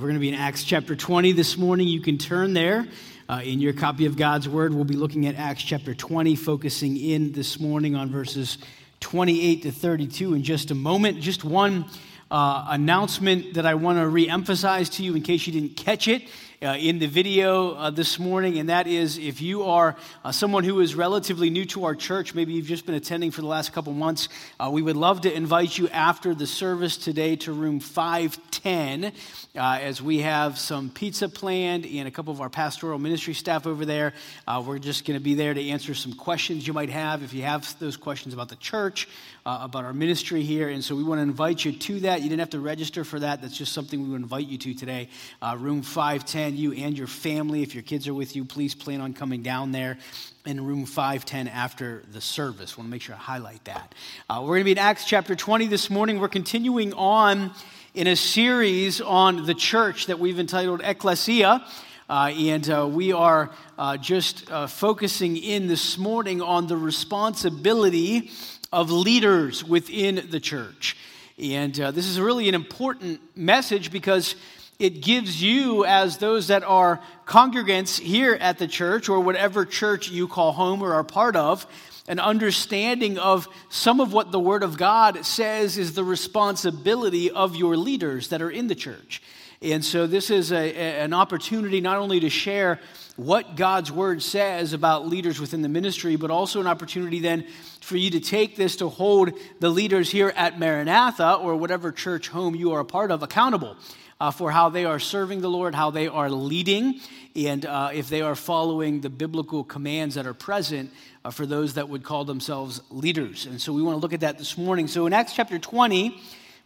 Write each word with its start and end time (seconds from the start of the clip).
We're 0.00 0.06
going 0.06 0.14
to 0.14 0.20
be 0.20 0.30
in 0.30 0.34
Acts 0.34 0.64
chapter 0.64 0.96
20 0.96 1.32
this 1.32 1.58
morning. 1.58 1.86
You 1.86 2.00
can 2.00 2.16
turn 2.16 2.54
there 2.54 2.86
uh, 3.28 3.42
in 3.44 3.60
your 3.60 3.74
copy 3.74 4.06
of 4.06 4.16
God's 4.16 4.48
Word. 4.48 4.72
We'll 4.72 4.84
be 4.84 4.96
looking 4.96 5.26
at 5.26 5.34
Acts 5.34 5.62
chapter 5.62 5.94
20, 5.94 6.36
focusing 6.36 6.96
in 6.96 7.32
this 7.32 7.60
morning 7.60 7.94
on 7.94 8.08
verses 8.08 8.56
28 9.00 9.64
to 9.64 9.70
32 9.70 10.32
in 10.32 10.42
just 10.42 10.70
a 10.70 10.74
moment. 10.74 11.20
Just 11.20 11.44
one 11.44 11.84
uh, 12.30 12.64
announcement 12.70 13.52
that 13.52 13.66
I 13.66 13.74
want 13.74 13.98
to 13.98 14.08
re 14.08 14.26
emphasize 14.26 14.88
to 14.90 15.02
you 15.02 15.14
in 15.16 15.20
case 15.20 15.46
you 15.46 15.52
didn't 15.52 15.76
catch 15.76 16.08
it 16.08 16.30
uh, 16.62 16.76
in 16.78 16.98
the 16.98 17.06
video 17.06 17.72
uh, 17.72 17.88
this 17.88 18.18
morning, 18.18 18.58
and 18.58 18.68
that 18.68 18.86
is 18.86 19.16
if 19.16 19.40
you 19.40 19.62
are 19.62 19.96
uh, 20.24 20.30
someone 20.30 20.62
who 20.62 20.80
is 20.80 20.94
relatively 20.94 21.48
new 21.48 21.64
to 21.64 21.84
our 21.84 21.94
church, 21.94 22.34
maybe 22.34 22.52
you've 22.52 22.66
just 22.66 22.84
been 22.84 22.94
attending 22.94 23.30
for 23.30 23.40
the 23.40 23.46
last 23.46 23.72
couple 23.72 23.94
months, 23.94 24.28
uh, 24.58 24.68
we 24.70 24.82
would 24.82 24.96
love 24.96 25.22
to 25.22 25.32
invite 25.32 25.78
you 25.78 25.88
after 25.88 26.34
the 26.34 26.46
service 26.46 26.98
today 26.98 27.34
to 27.34 27.52
room 27.52 27.80
510 27.80 29.04
uh, 29.04 29.10
as 29.56 30.02
we 30.02 30.18
have 30.18 30.58
some 30.58 30.90
pizza 30.90 31.30
planned 31.30 31.86
and 31.86 32.06
a 32.06 32.10
couple 32.10 32.32
of 32.34 32.42
our 32.42 32.50
pastoral 32.50 32.98
ministry 32.98 33.32
staff 33.32 33.66
over 33.66 33.86
there. 33.86 34.12
Uh, 34.46 34.62
we're 34.64 34.78
just 34.78 35.06
going 35.06 35.18
to 35.18 35.24
be 35.24 35.32
there 35.32 35.54
to 35.54 35.68
answer 35.70 35.94
some 35.94 36.12
questions 36.12 36.66
you 36.66 36.74
might 36.74 36.90
have 36.90 37.22
if 37.22 37.32
you 37.32 37.42
have 37.42 37.78
those 37.78 37.96
questions 37.96 38.34
about 38.34 38.50
the 38.50 38.56
church. 38.56 39.08
Uh, 39.50 39.64
about 39.64 39.84
our 39.84 39.92
ministry 39.92 40.42
here. 40.42 40.68
And 40.68 40.84
so 40.84 40.94
we 40.94 41.02
want 41.02 41.18
to 41.18 41.22
invite 41.22 41.64
you 41.64 41.72
to 41.72 42.00
that. 42.00 42.22
You 42.22 42.28
didn't 42.28 42.38
have 42.38 42.50
to 42.50 42.60
register 42.60 43.02
for 43.02 43.18
that. 43.18 43.42
That's 43.42 43.58
just 43.58 43.72
something 43.72 44.00
we 44.00 44.08
would 44.10 44.20
invite 44.20 44.46
you 44.46 44.58
to 44.58 44.74
today. 44.74 45.08
Uh, 45.42 45.56
room 45.58 45.82
510 45.82 46.56
you 46.56 46.72
and 46.72 46.96
your 46.96 47.08
family. 47.08 47.64
If 47.64 47.74
your 47.74 47.82
kids 47.82 48.06
are 48.06 48.14
with 48.14 48.36
you, 48.36 48.44
please 48.44 48.76
plan 48.76 49.00
on 49.00 49.12
coming 49.12 49.42
down 49.42 49.72
there 49.72 49.98
in 50.46 50.64
room 50.64 50.86
510 50.86 51.48
after 51.48 52.04
the 52.12 52.20
service. 52.20 52.78
want 52.78 52.86
to 52.86 52.92
make 52.92 53.02
sure 53.02 53.16
I 53.16 53.18
highlight 53.18 53.64
that. 53.64 53.92
Uh, 54.28 54.38
we're 54.42 54.50
going 54.50 54.60
to 54.60 54.64
be 54.66 54.70
in 54.72 54.78
Acts 54.78 55.04
chapter 55.04 55.34
20 55.34 55.66
this 55.66 55.90
morning. 55.90 56.20
We're 56.20 56.28
continuing 56.28 56.92
on 56.92 57.50
in 57.92 58.06
a 58.06 58.14
series 58.14 59.00
on 59.00 59.46
the 59.46 59.54
church 59.54 60.06
that 60.06 60.20
we've 60.20 60.38
entitled 60.38 60.80
Ecclesia. 60.84 61.66
Uh, 62.08 62.32
and 62.36 62.70
uh, 62.70 62.88
we 62.88 63.12
are 63.12 63.50
uh, 63.78 63.96
just 63.96 64.48
uh, 64.52 64.68
focusing 64.68 65.36
in 65.36 65.66
this 65.66 65.98
morning 65.98 66.40
on 66.40 66.68
the 66.68 66.76
responsibility 66.76 68.30
of 68.72 68.90
leaders 68.90 69.64
within 69.64 70.28
the 70.30 70.40
church. 70.40 70.96
And 71.38 71.78
uh, 71.80 71.90
this 71.90 72.06
is 72.06 72.20
really 72.20 72.48
an 72.48 72.54
important 72.54 73.20
message 73.34 73.90
because 73.90 74.34
it 74.78 75.02
gives 75.02 75.42
you, 75.42 75.84
as 75.84 76.18
those 76.18 76.48
that 76.48 76.62
are 76.62 77.00
congregants 77.26 77.98
here 77.98 78.34
at 78.34 78.58
the 78.58 78.66
church 78.66 79.08
or 79.08 79.20
whatever 79.20 79.64
church 79.64 80.10
you 80.10 80.26
call 80.26 80.52
home 80.52 80.82
or 80.82 80.94
are 80.94 81.04
part 81.04 81.36
of, 81.36 81.66
an 82.08 82.18
understanding 82.18 83.18
of 83.18 83.46
some 83.68 84.00
of 84.00 84.12
what 84.12 84.32
the 84.32 84.40
Word 84.40 84.62
of 84.62 84.76
God 84.76 85.24
says 85.24 85.76
is 85.78 85.92
the 85.92 86.02
responsibility 86.02 87.30
of 87.30 87.56
your 87.56 87.76
leaders 87.76 88.28
that 88.28 88.42
are 88.42 88.50
in 88.50 88.68
the 88.68 88.74
church. 88.74 89.22
And 89.62 89.84
so, 89.84 90.06
this 90.06 90.30
is 90.30 90.52
a, 90.52 90.74
an 90.74 91.12
opportunity 91.12 91.82
not 91.82 91.98
only 91.98 92.20
to 92.20 92.30
share 92.30 92.80
what 93.16 93.56
God's 93.56 93.92
Word 93.92 94.22
says 94.22 94.72
about 94.72 95.06
leaders 95.06 95.38
within 95.38 95.60
the 95.60 95.68
ministry, 95.68 96.16
but 96.16 96.30
also 96.30 96.60
an 96.60 96.66
opportunity 96.66 97.18
then 97.20 97.46
for 97.82 97.98
you 97.98 98.08
to 98.12 98.20
take 98.20 98.56
this 98.56 98.76
to 98.76 98.88
hold 98.88 99.32
the 99.58 99.68
leaders 99.68 100.10
here 100.10 100.32
at 100.34 100.58
Maranatha 100.58 101.34
or 101.34 101.56
whatever 101.56 101.92
church 101.92 102.28
home 102.28 102.54
you 102.54 102.72
are 102.72 102.80
a 102.80 102.86
part 102.86 103.10
of 103.10 103.22
accountable 103.22 103.76
uh, 104.18 104.30
for 104.30 104.50
how 104.50 104.70
they 104.70 104.86
are 104.86 104.98
serving 104.98 105.42
the 105.42 105.50
Lord, 105.50 105.74
how 105.74 105.90
they 105.90 106.08
are 106.08 106.30
leading, 106.30 106.98
and 107.36 107.66
uh, 107.66 107.90
if 107.92 108.08
they 108.08 108.22
are 108.22 108.34
following 108.34 109.02
the 109.02 109.10
biblical 109.10 109.62
commands 109.62 110.14
that 110.14 110.26
are 110.26 110.32
present 110.32 110.90
uh, 111.22 111.30
for 111.30 111.44
those 111.44 111.74
that 111.74 111.86
would 111.86 112.02
call 112.02 112.24
themselves 112.24 112.80
leaders. 112.88 113.44
And 113.44 113.60
so 113.60 113.74
we 113.74 113.82
want 113.82 113.96
to 113.96 114.00
look 114.00 114.14
at 114.14 114.20
that 114.20 114.38
this 114.38 114.56
morning. 114.56 114.88
So 114.88 115.04
in 115.04 115.12
Acts 115.12 115.34
chapter 115.34 115.58
20, 115.58 116.18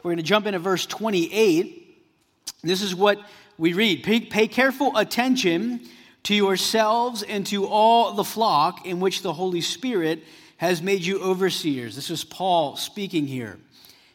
we're 0.05 0.11
going 0.11 0.17
to 0.19 0.23
jump 0.23 0.47
into 0.47 0.61
verse 0.61 0.87
28. 0.87 1.84
This 2.63 2.83
is 2.83 2.95
what 2.95 3.19
we 3.59 3.73
read 3.73 4.03
Pay, 4.03 4.21
pay 4.21 4.49
careful 4.49 4.97
attention 4.97 5.81
to 6.25 6.35
yourselves 6.35 7.23
and 7.23 7.47
to 7.47 7.67
all 7.67 8.13
the 8.13 8.25
flock 8.25 8.87
in 8.87 9.01
which 9.01 9.23
the 9.23 9.33
Holy 9.33 9.61
Spirit 9.61 10.25
has 10.57 10.83
made 10.83 11.03
you 11.03 11.21
overseers. 11.21 11.95
This 11.95 12.11
is 12.11 12.25
Paul 12.25 12.77
speaking 12.77 13.27
here. 13.27 13.59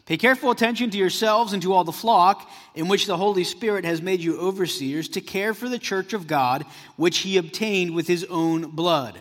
Pay 0.06 0.18
careful 0.18 0.50
attention 0.50 0.90
to 0.90 0.98
yourselves 0.98 1.54
and 1.54 1.62
to 1.62 1.72
all 1.72 1.84
the 1.84 1.92
flock 1.92 2.50
in 2.74 2.88
which 2.88 3.06
the 3.06 3.16
Holy 3.18 3.44
Spirit 3.44 3.86
has 3.86 4.02
made 4.02 4.22
you 4.22 4.40
overseers 4.40 5.08
to 5.10 5.22
care 5.22 5.54
for 5.54 5.70
the 5.70 5.78
church 5.78 6.14
of 6.14 6.26
God, 6.26 6.66
which 6.96 7.20
he 7.20 7.38
obtained 7.38 7.94
with 7.94 8.08
his 8.08 8.24
own 8.26 8.72
blood. 8.72 9.20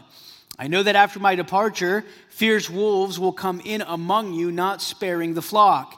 I 0.59 0.67
know 0.67 0.83
that 0.83 0.97
after 0.97 1.21
my 1.21 1.35
departure, 1.35 2.07
fierce 2.31 2.71
wolves 2.71 3.21
will 3.21 3.35
come 3.35 3.61
in 3.61 3.83
among 3.83 4.33
you, 4.33 4.51
not 4.51 4.81
sparing 4.81 5.35
the 5.35 5.43
flock. 5.43 5.98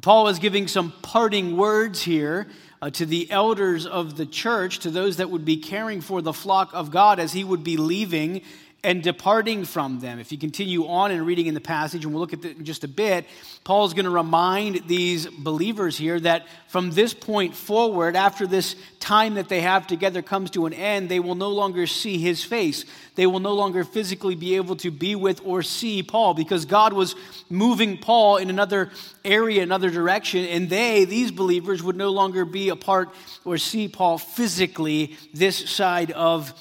Paul 0.00 0.28
is 0.28 0.38
giving 0.38 0.66
some 0.66 0.92
parting 1.02 1.56
words 1.56 2.02
here 2.02 2.48
uh, 2.82 2.90
to 2.90 3.06
the 3.06 3.30
elders 3.30 3.86
of 3.86 4.16
the 4.16 4.26
church, 4.26 4.80
to 4.80 4.90
those 4.90 5.16
that 5.18 5.30
would 5.30 5.44
be 5.44 5.56
caring 5.56 6.00
for 6.00 6.20
the 6.20 6.32
flock 6.32 6.70
of 6.74 6.90
God 6.90 7.18
as 7.18 7.32
he 7.32 7.44
would 7.44 7.62
be 7.64 7.76
leaving 7.76 8.42
and 8.84 9.02
departing 9.02 9.64
from 9.64 9.98
them. 9.98 10.18
If 10.18 10.30
you 10.30 10.36
continue 10.36 10.86
on 10.86 11.10
and 11.10 11.26
reading 11.26 11.46
in 11.46 11.54
the 11.54 11.60
passage, 11.60 12.04
and 12.04 12.12
we'll 12.12 12.20
look 12.20 12.34
at 12.34 12.44
it 12.44 12.58
in 12.58 12.64
just 12.66 12.84
a 12.84 12.88
bit, 12.88 13.24
Paul's 13.64 13.94
going 13.94 14.04
to 14.04 14.10
remind 14.10 14.86
these 14.86 15.26
believers 15.26 15.96
here 15.96 16.20
that 16.20 16.46
from 16.68 16.90
this 16.90 17.14
point 17.14 17.56
forward, 17.56 18.14
after 18.14 18.46
this 18.46 18.76
time 19.00 19.34
that 19.34 19.48
they 19.48 19.62
have 19.62 19.86
together 19.86 20.20
comes 20.20 20.50
to 20.50 20.66
an 20.66 20.74
end, 20.74 21.08
they 21.08 21.18
will 21.18 21.34
no 21.34 21.48
longer 21.48 21.86
see 21.86 22.18
his 22.18 22.44
face. 22.44 22.84
They 23.14 23.26
will 23.26 23.40
no 23.40 23.54
longer 23.54 23.84
physically 23.84 24.34
be 24.34 24.56
able 24.56 24.76
to 24.76 24.90
be 24.90 25.16
with 25.16 25.40
or 25.44 25.62
see 25.62 26.02
Paul 26.02 26.34
because 26.34 26.66
God 26.66 26.92
was 26.92 27.16
moving 27.48 27.96
Paul 27.96 28.36
in 28.36 28.50
another 28.50 28.90
area, 29.24 29.62
another 29.62 29.88
direction, 29.88 30.44
and 30.44 30.68
they, 30.68 31.06
these 31.06 31.30
believers, 31.30 31.82
would 31.82 31.96
no 31.96 32.10
longer 32.10 32.44
be 32.44 32.68
a 32.68 32.76
part 32.76 33.08
or 33.46 33.56
see 33.56 33.88
Paul 33.88 34.18
physically 34.18 35.16
this 35.32 35.70
side 35.70 36.10
of 36.10 36.52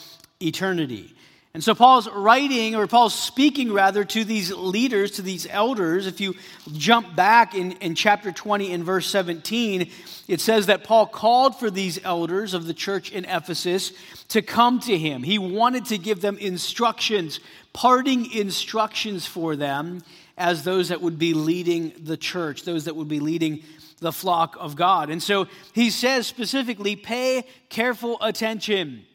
eternity. 0.41 1.13
And 1.55 1.63
so 1.63 1.75
Paul's 1.75 2.09
writing, 2.09 2.75
or 2.75 2.87
Paul's 2.87 3.13
speaking 3.13 3.71
rather, 3.71 4.03
to 4.03 4.23
these 4.23 4.51
leaders, 4.51 5.11
to 5.11 5.21
these 5.21 5.45
elders. 5.45 6.07
If 6.07 6.19
you 6.19 6.33
jump 6.75 7.15
back 7.15 7.53
in, 7.53 7.73
in 7.73 7.93
chapter 7.93 8.31
20 8.31 8.71
in 8.71 8.83
verse 8.83 9.05
17, 9.05 9.87
it 10.27 10.41
says 10.41 10.65
that 10.65 10.83
Paul 10.83 11.05
called 11.05 11.59
for 11.59 11.69
these 11.69 12.03
elders 12.03 12.55
of 12.55 12.65
the 12.65 12.73
church 12.73 13.11
in 13.11 13.25
Ephesus 13.25 13.93
to 14.29 14.41
come 14.41 14.79
to 14.79 14.97
him. 14.97 15.21
He 15.21 15.37
wanted 15.37 15.85
to 15.85 15.99
give 15.99 16.21
them 16.21 16.39
instructions, 16.39 17.39
parting 17.71 18.31
instructions 18.31 19.27
for 19.27 19.55
them 19.55 20.01
as 20.35 20.63
those 20.63 20.89
that 20.89 21.01
would 21.01 21.19
be 21.19 21.35
leading 21.35 21.93
the 21.99 22.17
church, 22.17 22.63
those 22.63 22.85
that 22.85 22.95
would 22.95 23.07
be 23.07 23.19
leading 23.19 23.61
the 23.99 24.11
flock 24.11 24.57
of 24.59 24.75
God. 24.75 25.11
And 25.11 25.21
so 25.21 25.45
he 25.73 25.91
says 25.91 26.25
specifically, 26.25 26.95
pay 26.95 27.45
careful 27.69 28.17
attention 28.21 29.05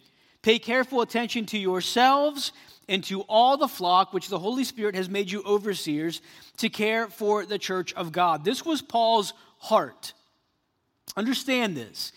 Pay 0.43 0.59
careful 0.59 1.01
attention 1.01 1.47
to 1.47 1.59
yourselves 1.59 2.53
and 2.89 3.05
to 3.05 3.23
all 3.23 3.57
the 3.57 3.69
flock 3.69 4.13
which 4.13 4.29
the 4.29 4.39
Holy 4.39 4.65
Spirit 4.65 4.95
has 4.95 5.09
made 5.09 5.31
you 5.31 5.43
overseers 5.45 6.23
to 6.57 6.69
care 6.69 7.09
for 7.09 7.45
the 7.45 7.59
church 7.59 7.93
of 7.95 8.13
God. 8.13 8.45
This 8.45 8.65
was 8.65 8.81
Paul's 8.81 9.35
heart. 9.59 10.15
Understand 11.17 11.77
this. 11.77 12.13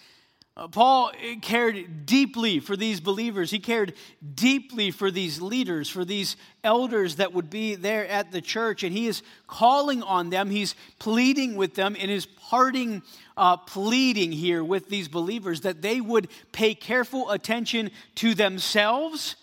Uh, 0.58 0.68
Paul 0.68 1.12
cared 1.42 2.06
deeply 2.06 2.60
for 2.60 2.76
these 2.76 3.00
believers. 3.00 3.52
He 3.52 3.60
cared 3.60 3.94
deeply 4.36 4.92
for 4.92 5.10
these 5.10 5.42
leaders, 5.42 5.88
for 5.88 6.04
these 6.04 6.36
elders 6.62 7.16
that 7.16 7.32
would 7.32 7.50
be 7.50 7.76
there 7.76 8.06
at 8.06 8.34
the 8.34 8.42
church. 8.42 8.84
And 8.84 8.92
he 8.92 9.08
is 9.08 9.24
calling 9.48 10.04
on 10.04 10.30
them. 10.30 10.50
He's 10.50 10.76
pleading 11.00 11.56
with 11.56 11.76
them 11.76 11.96
in 11.96 12.10
his 12.10 12.26
parting 12.26 13.02
uh, 13.38 13.58
pleading 13.58 14.34
here 14.34 14.62
with 14.62 14.90
these 14.90 15.08
believers 15.08 15.62
that 15.62 15.82
they 15.82 16.02
would 16.02 16.28
pay 16.52 16.76
careful 16.76 17.32
attention 17.32 17.90
to 18.16 18.34
themselves 18.34 19.38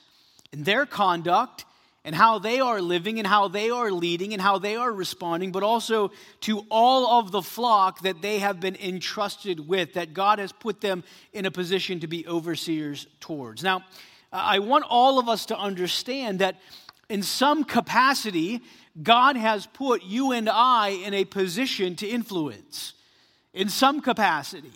and 0.52 0.64
their 0.64 0.84
conduct 0.84 1.64
and 2.08 2.16
how 2.16 2.38
they 2.38 2.58
are 2.58 2.81
living 2.81 3.19
and 3.19 3.26
how 3.26 3.49
they 3.49 3.69
are 3.69 3.93
leading 3.93 4.32
and 4.32 4.40
how 4.40 4.56
they 4.56 4.76
are 4.76 4.90
responding, 4.90 5.52
but 5.52 5.62
also 5.62 6.10
to 6.40 6.64
all 6.70 7.20
of 7.20 7.32
the 7.32 7.43
flock 7.43 8.00
that 8.00 8.22
they 8.22 8.38
have 8.38 8.60
been 8.60 8.76
entrusted 8.76 9.69
with, 9.69 9.93
that 9.93 10.14
God 10.14 10.38
has 10.38 10.50
put 10.50 10.81
them 10.81 11.05
in 11.34 11.44
a 11.44 11.50
position 11.50 12.00
to 12.00 12.06
be 12.06 12.26
overseers 12.26 13.06
towards. 13.20 13.62
Now, 13.62 13.84
I 14.32 14.60
want 14.60 14.87
all 14.88 15.19
of 15.19 15.28
us 15.28 15.44
to 15.46 15.58
understand 15.58 16.38
that 16.38 16.56
in 17.10 17.22
some 17.22 17.62
capacity, 17.62 18.62
God 19.02 19.37
has 19.37 19.66
put 19.66 20.02
you 20.02 20.32
and 20.32 20.49
I 20.49 20.88
in 20.88 21.12
a 21.12 21.26
position 21.26 21.94
to 21.96 22.08
influence. 22.08 22.94
In 23.52 23.69
some 23.69 24.00
capacity. 24.00 24.72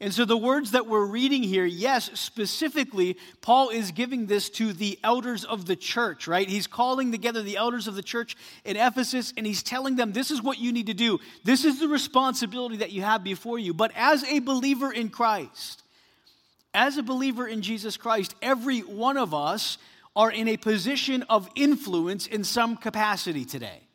And 0.00 0.14
so, 0.14 0.24
the 0.24 0.36
words 0.36 0.70
that 0.70 0.86
we're 0.86 1.04
reading 1.04 1.42
here, 1.42 1.64
yes, 1.64 2.08
specifically, 2.14 3.16
Paul 3.40 3.70
is 3.70 3.90
giving 3.90 4.26
this 4.26 4.48
to 4.50 4.72
the 4.72 4.96
elders 5.02 5.44
of 5.44 5.66
the 5.66 5.74
church, 5.74 6.28
right? 6.28 6.48
He's 6.48 6.68
calling 6.68 7.10
together 7.10 7.42
the 7.42 7.56
elders 7.56 7.88
of 7.88 7.96
the 7.96 8.02
church 8.02 8.36
in 8.64 8.76
Ephesus 8.76 9.34
and 9.36 9.44
he's 9.44 9.64
telling 9.64 9.96
them, 9.96 10.12
this 10.12 10.30
is 10.30 10.40
what 10.40 10.58
you 10.58 10.70
need 10.70 10.86
to 10.86 10.94
do. 10.94 11.18
This 11.42 11.64
is 11.64 11.80
the 11.80 11.88
responsibility 11.88 12.76
that 12.76 12.92
you 12.92 13.02
have 13.02 13.24
before 13.24 13.58
you. 13.58 13.74
But 13.74 13.90
as 13.96 14.22
a 14.22 14.38
believer 14.38 14.92
in 14.92 15.08
Christ, 15.08 15.82
as 16.72 16.96
a 16.96 17.02
believer 17.02 17.48
in 17.48 17.60
Jesus 17.60 17.96
Christ, 17.96 18.36
every 18.40 18.80
one 18.80 19.16
of 19.16 19.34
us 19.34 19.78
are 20.14 20.30
in 20.30 20.46
a 20.46 20.56
position 20.56 21.24
of 21.24 21.48
influence 21.56 22.28
in 22.28 22.44
some 22.44 22.76
capacity 22.76 23.44
today. 23.44 23.87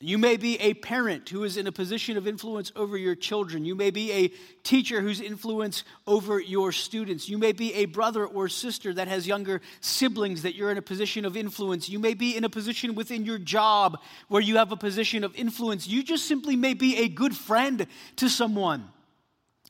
You 0.00 0.16
may 0.16 0.36
be 0.36 0.60
a 0.60 0.74
parent 0.74 1.28
who 1.28 1.42
is 1.42 1.56
in 1.56 1.66
a 1.66 1.72
position 1.72 2.16
of 2.16 2.28
influence 2.28 2.70
over 2.76 2.96
your 2.96 3.16
children. 3.16 3.64
You 3.64 3.74
may 3.74 3.90
be 3.90 4.12
a 4.12 4.28
teacher 4.62 5.00
who's 5.00 5.20
influence 5.20 5.82
over 6.06 6.38
your 6.38 6.70
students. 6.70 7.28
You 7.28 7.36
may 7.36 7.50
be 7.50 7.74
a 7.74 7.86
brother 7.86 8.24
or 8.24 8.48
sister 8.48 8.94
that 8.94 9.08
has 9.08 9.26
younger 9.26 9.60
siblings 9.80 10.42
that 10.42 10.54
you're 10.54 10.70
in 10.70 10.78
a 10.78 10.82
position 10.82 11.24
of 11.24 11.36
influence. 11.36 11.88
You 11.88 11.98
may 11.98 12.14
be 12.14 12.36
in 12.36 12.44
a 12.44 12.48
position 12.48 12.94
within 12.94 13.24
your 13.24 13.38
job 13.38 13.98
where 14.28 14.40
you 14.40 14.58
have 14.58 14.70
a 14.70 14.76
position 14.76 15.24
of 15.24 15.34
influence. 15.34 15.88
You 15.88 16.04
just 16.04 16.26
simply 16.26 16.54
may 16.54 16.74
be 16.74 16.98
a 16.98 17.08
good 17.08 17.36
friend 17.36 17.84
to 18.16 18.28
someone 18.28 18.88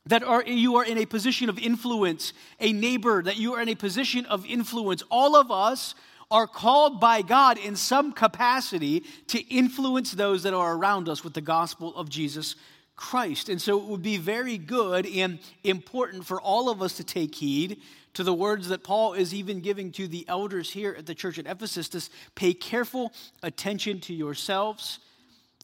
that 0.05 0.23
are, 0.23 0.43
you 0.43 0.75
are 0.75 0.85
in 0.85 0.99
a 0.99 1.07
position 1.07 1.49
of 1.49 1.57
influence, 1.57 2.33
a 2.59 2.71
neighbor, 2.71 3.23
that 3.23 3.37
you 3.37 3.53
are 3.55 3.61
in 3.61 3.69
a 3.69 3.75
position 3.75 4.27
of 4.27 4.45
influence. 4.45 5.01
All 5.09 5.35
of 5.35 5.49
us 5.49 5.95
are 6.31 6.47
called 6.47 6.99
by 6.99 7.21
God 7.21 7.57
in 7.57 7.75
some 7.75 8.11
capacity 8.11 9.03
to 9.27 9.39
influence 9.53 10.11
those 10.11 10.43
that 10.43 10.53
are 10.53 10.75
around 10.75 11.09
us 11.09 11.23
with 11.23 11.33
the 11.33 11.41
gospel 11.41 11.95
of 11.95 12.09
Jesus 12.09 12.55
Christ. 12.95 13.49
And 13.49 13.61
so 13.61 13.79
it 13.79 13.85
would 13.85 14.03
be 14.03 14.17
very 14.17 14.57
good 14.57 15.07
and 15.07 15.39
important 15.63 16.25
for 16.25 16.39
all 16.39 16.69
of 16.69 16.81
us 16.81 16.97
to 16.97 17.03
take 17.03 17.33
heed 17.33 17.81
to 18.13 18.23
the 18.23 18.33
words 18.33 18.67
that 18.67 18.83
Paul 18.83 19.13
is 19.13 19.33
even 19.33 19.61
giving 19.61 19.91
to 19.93 20.07
the 20.07 20.25
elders 20.27 20.69
here 20.69 20.95
at 20.97 21.05
the 21.05 21.15
church 21.15 21.39
at 21.39 21.47
Ephesus 21.47 21.89
to 21.89 22.01
pay 22.35 22.53
careful 22.53 23.11
attention 23.41 23.99
to 24.01 24.13
yourselves 24.13 24.99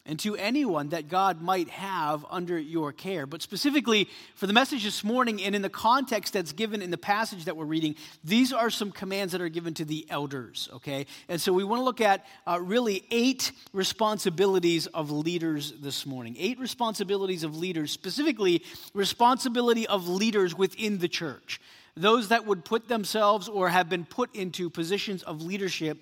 and 0.06 0.20
to 0.20 0.36
anyone 0.36 0.90
that 0.90 1.10
God 1.10 1.42
might 1.42 1.70
have 1.70 2.26
under 2.30 2.60
your 2.60 2.92
care. 2.92 3.26
But 3.26 3.42
specifically 3.42 4.08
for 4.36 4.46
the 4.46 4.54
message 4.54 4.84
this 4.84 5.04
morning 5.04 5.42
and 5.42 5.56
in 5.56 5.62
the 5.62 5.70
context 5.70 6.34
that's 6.34 6.52
given 6.52 6.82
in 6.82 6.92
the 6.92 6.98
passage 6.98 7.46
that 7.46 7.58
we're 7.58 7.66
reading, 7.66 7.96
these 8.24 8.54
are 8.54 8.70
some 8.70 8.92
commands 8.92 9.32
that 9.32 9.42
are 9.42 9.50
given 9.50 9.74
to 9.76 9.86
the 9.86 10.06
elders, 10.10 10.70
okay? 10.74 11.08
And 11.28 11.42
so 11.42 11.54
we 11.54 11.64
want 11.64 11.80
to 11.80 11.84
look 11.84 12.02
at 12.02 12.26
uh, 12.46 12.60
really 12.62 13.04
eight 13.10 13.52
responsibilities 13.74 14.86
of 14.88 15.10
leaders 15.12 15.74
this 15.82 16.06
morning. 16.06 16.36
Eight 16.38 16.60
responsibilities 16.60 17.44
of 17.44 17.58
leaders, 17.58 17.92
specifically 17.92 18.64
responsibility 18.94 19.88
of 19.88 20.08
leaders 20.08 20.56
within 20.56 21.00
the 21.00 21.08
church. 21.08 21.60
Those 21.98 22.28
that 22.28 22.46
would 22.46 22.66
put 22.66 22.90
themselves 22.90 23.48
or 23.48 23.70
have 23.70 23.88
been 23.88 24.06
put 24.06 24.36
into 24.36 24.70
positions 24.70 25.24
of 25.24 25.42
leadership 25.42 25.98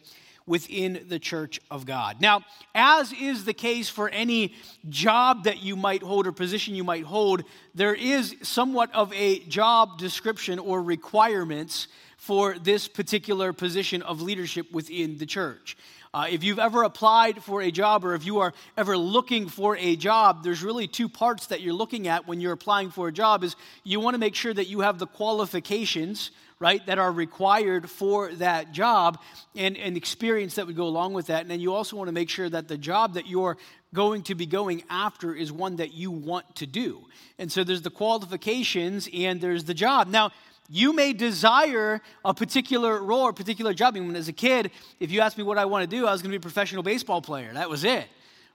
within 0.45 1.05
the 1.07 1.19
church 1.19 1.59
of 1.71 1.85
God. 1.85 2.19
Now, 2.19 2.41
as 2.75 3.13
is 3.13 3.45
the 3.45 3.53
case 3.53 3.89
for 3.89 4.09
any 4.09 4.55
job 4.89 5.45
that 5.45 5.63
you 5.63 5.75
might 5.75 6.03
hold 6.03 6.27
or 6.27 6.31
position 6.31 6.75
you 6.75 6.83
might 6.83 7.03
hold, 7.03 7.43
there 7.73 7.93
is 7.93 8.35
somewhat 8.41 8.93
of 8.93 9.13
a 9.13 9.39
job 9.39 9.97
description 9.97 10.59
or 10.59 10.81
requirements 10.81 11.87
for 12.17 12.57
this 12.57 12.87
particular 12.87 13.51
position 13.53 14.01
of 14.01 14.21
leadership 14.21 14.71
within 14.71 15.17
the 15.17 15.25
church. 15.25 15.77
Uh, 16.13 16.27
if 16.29 16.43
you've 16.43 16.59
ever 16.59 16.83
applied 16.83 17.43
for 17.43 17.63
a 17.63 17.71
job 17.71 18.05
or 18.05 18.13
if 18.13 18.23
you 18.23 18.39
are 18.39 18.53
ever 18.77 18.95
looking 18.95 19.47
for 19.47 19.75
a 19.77 19.95
job, 19.95 20.43
there's 20.43 20.61
really 20.61 20.87
two 20.87 21.09
parts 21.09 21.47
that 21.47 21.61
you're 21.61 21.73
looking 21.73 22.07
at 22.07 22.27
when 22.27 22.39
you're 22.39 22.53
applying 22.53 22.91
for 22.91 23.07
a 23.07 23.11
job 23.11 23.43
is 23.43 23.55
you 23.83 23.99
want 23.99 24.13
to 24.13 24.19
make 24.19 24.35
sure 24.35 24.53
that 24.53 24.67
you 24.67 24.81
have 24.81 24.99
the 24.99 25.07
qualifications 25.07 26.29
right, 26.63 26.85
that 26.85 26.97
are 26.97 27.11
required 27.11 27.89
for 27.89 28.31
that 28.35 28.71
job 28.71 29.19
and, 29.53 29.75
and 29.75 29.97
experience 29.97 30.55
that 30.55 30.65
would 30.65 30.77
go 30.77 30.85
along 30.85 31.11
with 31.11 31.27
that. 31.27 31.41
And 31.41 31.51
then 31.51 31.59
you 31.59 31.73
also 31.73 31.97
want 31.97 32.07
to 32.07 32.13
make 32.13 32.29
sure 32.29 32.47
that 32.47 32.69
the 32.69 32.77
job 32.77 33.15
that 33.15 33.27
you're 33.27 33.57
going 33.93 34.23
to 34.23 34.33
be 34.33 34.45
going 34.45 34.81
after 34.89 35.35
is 35.35 35.51
one 35.51 35.75
that 35.75 35.93
you 35.93 36.09
want 36.09 36.55
to 36.55 36.65
do. 36.65 37.03
And 37.37 37.51
so 37.51 37.65
there's 37.65 37.81
the 37.81 37.89
qualifications 37.89 39.09
and 39.13 39.41
there's 39.41 39.65
the 39.65 39.73
job. 39.73 40.07
Now, 40.07 40.31
you 40.69 40.93
may 40.93 41.11
desire 41.11 41.99
a 42.23 42.33
particular 42.33 43.03
role 43.03 43.23
or 43.23 43.33
particular 43.33 43.73
job. 43.73 43.97
I 43.97 43.99
mean, 43.99 44.15
as 44.15 44.29
a 44.29 44.33
kid, 44.33 44.71
if 45.01 45.11
you 45.11 45.19
asked 45.19 45.37
me 45.37 45.43
what 45.43 45.57
I 45.57 45.65
want 45.65 45.83
to 45.83 45.93
do, 45.93 46.07
I 46.07 46.13
was 46.13 46.21
going 46.21 46.31
to 46.31 46.39
be 46.39 46.41
a 46.41 46.47
professional 46.49 46.81
baseball 46.81 47.21
player. 47.21 47.51
That 47.53 47.69
was 47.69 47.83
it, 47.83 48.07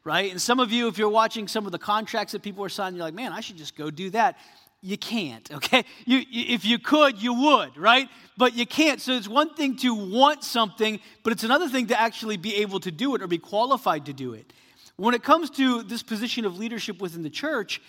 right? 0.02 0.31
And 0.31 0.40
some 0.40 0.60
of 0.60 0.72
you, 0.72 0.88
if 0.88 0.96
you're 0.96 1.10
watching 1.10 1.46
some 1.46 1.66
of 1.66 1.72
the 1.72 1.78
contracts 1.78 2.32
that 2.32 2.40
people 2.40 2.64
are 2.64 2.70
signing, 2.70 2.96
you're 2.96 3.05
like, 3.05 3.12
man, 3.12 3.34
I 3.34 3.40
should 3.40 3.58
just 3.58 3.76
go 3.76 3.90
do 3.90 4.08
that 4.10 4.38
you 4.80 4.96
can't, 4.96 5.50
okay? 5.52 5.84
You, 6.06 6.22
if 6.30 6.64
you 6.64 6.78
could, 6.78 7.20
you 7.20 7.34
would, 7.34 7.76
right? 7.76 8.08
But 8.36 8.54
you 8.54 8.66
can't. 8.66 9.00
So 9.00 9.12
it's 9.12 9.28
one 9.28 9.54
thing 9.54 9.76
to 9.78 9.94
want 9.94 10.44
something, 10.44 11.00
but 11.25 11.32
it's 11.32 11.44
another 11.44 11.69
thing 11.69 11.88
to 11.88 12.00
actually 12.00 12.36
be 12.36 12.56
able 12.56 12.78
to 12.80 12.90
do 12.90 13.14
it 13.14 13.22
or 13.22 13.26
be 13.26 13.38
qualified 13.38 14.06
to 14.06 14.12
do 14.12 14.34
it. 14.34 14.52
When 14.96 15.14
it 15.14 15.22
comes 15.22 15.50
to 15.50 15.82
this 15.82 16.02
position 16.02 16.44
of 16.44 16.58
leadership 16.58 17.00
within 17.00 17.22
the 17.22 17.30
church, 17.30 17.80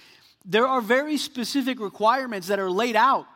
there 0.45 0.67
are 0.67 0.81
very 0.81 1.17
specific 1.17 1.79
requirements 1.79 2.47
that 2.47 2.59
are 2.59 2.71
laid 2.71 2.95
out 2.95 3.27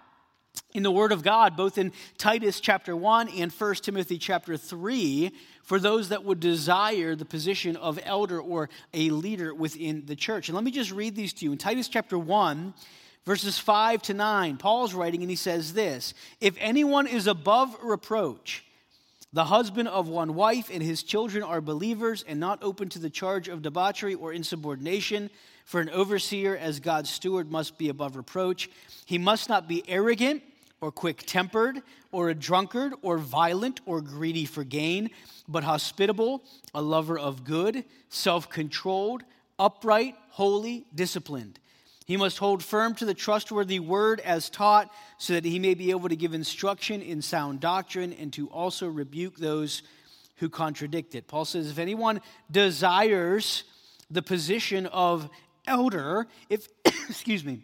in 0.73 0.83
the 0.83 0.91
Word 0.91 1.11
of 1.11 1.23
God, 1.23 1.56
both 1.56 1.77
in 1.77 1.91
Titus 2.17 2.59
chapter 2.59 2.95
1 2.95 3.29
and 3.29 3.51
1 3.51 3.75
Timothy 3.75 4.17
chapter 4.17 4.57
3, 4.57 5.31
for 5.63 5.79
those 5.79 6.09
that 6.09 6.23
would 6.23 6.39
desire 6.39 7.15
the 7.15 7.25
position 7.25 7.75
of 7.75 7.99
elder 8.03 8.39
or 8.39 8.69
a 8.94 9.09
leader 9.09 9.53
within 9.53 10.06
the 10.06 10.15
church. 10.15 10.49
And 10.49 10.56
let 10.56 10.63
me 10.63 10.71
just 10.71 10.91
read 10.91 11.15
these 11.15 11.33
to 11.33 11.45
you. 11.45 11.51
In 11.51 11.57
Titus 11.57 11.88
chapter 11.88 12.17
1, 12.17 12.73
verses 13.25 13.57
5 13.57 14.01
to 14.03 14.13
9, 14.13 14.57
Paul's 14.57 14.93
writing 14.93 15.21
and 15.21 15.29
he 15.29 15.35
says 15.35 15.73
this 15.73 16.13
If 16.41 16.55
anyone 16.59 17.07
is 17.07 17.27
above 17.27 17.75
reproach, 17.81 18.63
the 19.33 19.45
husband 19.45 19.87
of 19.87 20.07
one 20.07 20.35
wife 20.35 20.69
and 20.71 20.83
his 20.83 21.01
children 21.01 21.43
are 21.43 21.59
believers 21.59 22.23
and 22.27 22.39
not 22.39 22.61
open 22.61 22.89
to 22.89 22.99
the 22.99 23.09
charge 23.09 23.47
of 23.47 23.63
debauchery 23.63 24.13
or 24.13 24.31
insubordination. 24.31 25.29
For 25.65 25.79
an 25.79 25.89
overseer, 25.89 26.57
as 26.57 26.81
God's 26.81 27.09
steward, 27.09 27.49
must 27.49 27.77
be 27.77 27.89
above 27.89 28.15
reproach. 28.17 28.69
He 29.05 29.17
must 29.17 29.47
not 29.47 29.67
be 29.67 29.83
arrogant 29.87 30.43
or 30.81 30.91
quick 30.91 31.23
tempered 31.25 31.81
or 32.11 32.29
a 32.29 32.35
drunkard 32.35 32.93
or 33.01 33.17
violent 33.17 33.79
or 33.85 34.01
greedy 34.01 34.45
for 34.45 34.65
gain, 34.65 35.09
but 35.47 35.63
hospitable, 35.63 36.43
a 36.75 36.81
lover 36.81 37.17
of 37.17 37.45
good, 37.45 37.85
self 38.09 38.49
controlled, 38.49 39.23
upright, 39.57 40.15
holy, 40.29 40.85
disciplined. 40.93 41.59
He 42.05 42.17
must 42.17 42.38
hold 42.38 42.63
firm 42.63 42.95
to 42.95 43.05
the 43.05 43.13
trustworthy 43.13 43.79
word 43.79 44.19
as 44.19 44.50
taught, 44.50 44.91
so 45.17 45.33
that 45.33 45.45
he 45.45 45.59
may 45.59 45.73
be 45.73 45.91
able 45.91 46.09
to 46.09 46.15
give 46.15 46.33
instruction 46.33 47.01
in 47.01 47.21
sound 47.21 47.59
doctrine 47.59 48.13
and 48.13 48.31
to 48.33 48.47
also 48.50 48.88
rebuke 48.88 49.38
those 49.38 49.83
who 50.38 50.50
contradict 50.50 51.15
it. 51.15 51.27
Paul 51.27 51.45
says, 51.45 51.69
if 51.69 51.79
anyone 51.79 52.19
desires 52.51 53.63
the 54.11 54.21
position 54.21 54.85
of 54.87 55.30
elder, 55.66 56.28
if, 56.49 56.68
excuse 56.85 57.45
me, 57.45 57.61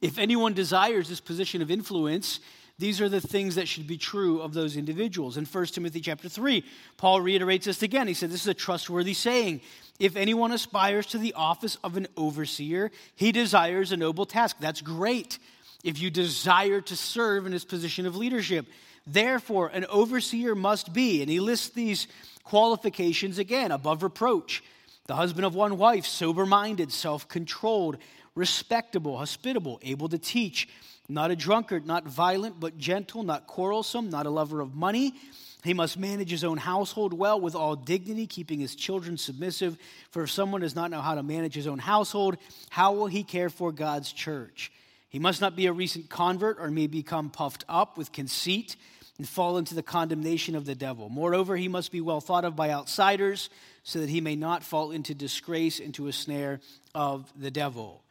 if 0.00 0.18
anyone 0.18 0.52
desires 0.52 1.08
this 1.08 1.20
position 1.20 1.62
of 1.62 1.70
influence, 1.70 2.40
these 2.78 3.00
are 3.00 3.08
the 3.08 3.20
things 3.20 3.54
that 3.54 3.68
should 3.68 3.86
be 3.86 3.96
true 3.96 4.40
of 4.40 4.52
those 4.52 4.76
individuals. 4.76 5.36
In 5.36 5.46
1 5.46 5.66
Timothy 5.66 6.00
chapter 6.00 6.28
3, 6.28 6.62
Paul 6.98 7.22
reiterates 7.22 7.64
this 7.66 7.82
again. 7.82 8.06
He 8.06 8.14
said, 8.14 8.30
This 8.30 8.42
is 8.42 8.48
a 8.48 8.54
trustworthy 8.54 9.14
saying. 9.14 9.62
If 9.98 10.16
anyone 10.16 10.52
aspires 10.52 11.06
to 11.06 11.18
the 11.18 11.32
office 11.34 11.76
of 11.82 11.96
an 11.96 12.06
overseer, 12.16 12.90
he 13.14 13.32
desires 13.32 13.92
a 13.92 13.96
noble 13.96 14.26
task. 14.26 14.56
That's 14.60 14.82
great 14.82 15.38
if 15.84 16.00
you 16.00 16.10
desire 16.10 16.80
to 16.82 16.96
serve 16.96 17.46
in 17.46 17.52
his 17.52 17.64
position 17.64 18.06
of 18.06 18.16
leadership. 18.16 18.66
Therefore, 19.06 19.68
an 19.68 19.86
overseer 19.86 20.54
must 20.54 20.92
be, 20.92 21.22
and 21.22 21.30
he 21.30 21.40
lists 21.40 21.70
these 21.70 22.08
qualifications 22.44 23.38
again 23.38 23.70
above 23.70 24.02
reproach, 24.02 24.62
the 25.06 25.14
husband 25.14 25.46
of 25.46 25.54
one 25.54 25.78
wife, 25.78 26.04
sober 26.04 26.44
minded, 26.44 26.92
self 26.92 27.28
controlled, 27.28 27.96
respectable, 28.34 29.16
hospitable, 29.16 29.80
able 29.82 30.08
to 30.08 30.18
teach, 30.18 30.68
not 31.08 31.30
a 31.30 31.36
drunkard, 31.36 31.86
not 31.86 32.04
violent, 32.04 32.58
but 32.58 32.76
gentle, 32.76 33.22
not 33.22 33.46
quarrelsome, 33.46 34.10
not 34.10 34.26
a 34.26 34.30
lover 34.30 34.60
of 34.60 34.74
money 34.74 35.14
he 35.64 35.74
must 35.74 35.98
manage 35.98 36.30
his 36.30 36.44
own 36.44 36.58
household 36.58 37.12
well 37.12 37.40
with 37.40 37.54
all 37.54 37.76
dignity, 37.76 38.26
keeping 38.26 38.60
his 38.60 38.74
children 38.74 39.16
submissive. 39.16 39.76
For 40.10 40.22
if 40.22 40.30
someone 40.30 40.60
does 40.60 40.76
not 40.76 40.90
know 40.90 41.00
how 41.00 41.14
to 41.14 41.22
manage 41.22 41.54
his 41.54 41.66
own 41.66 41.78
household, 41.78 42.36
how 42.70 42.92
will 42.92 43.06
he 43.06 43.24
care 43.24 43.50
for 43.50 43.72
God's 43.72 44.12
church? 44.12 44.70
He 45.08 45.18
must 45.18 45.40
not 45.40 45.56
be 45.56 45.66
a 45.66 45.72
recent 45.72 46.08
convert 46.08 46.58
or 46.60 46.70
may 46.70 46.86
become 46.86 47.30
puffed 47.30 47.64
up 47.68 47.96
with 47.96 48.12
conceit 48.12 48.76
and 49.18 49.26
fall 49.28 49.56
into 49.56 49.74
the 49.74 49.82
condemnation 49.82 50.54
of 50.54 50.66
the 50.66 50.74
devil. 50.74 51.08
Moreover, 51.08 51.56
he 51.56 51.68
must 51.68 51.90
be 51.90 52.00
well 52.00 52.20
thought 52.20 52.44
of 52.44 52.54
by 52.54 52.70
outsiders 52.70 53.48
so 53.82 54.00
that 54.00 54.10
he 54.10 54.20
may 54.20 54.36
not 54.36 54.62
fall 54.62 54.90
into 54.90 55.14
disgrace, 55.14 55.78
into 55.78 56.06
a 56.06 56.12
snare 56.12 56.60
of 56.94 57.32
the 57.34 57.50
devil. 57.50 58.02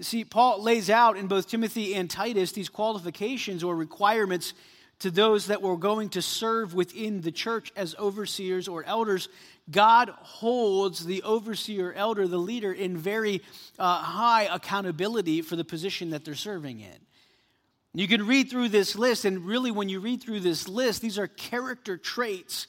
See, 0.00 0.24
Paul 0.24 0.62
lays 0.62 0.90
out 0.90 1.16
in 1.16 1.26
both 1.26 1.48
Timothy 1.48 1.94
and 1.94 2.10
Titus 2.10 2.52
these 2.52 2.70
qualifications 2.70 3.62
or 3.62 3.76
requirements 3.76 4.54
to 5.02 5.10
those 5.10 5.46
that 5.46 5.62
were 5.62 5.76
going 5.76 6.08
to 6.10 6.22
serve 6.22 6.74
within 6.74 7.20
the 7.20 7.32
church 7.32 7.72
as 7.76 7.94
overseers 7.98 8.68
or 8.68 8.84
elders, 8.84 9.28
God 9.70 10.10
holds 10.20 11.04
the 11.04 11.22
overseer, 11.22 11.92
elder, 11.92 12.26
the 12.26 12.38
leader 12.38 12.72
in 12.72 12.96
very 12.96 13.42
uh, 13.78 13.98
high 13.98 14.44
accountability 14.44 15.42
for 15.42 15.56
the 15.56 15.64
position 15.64 16.10
that 16.10 16.24
they're 16.24 16.34
serving 16.34 16.80
in. 16.80 16.98
You 17.94 18.08
can 18.08 18.26
read 18.26 18.48
through 18.48 18.70
this 18.70 18.96
list, 18.96 19.24
and 19.24 19.44
really, 19.44 19.70
when 19.70 19.88
you 19.88 20.00
read 20.00 20.22
through 20.22 20.40
this 20.40 20.66
list, 20.68 21.02
these 21.02 21.18
are 21.18 21.26
character 21.26 21.96
traits 21.96 22.66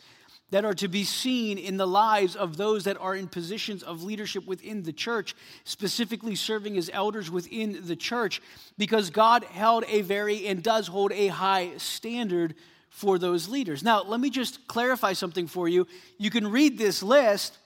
that 0.50 0.66
are 0.66 0.74
to 0.76 0.88
be 0.88 1.04
seen 1.04 1.58
in 1.58 1.78
the 1.78 1.88
lives 1.88 2.36
of 2.36 2.58
those 2.58 2.84
that 2.84 2.98
are 3.00 3.16
in 3.16 3.28
positions 3.28 3.82
of 3.82 4.04
leadership 4.04 4.46
within 4.46 4.84
the 4.84 4.94
church, 4.94 5.36
specifically 5.64 6.36
serving 6.36 6.78
as 6.78 6.92
elders 6.94 7.32
within 7.32 7.80
the 7.86 7.96
church, 7.96 8.42
because 8.78 9.10
God 9.10 9.44
held 9.46 9.84
a 9.88 10.02
very 10.02 10.46
and 10.46 10.62
does 10.62 10.88
hold 10.88 11.12
a 11.12 11.28
high 11.28 11.72
standard 11.78 12.54
for 12.90 13.18
those 13.18 13.50
leaders. 13.50 13.82
Now, 13.82 14.04
let 14.04 14.20
me 14.20 14.30
just 14.30 14.68
clarify 14.68 15.14
something 15.14 15.48
for 15.48 15.68
you. 15.68 15.88
You 16.20 16.30
can 16.30 16.52
read 16.52 16.78
this 16.78 17.02
list 17.02 17.58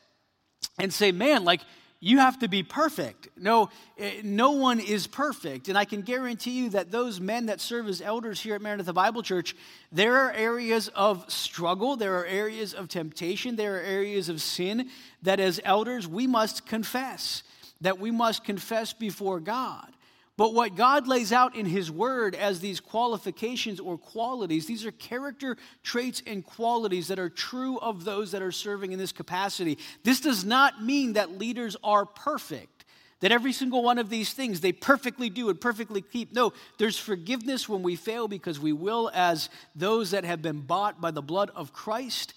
and 0.79 0.93
say, 0.93 1.11
man, 1.11 1.43
like, 1.43 1.61
you 1.99 2.19
have 2.19 2.39
to 2.39 2.47
be 2.47 2.61
perfect. 2.61 3.29
No, 3.37 3.69
eh, 3.97 4.21
no 4.23 4.51
one 4.51 4.79
is 4.79 5.07
perfect. 5.07 5.67
And 5.67 5.77
I 5.77 5.85
can 5.85 6.01
guarantee 6.01 6.51
you 6.51 6.69
that 6.69 6.91
those 6.91 7.19
men 7.19 7.47
that 7.47 7.59
serve 7.59 7.87
as 7.87 8.01
elders 8.01 8.39
here 8.39 8.55
at 8.55 8.61
Maranatha 8.61 8.93
Bible 8.93 9.23
Church, 9.23 9.55
there 9.91 10.15
are 10.15 10.31
areas 10.31 10.89
of 10.89 11.29
struggle, 11.31 11.95
there 11.95 12.19
are 12.19 12.25
areas 12.25 12.73
of 12.73 12.87
temptation, 12.87 13.55
there 13.55 13.77
are 13.77 13.81
areas 13.81 14.29
of 14.29 14.41
sin 14.41 14.89
that 15.23 15.39
as 15.39 15.59
elders 15.63 16.07
we 16.07 16.27
must 16.27 16.67
confess, 16.67 17.41
that 17.81 17.99
we 17.99 18.11
must 18.11 18.43
confess 18.43 18.93
before 18.93 19.39
God. 19.39 19.91
But 20.37 20.53
what 20.53 20.75
God 20.75 21.07
lays 21.07 21.33
out 21.33 21.55
in 21.55 21.65
His 21.65 21.91
Word 21.91 22.35
as 22.35 22.59
these 22.59 22.79
qualifications 22.79 23.79
or 23.79 23.97
qualities, 23.97 24.67
these 24.67 24.85
are 24.85 24.91
character 24.91 25.57
traits 25.81 26.21
and 26.27 26.45
qualities 26.45 27.07
that 27.07 27.17
are 27.17 27.29
true 27.29 27.79
of 27.79 28.05
those 28.05 28.31
that 28.31 28.43
are 28.43 28.51
serving 28.51 28.91
in 28.91 28.99
this 28.99 29.11
capacity. 29.11 29.79
This 30.03 30.21
does 30.21 30.45
not 30.45 30.83
mean 30.83 31.13
that 31.13 31.39
leaders 31.39 31.75
are 31.83 32.05
perfect, 32.05 32.85
that 33.21 33.31
every 33.31 33.51
single 33.51 33.81
one 33.81 33.97
of 33.97 34.11
these 34.11 34.31
things 34.31 34.61
they 34.61 34.71
perfectly 34.71 35.31
do 35.31 35.49
and 35.49 35.59
perfectly 35.59 36.03
keep. 36.03 36.31
No, 36.33 36.53
there's 36.77 36.99
forgiveness 36.99 37.67
when 37.67 37.81
we 37.81 37.95
fail 37.95 38.27
because 38.27 38.59
we 38.59 38.73
will, 38.73 39.09
as 39.15 39.49
those 39.75 40.11
that 40.11 40.23
have 40.23 40.43
been 40.43 40.61
bought 40.61 41.01
by 41.01 41.09
the 41.09 41.23
blood 41.23 41.49
of 41.55 41.73
Christ. 41.73 42.35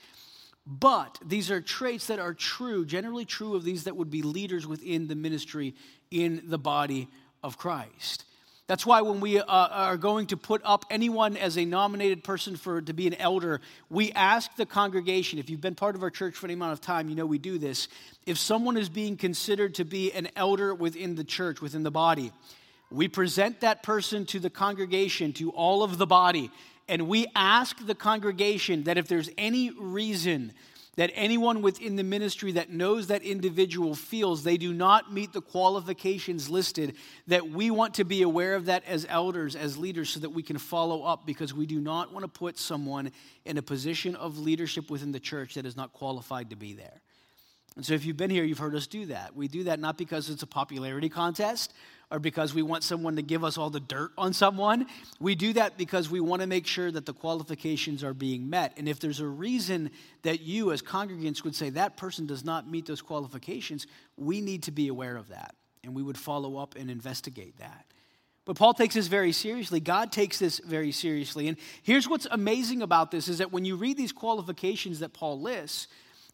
But 0.66 1.18
these 1.22 1.50
are 1.50 1.60
traits 1.60 2.06
that 2.06 2.18
are 2.18 2.32
true, 2.32 2.86
generally 2.86 3.26
true 3.26 3.56
of 3.56 3.64
these 3.64 3.84
that 3.84 3.96
would 3.96 4.10
be 4.10 4.22
leaders 4.22 4.66
within 4.66 5.06
the 5.06 5.14
ministry 5.14 5.74
in 6.10 6.44
the 6.46 6.58
body 6.58 7.08
of 7.42 7.58
Christ. 7.58 8.24
That's 8.70 8.86
why 8.86 9.00
when 9.00 9.18
we 9.18 9.40
uh, 9.40 9.44
are 9.48 9.96
going 9.96 10.28
to 10.28 10.36
put 10.36 10.60
up 10.64 10.84
anyone 10.90 11.36
as 11.36 11.58
a 11.58 11.64
nominated 11.64 12.22
person 12.22 12.54
for 12.54 12.80
to 12.80 12.92
be 12.92 13.08
an 13.08 13.14
elder, 13.14 13.60
we 13.88 14.12
ask 14.12 14.54
the 14.54 14.64
congregation. 14.64 15.40
If 15.40 15.50
you've 15.50 15.60
been 15.60 15.74
part 15.74 15.96
of 15.96 16.04
our 16.04 16.10
church 16.10 16.36
for 16.36 16.46
any 16.46 16.54
amount 16.54 16.74
of 16.74 16.80
time, 16.80 17.08
you 17.08 17.16
know 17.16 17.26
we 17.26 17.38
do 17.38 17.58
this. 17.58 17.88
If 18.26 18.38
someone 18.38 18.76
is 18.76 18.88
being 18.88 19.16
considered 19.16 19.74
to 19.74 19.84
be 19.84 20.12
an 20.12 20.28
elder 20.36 20.72
within 20.72 21.16
the 21.16 21.24
church, 21.24 21.60
within 21.60 21.82
the 21.82 21.90
body, 21.90 22.30
we 22.92 23.08
present 23.08 23.60
that 23.62 23.82
person 23.82 24.24
to 24.26 24.38
the 24.38 24.50
congregation, 24.50 25.32
to 25.32 25.50
all 25.50 25.82
of 25.82 25.98
the 25.98 26.06
body, 26.06 26.52
and 26.88 27.08
we 27.08 27.26
ask 27.34 27.84
the 27.84 27.96
congregation 27.96 28.84
that 28.84 28.98
if 28.98 29.08
there's 29.08 29.30
any 29.36 29.70
reason 29.70 30.52
that 30.96 31.10
anyone 31.14 31.62
within 31.62 31.96
the 31.96 32.02
ministry 32.02 32.52
that 32.52 32.70
knows 32.70 33.06
that 33.06 33.22
individual 33.22 33.94
feels 33.94 34.42
they 34.42 34.56
do 34.56 34.72
not 34.72 35.12
meet 35.12 35.32
the 35.32 35.40
qualifications 35.40 36.50
listed, 36.50 36.96
that 37.26 37.48
we 37.48 37.70
want 37.70 37.94
to 37.94 38.04
be 38.04 38.22
aware 38.22 38.54
of 38.54 38.66
that 38.66 38.84
as 38.84 39.06
elders, 39.08 39.54
as 39.54 39.78
leaders, 39.78 40.10
so 40.10 40.20
that 40.20 40.30
we 40.30 40.42
can 40.42 40.58
follow 40.58 41.02
up 41.02 41.24
because 41.24 41.54
we 41.54 41.66
do 41.66 41.80
not 41.80 42.12
want 42.12 42.24
to 42.24 42.28
put 42.28 42.58
someone 42.58 43.12
in 43.44 43.56
a 43.56 43.62
position 43.62 44.16
of 44.16 44.38
leadership 44.38 44.90
within 44.90 45.12
the 45.12 45.20
church 45.20 45.54
that 45.54 45.64
is 45.64 45.76
not 45.76 45.92
qualified 45.92 46.50
to 46.50 46.56
be 46.56 46.72
there. 46.72 47.00
And 47.76 47.86
so, 47.86 47.94
if 47.94 48.04
you've 48.04 48.16
been 48.16 48.30
here, 48.30 48.44
you've 48.44 48.58
heard 48.58 48.74
us 48.74 48.88
do 48.88 49.06
that. 49.06 49.34
We 49.36 49.46
do 49.46 49.64
that 49.64 49.78
not 49.78 49.96
because 49.96 50.28
it's 50.28 50.42
a 50.42 50.46
popularity 50.46 51.08
contest 51.08 51.72
or 52.10 52.18
because 52.18 52.52
we 52.52 52.62
want 52.62 52.82
someone 52.82 53.16
to 53.16 53.22
give 53.22 53.44
us 53.44 53.56
all 53.56 53.70
the 53.70 53.80
dirt 53.80 54.10
on 54.18 54.32
someone. 54.32 54.86
We 55.20 55.34
do 55.34 55.52
that 55.52 55.78
because 55.78 56.10
we 56.10 56.20
want 56.20 56.42
to 56.42 56.48
make 56.48 56.66
sure 56.66 56.90
that 56.90 57.06
the 57.06 57.12
qualifications 57.12 58.02
are 58.02 58.14
being 58.14 58.50
met. 58.50 58.74
And 58.76 58.88
if 58.88 58.98
there's 58.98 59.20
a 59.20 59.26
reason 59.26 59.90
that 60.22 60.40
you, 60.40 60.72
as 60.72 60.82
congregants, 60.82 61.44
would 61.44 61.54
say 61.54 61.70
that 61.70 61.96
person 61.96 62.26
does 62.26 62.44
not 62.44 62.68
meet 62.68 62.86
those 62.86 63.00
qualifications, 63.00 63.86
we 64.16 64.40
need 64.40 64.64
to 64.64 64.72
be 64.72 64.88
aware 64.88 65.16
of 65.16 65.28
that. 65.28 65.54
And 65.84 65.94
we 65.94 66.02
would 66.02 66.18
follow 66.18 66.56
up 66.56 66.74
and 66.76 66.90
investigate 66.90 67.58
that. 67.58 67.86
But 68.44 68.56
Paul 68.56 68.74
takes 68.74 68.94
this 68.94 69.06
very 69.06 69.32
seriously. 69.32 69.78
God 69.78 70.10
takes 70.10 70.38
this 70.38 70.58
very 70.58 70.92
seriously. 70.92 71.46
And 71.46 71.56
here's 71.82 72.08
what's 72.08 72.26
amazing 72.30 72.82
about 72.82 73.10
this 73.10 73.28
is 73.28 73.38
that 73.38 73.52
when 73.52 73.64
you 73.64 73.76
read 73.76 73.96
these 73.96 74.12
qualifications 74.12 74.98
that 74.98 75.12
Paul 75.12 75.40
lists, 75.40 75.86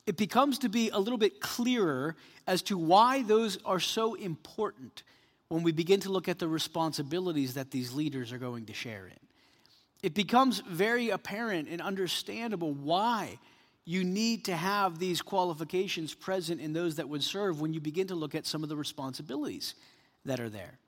it 0.07 0.17
becomes 0.17 0.59
to 0.61 0.69
be 0.69 0.89
a 0.91 0.99
little 0.99 1.19
bit 1.19 1.41
clearer 1.41 2.17
as 2.47 2.63
to 2.63 2.79
why 2.79 3.23
those 3.23 3.59
are 3.65 3.81
so 3.81 4.15
important 4.15 5.03
when 5.49 5.63
we 5.63 5.73
begin 5.73 6.01
to 6.01 6.11
look 6.11 6.29
at 6.29 6.39
the 6.39 6.49
responsibilities 6.49 7.55
that 7.55 7.71
these 7.71 7.93
leaders 7.93 8.33
are 8.33 8.39
going 8.39 8.67
to 8.67 8.75
share 8.75 9.07
in. 9.07 9.19
It 10.03 10.15
becomes 10.15 10.61
very 10.61 11.11
apparent 11.11 11.69
and 11.69 11.81
understandable 11.81 12.73
why 12.73 13.39
you 13.85 14.03
need 14.03 14.45
to 14.47 14.57
have 14.57 14.99
these 14.99 15.23
qualifications 15.23 16.13
present 16.13 16.61
in 16.61 16.73
those 16.73 16.97
that 16.97 17.09
would 17.09 17.23
serve 17.23 17.61
when 17.61 17.73
you 17.73 17.81
begin 17.81 18.09
to 18.09 18.15
look 18.15 18.35
at 18.35 18.45
some 18.45 18.63
of 18.63 18.69
the 18.69 18.77
responsibilities 18.77 19.75
that 20.25 20.41
are 20.41 20.51
there. 20.51 20.79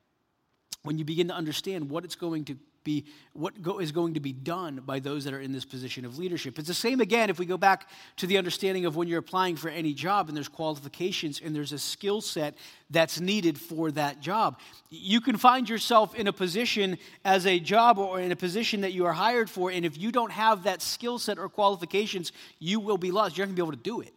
When 0.82 0.98
you 0.98 1.04
begin 1.04 1.28
to 1.28 1.34
understand 1.34 1.90
what 1.90 2.04
it's 2.04 2.16
going 2.16 2.44
to 2.46 2.56
be 2.88 3.04
what 3.34 3.60
go, 3.60 3.78
is 3.78 3.92
going 3.92 4.14
to 4.14 4.20
be 4.20 4.32
done 4.32 4.82
by 4.86 4.98
those 4.98 5.24
that 5.24 5.34
are 5.34 5.40
in 5.40 5.52
this 5.52 5.66
position 5.66 6.04
of 6.06 6.18
leadership. 6.18 6.58
It's 6.58 6.68
the 6.68 6.74
same 6.74 7.00
again 7.00 7.28
if 7.28 7.38
we 7.38 7.44
go 7.44 7.58
back 7.58 7.88
to 8.16 8.26
the 8.26 8.38
understanding 8.38 8.86
of 8.86 8.96
when 8.96 9.08
you're 9.08 9.18
applying 9.18 9.56
for 9.56 9.68
any 9.68 9.92
job 9.92 10.28
and 10.28 10.36
there's 10.36 10.48
qualifications 10.48 11.40
and 11.44 11.54
there's 11.54 11.72
a 11.72 11.78
skill 11.78 12.20
set 12.20 12.56
that's 12.88 13.20
needed 13.20 13.58
for 13.58 13.90
that 13.92 14.20
job. 14.20 14.58
You 14.88 15.20
can 15.20 15.36
find 15.36 15.68
yourself 15.68 16.14
in 16.14 16.26
a 16.26 16.32
position 16.32 16.96
as 17.24 17.46
a 17.46 17.60
job 17.60 17.98
or 17.98 18.20
in 18.20 18.32
a 18.32 18.36
position 18.36 18.80
that 18.80 18.92
you 18.92 19.04
are 19.04 19.12
hired 19.12 19.50
for, 19.50 19.70
and 19.70 19.84
if 19.84 19.98
you 19.98 20.10
don't 20.10 20.32
have 20.32 20.64
that 20.64 20.80
skill 20.80 21.18
set 21.18 21.38
or 21.38 21.48
qualifications, 21.50 22.32
you 22.58 22.80
will 22.80 22.98
be 22.98 23.10
lost. 23.10 23.36
You're 23.36 23.46
not 23.46 23.54
going 23.54 23.56
to 23.56 23.62
be 23.62 23.76
able 23.76 23.82
to 23.82 23.90
do 23.90 24.00
it. 24.00 24.14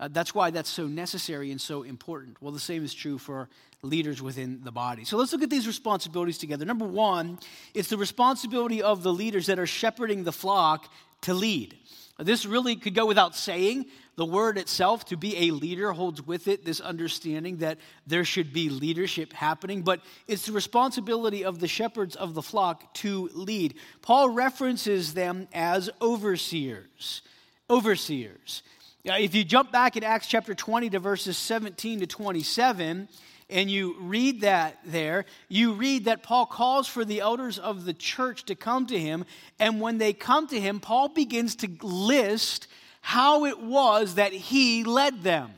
Uh, 0.00 0.08
that's 0.10 0.34
why 0.34 0.50
that's 0.50 0.70
so 0.70 0.86
necessary 0.86 1.50
and 1.50 1.60
so 1.60 1.82
important. 1.84 2.36
Well, 2.40 2.52
the 2.52 2.58
same 2.58 2.84
is 2.84 2.92
true 2.92 3.18
for 3.18 3.48
leaders 3.84 4.20
within 4.20 4.62
the 4.64 4.72
body. 4.72 5.04
So 5.04 5.16
let's 5.16 5.32
look 5.32 5.42
at 5.42 5.50
these 5.50 5.66
responsibilities 5.66 6.38
together. 6.38 6.64
Number 6.64 6.86
one, 6.86 7.38
it's 7.74 7.90
the 7.90 7.96
responsibility 7.96 8.82
of 8.82 9.02
the 9.02 9.12
leaders 9.12 9.46
that 9.46 9.58
are 9.58 9.66
shepherding 9.66 10.24
the 10.24 10.32
flock 10.32 10.90
to 11.22 11.34
lead. 11.34 11.76
This 12.18 12.46
really 12.46 12.76
could 12.76 12.94
go 12.94 13.06
without 13.06 13.34
saying. 13.36 13.86
The 14.16 14.24
word 14.24 14.58
itself, 14.58 15.06
to 15.06 15.16
be 15.16 15.48
a 15.48 15.50
leader, 15.50 15.90
holds 15.92 16.24
with 16.24 16.46
it 16.46 16.64
this 16.64 16.80
understanding 16.80 17.56
that 17.56 17.78
there 18.06 18.24
should 18.24 18.52
be 18.52 18.68
leadership 18.68 19.32
happening, 19.32 19.82
but 19.82 20.00
it's 20.28 20.46
the 20.46 20.52
responsibility 20.52 21.44
of 21.44 21.58
the 21.58 21.66
shepherds 21.66 22.14
of 22.14 22.34
the 22.34 22.42
flock 22.42 22.94
to 22.94 23.28
lead. 23.34 23.74
Paul 24.02 24.28
references 24.28 25.14
them 25.14 25.48
as 25.52 25.90
overseers. 26.00 27.22
Overseers. 27.68 28.62
If 29.04 29.34
you 29.34 29.42
jump 29.42 29.72
back 29.72 29.96
in 29.96 30.04
Acts 30.04 30.28
chapter 30.28 30.54
20 30.54 30.90
to 30.90 31.00
verses 31.00 31.36
17 31.36 32.00
to 32.00 32.06
27, 32.06 33.08
and 33.50 33.70
you 33.70 33.96
read 34.00 34.40
that 34.40 34.78
there, 34.84 35.24
you 35.48 35.74
read 35.74 36.06
that 36.06 36.22
Paul 36.22 36.46
calls 36.46 36.88
for 36.88 37.04
the 37.04 37.20
elders 37.20 37.58
of 37.58 37.84
the 37.84 37.94
church 37.94 38.44
to 38.46 38.54
come 38.54 38.86
to 38.86 38.98
him. 38.98 39.24
And 39.58 39.80
when 39.80 39.98
they 39.98 40.12
come 40.12 40.46
to 40.48 40.60
him, 40.60 40.80
Paul 40.80 41.08
begins 41.08 41.56
to 41.56 41.68
list 41.82 42.68
how 43.00 43.44
it 43.44 43.60
was 43.60 44.14
that 44.14 44.32
he 44.32 44.82
led 44.84 45.22
them. 45.22 45.52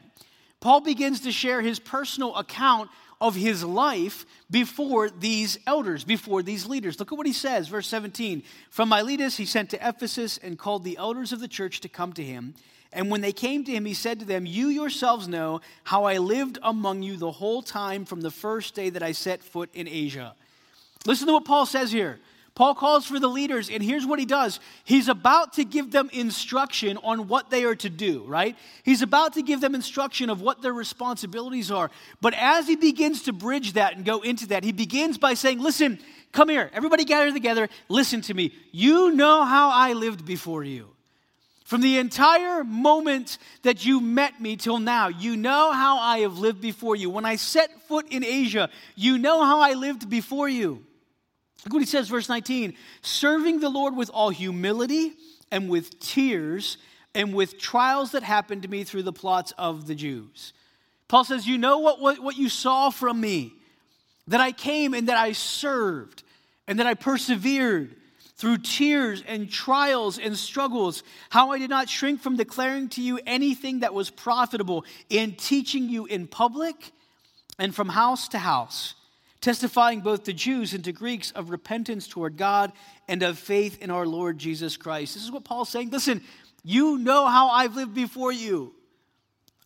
Paul 0.61 0.81
begins 0.81 1.21
to 1.21 1.33
share 1.33 1.61
his 1.61 1.79
personal 1.79 2.35
account 2.35 2.91
of 3.21 3.35
his 3.35 3.65
life 3.65 4.27
before 4.51 5.09
these 5.09 5.59
elders, 5.67 6.05
before 6.05 6.43
these 6.43 6.67
leaders. 6.67 6.99
Look 6.99 7.13
at 7.13 7.19
what 7.19 7.27
he 7.27 7.33
says, 7.33 7.69
verse 7.69 7.87
17. 7.89 8.43
From 8.71 8.89
Miletus, 8.89 9.37
he 9.37 9.47
sent 9.47 9.71
to 9.71 9.89
Ephesus 9.89 10.39
and 10.39 10.59
called 10.59 10.85
the 10.85 10.97
elders 10.97 11.33
of 11.33 11.41
the 11.41 11.49
church 11.49 11.81
to 11.81 11.89
come 11.89 12.13
to 12.15 12.23
him. 12.23 12.55
And 12.97 13.11
when 13.11 13.21
they 13.21 13.33
came 13.33 13.63
to 13.65 13.71
him, 13.71 13.85
he 13.85 13.93
said 13.93 14.21
to 14.21 14.25
them, 14.25 14.47
You 14.47 14.69
yourselves 14.69 15.29
know 15.29 15.61
how 15.85 16.05
I 16.05 16.17
lived 16.17 16.59
among 16.63 17.03
you 17.03 17.19
the 17.19 17.31
whole 17.31 17.61
time 17.61 18.07
from 18.07 18.23
the 18.23 18.31
first 18.31 18.75
day 18.75 18.89
that 18.89 19.03
I 19.03 19.13
set 19.13 19.43
foot 19.43 19.69
in 19.75 19.87
Asia. 19.87 20.35
Listen 21.05 21.27
to 21.27 21.35
what 21.35 21.45
Paul 21.45 21.67
says 21.67 21.93
here. 21.93 22.19
Paul 22.55 22.75
calls 22.75 23.05
for 23.05 23.21
the 23.21 23.29
leaders, 23.29 23.69
and 23.69 23.83
here's 23.83 24.07
what 24.07 24.19
he 24.19 24.25
does. 24.25 24.61
He's 24.83 25.11
about 25.11 25.53
to 25.55 25.65
give 25.65 25.93
them 25.93 26.09
instruction 26.11 26.97
on 27.05 27.29
what 27.29 27.51
they 27.51 27.65
are 27.65 27.75
to 27.77 27.91
do, 27.91 28.25
right? 28.25 28.57
He's 28.83 29.03
about 29.03 29.35
to 29.35 29.43
give 29.43 29.61
them 29.61 29.75
instruction 29.75 30.31
of 30.31 30.41
what 30.41 30.63
their 30.63 30.73
responsibilities 30.73 31.71
are. 31.71 31.91
But 32.23 32.33
as 32.33 32.67
he 32.67 32.77
begins 32.77 33.25
to 33.25 33.35
bridge 33.35 33.75
that 33.75 33.95
and 33.95 34.07
go 34.07 34.23
into 34.23 34.47
that, 34.49 34.65
he 34.65 34.73
begins 34.73 35.19
by 35.19 35.35
saying, 35.35 35.61
Listen, 35.61 35.99
come 36.33 36.49
here, 36.49 36.71
everybody 36.73 37.05
gather 37.05 37.31
together, 37.31 37.69
listen 37.91 38.23
to 38.23 38.33
me. 38.33 38.55
You 38.73 39.13
know 39.13 39.45
how 39.45 39.69
I 39.69 39.93
lived 39.93 40.25
before 40.25 40.65
you. 40.65 40.96
From 41.67 41.81
the 41.81 41.99
entire 41.99 42.63
moment 42.63 43.39
that 43.63 43.85
you 43.85 44.01
met 44.01 44.41
me 44.41 44.55
till 44.55 44.79
now, 44.79 45.09
you 45.09 45.37
know 45.37 45.73
how 45.73 45.99
I 45.99 46.19
have 46.19 46.39
lived 46.39 46.61
before 46.61 46.95
you. 46.95 47.11
When 47.11 47.25
I 47.25 47.35
set 47.35 47.83
foot 47.89 48.07
in 48.09 48.23
Asia, 48.23 48.71
you 48.95 49.19
know 49.19 49.43
how 49.43 49.59
I 49.59 49.73
lived 49.73 50.09
before 50.09 50.49
you. 50.49 50.85
Look 51.65 51.73
what 51.73 51.83
he 51.83 51.87
says, 51.87 52.09
verse 52.09 52.29
19 52.29 52.75
serving 53.03 53.59
the 53.59 53.69
Lord 53.69 53.97
with 53.97 54.11
all 54.11 54.31
humility 54.31 55.15
and 55.51 55.69
with 55.69 55.99
tears 55.99 56.79
and 57.17 57.35
with 57.35 57.59
trials 57.59 58.13
that 58.13 58.23
happened 58.23 58.63
to 58.63 58.69
me 58.69 58.85
through 58.85 59.03
the 59.03 59.13
plots 59.13 59.53
of 59.59 59.89
the 59.89 59.97
Jews. 59.97 60.53
Paul 61.09 61.25
says, 61.25 61.49
You 61.49 61.59
know 61.59 61.79
what, 61.79 62.01
what, 62.01 62.21
what 62.21 62.37
you 62.37 62.49
saw 62.49 62.91
from 62.91 63.21
me, 63.21 63.55
that 64.29 64.41
I 64.41 64.53
came 64.53 64.95
and 64.95 65.09
that 65.09 65.19
I 65.19 65.33
served 65.33 66.23
and 66.69 66.79
that 66.79 66.87
I 66.87 66.95
persevered 66.95 67.97
through 68.37 68.59
tears 68.59 69.23
and 69.27 69.51
trials 69.51 70.19
and 70.19 70.37
struggles, 70.37 71.03
how 71.31 71.53
I 71.53 71.59
did 71.59 71.71
not 71.71 71.89
shrink 71.89 72.21
from 72.21 72.37
declaring 72.37 72.89
to 72.91 73.03
you 73.03 73.19
anything 73.27 73.81
that 73.81 73.95
was 73.95 74.11
profitable 74.11 74.85
in 75.09 75.35
teaching 75.35 75.89
you 75.89 76.05
in 76.07 76.27
public 76.27 76.93
and 77.59 77.75
from 77.75 77.89
house 77.89 78.29
to 78.29 78.39
house, 78.39 78.95
testifying 79.41 80.01
both 80.01 80.25
to 80.25 80.35
Jews 80.35 80.75
and 80.75 80.85
to 80.85 80.93
Greeks 80.93 81.31
of 81.31 81.49
repentance 81.49 82.07
toward 82.07 82.37
God 82.37 82.73
and 83.09 83.23
of 83.23 83.39
faith 83.39 83.81
in 83.81 83.91
our 83.91 84.07
Lord 84.07 84.37
Jesus 84.37 84.77
Christ. 84.77 85.15
This 85.15 85.25
is 85.25 85.33
what 85.33 85.45
Paul's 85.45 85.71
saying. 85.71 85.91
Listen, 85.91 86.21
you 86.63 86.99
know 86.99 87.27
how 87.27 87.49
I've 87.49 87.75
lived 87.75 87.95
before 87.95 88.33
you. 88.33 88.75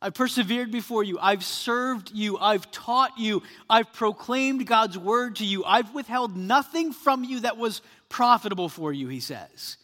I've 0.03 0.15
persevered 0.15 0.71
before 0.71 1.05
you. 1.05 1.19
I've 1.21 1.45
served 1.45 2.13
you. 2.15 2.39
I've 2.39 2.71
taught 2.71 3.19
you. 3.19 3.43
I've 3.69 3.93
proclaimed 3.93 4.67
God's 4.67 4.97
word 4.97 5.37
to 5.37 5.45
you. 5.45 5.63
I've 5.65 5.93
withheld 5.93 6.37
nothing 6.37 6.93
from 6.93 7.23
you 7.23 7.41
that 7.41 7.59
was 7.59 7.83
profitable 8.11 8.69
for 8.69 8.93
you, 8.93 9.09
he 9.09 9.21
says. 9.21 9.79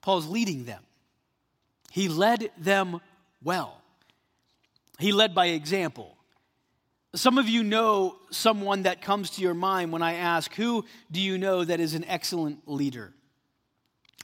Paul's 0.00 0.26
leading 0.26 0.64
them. 0.64 0.82
He 1.90 2.08
led 2.08 2.50
them 2.56 3.00
well, 3.42 3.82
he 4.98 5.12
led 5.12 5.34
by 5.34 5.46
example. 5.46 6.16
Some 7.14 7.38
of 7.38 7.48
you 7.48 7.62
know 7.62 8.16
someone 8.30 8.82
that 8.82 9.00
comes 9.00 9.30
to 9.30 9.42
your 9.42 9.54
mind 9.54 9.92
when 9.92 10.02
I 10.02 10.14
ask, 10.14 10.52
Who 10.54 10.84
do 11.12 11.20
you 11.20 11.38
know 11.38 11.62
that 11.62 11.78
is 11.78 11.94
an 11.94 12.04
excellent 12.06 12.66
leader? 12.66 13.12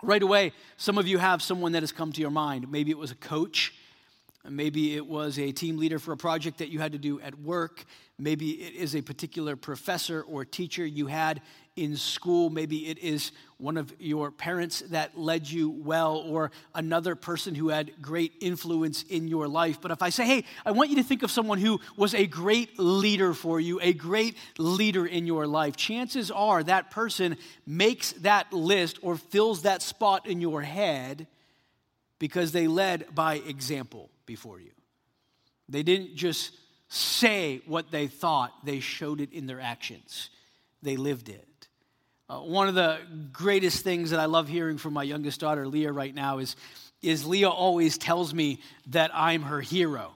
Right 0.02 0.22
away, 0.22 0.52
some 0.76 0.98
of 0.98 1.06
you 1.06 1.18
have 1.18 1.42
someone 1.42 1.72
that 1.72 1.82
has 1.82 1.92
come 1.92 2.10
to 2.12 2.20
your 2.20 2.30
mind. 2.30 2.70
Maybe 2.70 2.90
it 2.90 2.98
was 2.98 3.12
a 3.12 3.16
coach. 3.16 3.72
Maybe 4.49 4.97
it 4.97 5.06
was 5.06 5.38
a 5.38 5.52
team 5.52 5.76
leader 5.76 5.99
for 5.99 6.12
a 6.12 6.16
project 6.16 6.59
that 6.59 6.70
you 6.70 6.78
had 6.78 6.92
to 6.92 6.99
do 6.99 7.20
at 7.20 7.38
work. 7.38 7.85
Maybe 8.18 8.52
it 8.52 8.75
is 8.75 8.97
a 8.97 9.02
particular 9.02 9.54
professor 9.54 10.23
or 10.23 10.47
teacher 10.47 10.85
you 10.85 11.09
had 11.09 11.42
in 11.76 11.97
school. 11.97 12.49
Maybe 12.49 12.88
it 12.88 12.99
is 12.99 13.32
one 13.59 13.76
of 13.76 13.94
your 13.99 14.30
parents 14.30 14.80
that 14.88 15.18
led 15.18 15.49
you 15.49 15.68
well, 15.68 16.16
or 16.16 16.52
another 16.75 17.14
person 17.14 17.54
who 17.54 17.68
had 17.68 17.92
great 18.00 18.32
influence 18.40 19.02
in 19.02 19.28
your 19.28 19.47
life. 19.47 19.78
But 19.80 19.90
if 19.90 20.00
I 20.00 20.09
say, 20.09 20.25
hey, 20.25 20.44
I 20.64 20.70
want 20.70 20.88
you 20.88 20.97
to 20.97 21.02
think 21.02 21.23
of 21.23 21.30
someone 21.30 21.59
who 21.59 21.78
was 21.97 22.14
a 22.14 22.26
great 22.26 22.78
leader 22.78 23.35
for 23.35 23.61
you, 23.61 23.78
a 23.82 23.92
great 23.92 24.37
leader 24.56 25.04
in 25.04 25.26
your 25.26 25.47
life, 25.47 25.76
chances 25.76 26.30
are 26.30 26.62
that 26.62 26.90
person 26.90 27.37
makes 27.66 28.12
that 28.12 28.50
list 28.54 28.99
or 29.02 29.16
fills 29.16 29.62
that 29.62 29.82
spot 29.82 30.26
in 30.26 30.40
your 30.40 30.62
head 30.62 31.26
because 32.18 32.52
they 32.52 32.66
led 32.66 33.14
by 33.14 33.35
example 33.35 34.11
before 34.30 34.60
you. 34.60 34.70
They 35.68 35.82
didn't 35.82 36.14
just 36.14 36.52
say 36.88 37.62
what 37.66 37.90
they 37.90 38.06
thought, 38.06 38.52
they 38.64 38.78
showed 38.78 39.20
it 39.20 39.32
in 39.32 39.49
their 39.49 39.60
actions. 39.60 40.30
They 40.82 40.96
lived 40.96 41.28
it. 41.28 41.68
Uh, 42.28 42.38
one 42.38 42.68
of 42.68 42.76
the 42.76 43.00
greatest 43.32 43.82
things 43.82 44.10
that 44.10 44.20
I 44.20 44.26
love 44.26 44.46
hearing 44.46 44.78
from 44.78 44.92
my 44.92 45.02
youngest 45.02 45.40
daughter, 45.40 45.66
Leah, 45.66 45.90
right 45.90 46.14
now 46.14 46.38
is, 46.38 46.54
is 47.02 47.26
Leah 47.26 47.50
always 47.50 47.99
tells 47.99 48.32
me 48.32 48.60
that 48.90 49.10
I'm 49.12 49.42
her 49.42 49.60
hero. 49.60 50.14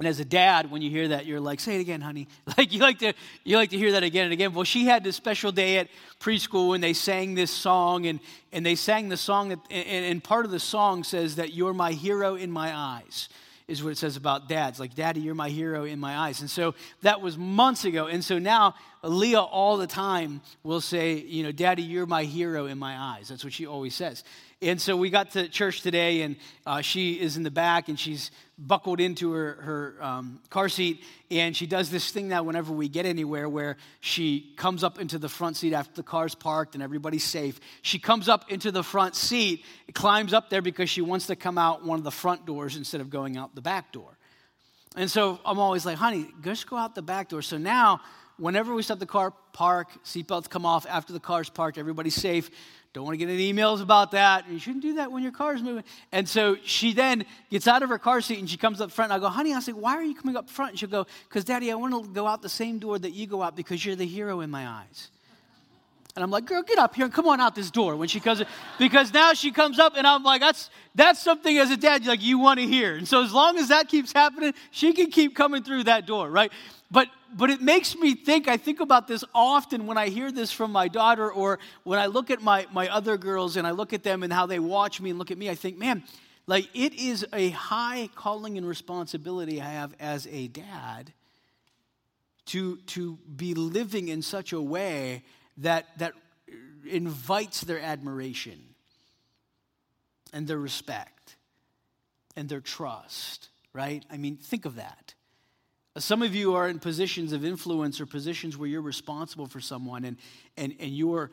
And 0.00 0.08
as 0.08 0.18
a 0.18 0.24
dad, 0.24 0.70
when 0.70 0.80
you 0.80 0.88
hear 0.88 1.08
that, 1.08 1.26
you're 1.26 1.40
like, 1.40 1.60
say 1.60 1.76
it 1.76 1.82
again, 1.82 2.00
honey. 2.00 2.26
Like 2.56 2.72
you 2.72 2.80
like 2.80 2.98
to 3.00 3.12
you 3.44 3.56
like 3.56 3.68
to 3.70 3.76
hear 3.76 3.92
that 3.92 4.02
again 4.02 4.24
and 4.24 4.32
again. 4.32 4.54
Well, 4.54 4.64
she 4.64 4.86
had 4.86 5.04
this 5.04 5.14
special 5.14 5.52
day 5.52 5.76
at 5.76 5.88
preschool 6.20 6.74
and 6.74 6.82
they 6.82 6.94
sang 6.94 7.34
this 7.34 7.50
song 7.50 8.06
and, 8.06 8.18
and 8.50 8.64
they 8.64 8.76
sang 8.76 9.10
the 9.10 9.18
song 9.18 9.50
that 9.50 9.58
and, 9.70 10.06
and 10.06 10.24
part 10.24 10.46
of 10.46 10.52
the 10.52 10.58
song 10.58 11.04
says 11.04 11.36
that 11.36 11.52
you're 11.52 11.74
my 11.74 11.92
hero 11.92 12.34
in 12.34 12.50
my 12.50 12.74
eyes 12.74 13.28
is 13.68 13.84
what 13.84 13.90
it 13.90 13.98
says 13.98 14.16
about 14.16 14.48
dads. 14.48 14.80
Like, 14.80 14.94
Daddy, 14.94 15.20
you're 15.20 15.34
my 15.34 15.48
hero 15.48 15.84
in 15.84 16.00
my 16.00 16.16
eyes. 16.16 16.40
And 16.40 16.50
so 16.50 16.74
that 17.02 17.20
was 17.20 17.38
months 17.38 17.84
ago. 17.84 18.06
And 18.06 18.24
so 18.24 18.38
now 18.38 18.74
Leah 19.02 19.40
all 19.40 19.76
the 19.76 19.86
time 19.86 20.40
will 20.64 20.80
say, 20.80 21.14
you 21.14 21.44
know, 21.44 21.52
Daddy, 21.52 21.82
you're 21.82 22.06
my 22.06 22.24
hero 22.24 22.66
in 22.66 22.78
my 22.78 22.96
eyes. 22.96 23.28
That's 23.28 23.44
what 23.44 23.52
she 23.52 23.66
always 23.66 23.94
says. 23.94 24.24
And 24.62 24.78
so 24.78 24.94
we 24.94 25.08
got 25.08 25.30
to 25.30 25.48
church 25.48 25.80
today, 25.80 26.20
and 26.20 26.36
uh, 26.66 26.82
she 26.82 27.14
is 27.14 27.38
in 27.38 27.44
the 27.44 27.50
back, 27.50 27.88
and 27.88 27.98
she's 27.98 28.30
buckled 28.58 29.00
into 29.00 29.32
her, 29.32 29.52
her 29.54 29.96
um, 30.02 30.40
car 30.50 30.68
seat, 30.68 31.02
and 31.30 31.56
she 31.56 31.66
does 31.66 31.90
this 31.90 32.10
thing 32.10 32.28
now 32.28 32.42
whenever 32.42 32.70
we 32.70 32.86
get 32.86 33.06
anywhere 33.06 33.48
where 33.48 33.78
she 34.00 34.52
comes 34.58 34.84
up 34.84 35.00
into 35.00 35.18
the 35.18 35.30
front 35.30 35.56
seat 35.56 35.72
after 35.72 35.94
the 35.94 36.02
car's 36.02 36.34
parked 36.34 36.74
and 36.74 36.82
everybody's 36.82 37.24
safe. 37.24 37.58
She 37.80 37.98
comes 37.98 38.28
up 38.28 38.52
into 38.52 38.70
the 38.70 38.82
front 38.82 39.16
seat, 39.16 39.64
climbs 39.94 40.34
up 40.34 40.50
there 40.50 40.60
because 40.60 40.90
she 40.90 41.00
wants 41.00 41.28
to 41.28 41.36
come 41.36 41.56
out 41.56 41.82
one 41.82 41.98
of 41.98 42.04
the 42.04 42.10
front 42.10 42.44
doors 42.44 42.76
instead 42.76 43.00
of 43.00 43.08
going 43.08 43.38
out 43.38 43.54
the 43.54 43.62
back 43.62 43.92
door. 43.92 44.18
And 44.94 45.10
so 45.10 45.40
I'm 45.46 45.58
always 45.58 45.86
like, 45.86 45.96
honey, 45.96 46.28
just 46.42 46.68
go 46.68 46.76
out 46.76 46.94
the 46.94 47.02
back 47.02 47.30
door. 47.30 47.40
So 47.40 47.56
now, 47.56 48.02
whenever 48.36 48.74
we 48.74 48.82
stop 48.82 48.98
the 48.98 49.06
car, 49.06 49.32
park, 49.52 49.88
seatbelts 50.04 50.50
come 50.50 50.66
off 50.66 50.84
after 50.86 51.12
the 51.12 51.20
car's 51.20 51.48
parked, 51.48 51.78
everybody's 51.78 52.14
safe. 52.14 52.50
Don't 52.92 53.04
want 53.04 53.14
to 53.14 53.24
get 53.24 53.32
any 53.32 53.52
emails 53.52 53.80
about 53.80 54.10
that. 54.12 54.50
You 54.50 54.58
shouldn't 54.58 54.82
do 54.82 54.94
that 54.94 55.12
when 55.12 55.22
your 55.22 55.30
car 55.30 55.54
is 55.54 55.62
moving. 55.62 55.84
And 56.10 56.28
so 56.28 56.56
she 56.64 56.92
then 56.92 57.24
gets 57.48 57.68
out 57.68 57.84
of 57.84 57.88
her 57.88 57.98
car 57.98 58.20
seat 58.20 58.40
and 58.40 58.50
she 58.50 58.56
comes 58.56 58.80
up 58.80 58.90
front. 58.90 59.12
And 59.12 59.22
I 59.22 59.24
go, 59.24 59.30
honey, 59.30 59.54
I 59.54 59.60
say, 59.60 59.72
why 59.72 59.94
are 59.94 60.02
you 60.02 60.14
coming 60.14 60.36
up 60.36 60.50
front? 60.50 60.72
And 60.72 60.78
she'll 60.80 60.88
go, 60.88 61.06
because 61.28 61.44
daddy, 61.44 61.70
I 61.70 61.76
want 61.76 61.94
to 61.94 62.10
go 62.10 62.26
out 62.26 62.42
the 62.42 62.48
same 62.48 62.80
door 62.80 62.98
that 62.98 63.12
you 63.12 63.28
go 63.28 63.42
out 63.42 63.54
because 63.54 63.84
you're 63.84 63.94
the 63.94 64.06
hero 64.06 64.40
in 64.40 64.50
my 64.50 64.66
eyes. 64.66 65.10
And 66.16 66.24
I'm 66.24 66.32
like, 66.32 66.46
girl, 66.46 66.62
get 66.62 66.78
up 66.78 66.96
here 66.96 67.04
and 67.04 67.14
come 67.14 67.28
on 67.28 67.40
out 67.40 67.54
this 67.54 67.70
door 67.70 67.94
when 67.94 68.08
she 68.08 68.18
comes, 68.18 68.42
because 68.80 69.14
now 69.14 69.32
she 69.32 69.52
comes 69.52 69.78
up 69.78 69.94
and 69.96 70.04
I'm 70.04 70.24
like, 70.24 70.40
that's 70.40 70.68
that's 70.96 71.22
something 71.22 71.56
as 71.56 71.70
a 71.70 71.76
dad, 71.76 72.04
like 72.04 72.20
you 72.20 72.40
want 72.40 72.58
to 72.58 72.66
hear. 72.66 72.96
And 72.96 73.06
so 73.06 73.22
as 73.22 73.32
long 73.32 73.56
as 73.58 73.68
that 73.68 73.88
keeps 73.88 74.12
happening, 74.12 74.52
she 74.72 74.92
can 74.92 75.12
keep 75.12 75.36
coming 75.36 75.62
through 75.62 75.84
that 75.84 76.06
door, 76.06 76.28
right? 76.28 76.50
But 76.90 77.06
but 77.36 77.50
it 77.50 77.60
makes 77.60 77.96
me 77.96 78.14
think, 78.14 78.48
I 78.48 78.56
think 78.56 78.80
about 78.80 79.08
this 79.08 79.24
often 79.34 79.86
when 79.86 79.98
I 79.98 80.08
hear 80.08 80.32
this 80.32 80.52
from 80.52 80.72
my 80.72 80.88
daughter 80.88 81.30
or 81.30 81.58
when 81.84 81.98
I 81.98 82.06
look 82.06 82.30
at 82.30 82.42
my, 82.42 82.66
my 82.72 82.88
other 82.88 83.16
girls 83.16 83.56
and 83.56 83.66
I 83.66 83.70
look 83.70 83.92
at 83.92 84.02
them 84.02 84.22
and 84.22 84.32
how 84.32 84.46
they 84.46 84.58
watch 84.58 85.00
me 85.00 85.10
and 85.10 85.18
look 85.18 85.30
at 85.30 85.38
me, 85.38 85.48
I 85.48 85.54
think, 85.54 85.78
man, 85.78 86.02
like 86.46 86.68
it 86.74 86.94
is 86.94 87.26
a 87.32 87.50
high 87.50 88.08
calling 88.14 88.58
and 88.58 88.66
responsibility 88.66 89.60
I 89.60 89.70
have 89.70 89.94
as 90.00 90.26
a 90.28 90.48
dad 90.48 91.12
to, 92.46 92.76
to 92.78 93.18
be 93.36 93.54
living 93.54 94.08
in 94.08 94.22
such 94.22 94.52
a 94.52 94.60
way 94.60 95.22
that, 95.58 95.86
that 95.98 96.14
invites 96.88 97.60
their 97.60 97.80
admiration 97.80 98.60
and 100.32 100.46
their 100.46 100.58
respect 100.58 101.36
and 102.36 102.48
their 102.48 102.60
trust, 102.60 103.48
right? 103.72 104.04
I 104.10 104.16
mean, 104.16 104.36
think 104.36 104.64
of 104.64 104.76
that. 104.76 105.14
Some 105.98 106.22
of 106.22 106.34
you 106.34 106.54
are 106.54 106.68
in 106.68 106.78
positions 106.78 107.32
of 107.32 107.44
influence 107.44 108.00
or 108.00 108.06
positions 108.06 108.56
where 108.56 108.68
you're 108.68 108.80
responsible 108.80 109.46
for 109.46 109.60
someone 109.60 110.04
and, 110.04 110.16
and, 110.56 110.74
and 110.78 110.90
you're 110.90 111.30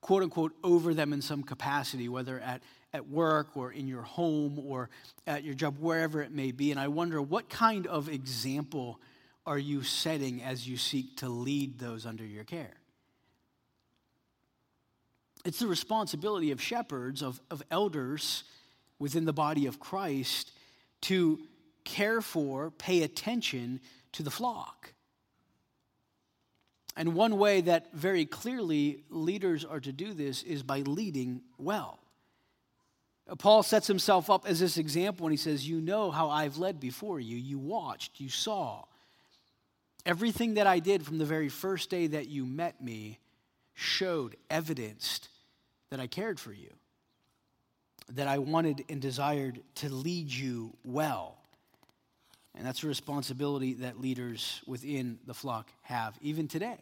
quote 0.00 0.22
unquote 0.22 0.52
over 0.64 0.94
them 0.94 1.12
in 1.12 1.22
some 1.22 1.42
capacity, 1.42 2.08
whether 2.08 2.40
at, 2.40 2.62
at 2.92 3.08
work 3.08 3.56
or 3.56 3.70
in 3.70 3.86
your 3.86 4.02
home 4.02 4.58
or 4.58 4.90
at 5.26 5.44
your 5.44 5.54
job, 5.54 5.76
wherever 5.78 6.22
it 6.22 6.32
may 6.32 6.50
be. 6.50 6.70
And 6.70 6.80
I 6.80 6.88
wonder 6.88 7.22
what 7.22 7.48
kind 7.48 7.86
of 7.86 8.08
example 8.08 9.00
are 9.46 9.58
you 9.58 9.82
setting 9.82 10.42
as 10.42 10.66
you 10.66 10.76
seek 10.76 11.18
to 11.18 11.28
lead 11.28 11.78
those 11.78 12.04
under 12.04 12.24
your 12.24 12.44
care? 12.44 12.74
It's 15.44 15.58
the 15.58 15.66
responsibility 15.66 16.50
of 16.50 16.60
shepherds, 16.60 17.22
of, 17.22 17.40
of 17.50 17.62
elders 17.70 18.44
within 18.98 19.24
the 19.24 19.32
body 19.32 19.66
of 19.66 19.80
Christ 19.80 20.52
to 21.02 21.38
care 21.84 22.20
for, 22.20 22.70
pay 22.70 23.02
attention 23.02 23.80
to 24.12 24.22
the 24.22 24.30
flock. 24.30 24.92
And 26.96 27.14
one 27.14 27.38
way 27.38 27.60
that 27.62 27.92
very 27.92 28.26
clearly 28.26 29.04
leaders 29.08 29.64
are 29.64 29.80
to 29.80 29.92
do 29.92 30.12
this 30.12 30.42
is 30.42 30.62
by 30.62 30.80
leading 30.80 31.42
well. 31.56 31.98
Paul 33.38 33.62
sets 33.62 33.86
himself 33.86 34.28
up 34.28 34.46
as 34.46 34.58
this 34.58 34.76
example 34.76 35.24
when 35.24 35.30
he 35.30 35.36
says, 35.36 35.68
You 35.68 35.80
know 35.80 36.10
how 36.10 36.30
I've 36.30 36.58
led 36.58 36.80
before 36.80 37.20
you. 37.20 37.36
You 37.36 37.58
watched, 37.58 38.18
you 38.20 38.28
saw. 38.28 38.84
Everything 40.04 40.54
that 40.54 40.66
I 40.66 40.78
did 40.78 41.04
from 41.04 41.18
the 41.18 41.24
very 41.24 41.48
first 41.48 41.90
day 41.90 42.08
that 42.08 42.28
you 42.28 42.44
met 42.44 42.82
me 42.82 43.18
showed, 43.74 44.36
evidenced 44.50 45.28
that 45.90 46.00
I 46.00 46.06
cared 46.06 46.40
for 46.40 46.52
you, 46.52 46.70
that 48.10 48.26
I 48.26 48.38
wanted 48.38 48.84
and 48.88 49.00
desired 49.00 49.60
to 49.76 49.88
lead 49.88 50.30
you 50.30 50.76
well. 50.84 51.39
And 52.54 52.66
that's 52.66 52.82
a 52.82 52.88
responsibility 52.88 53.74
that 53.74 54.00
leaders 54.00 54.60
within 54.66 55.18
the 55.26 55.34
flock 55.34 55.70
have, 55.82 56.18
even 56.20 56.48
today, 56.48 56.78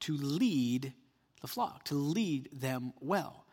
to 0.00 0.16
lead 0.16 0.92
the 1.40 1.48
flock, 1.48 1.84
to 1.84 1.94
lead 1.94 2.48
them 2.52 2.92
well. 3.00 3.44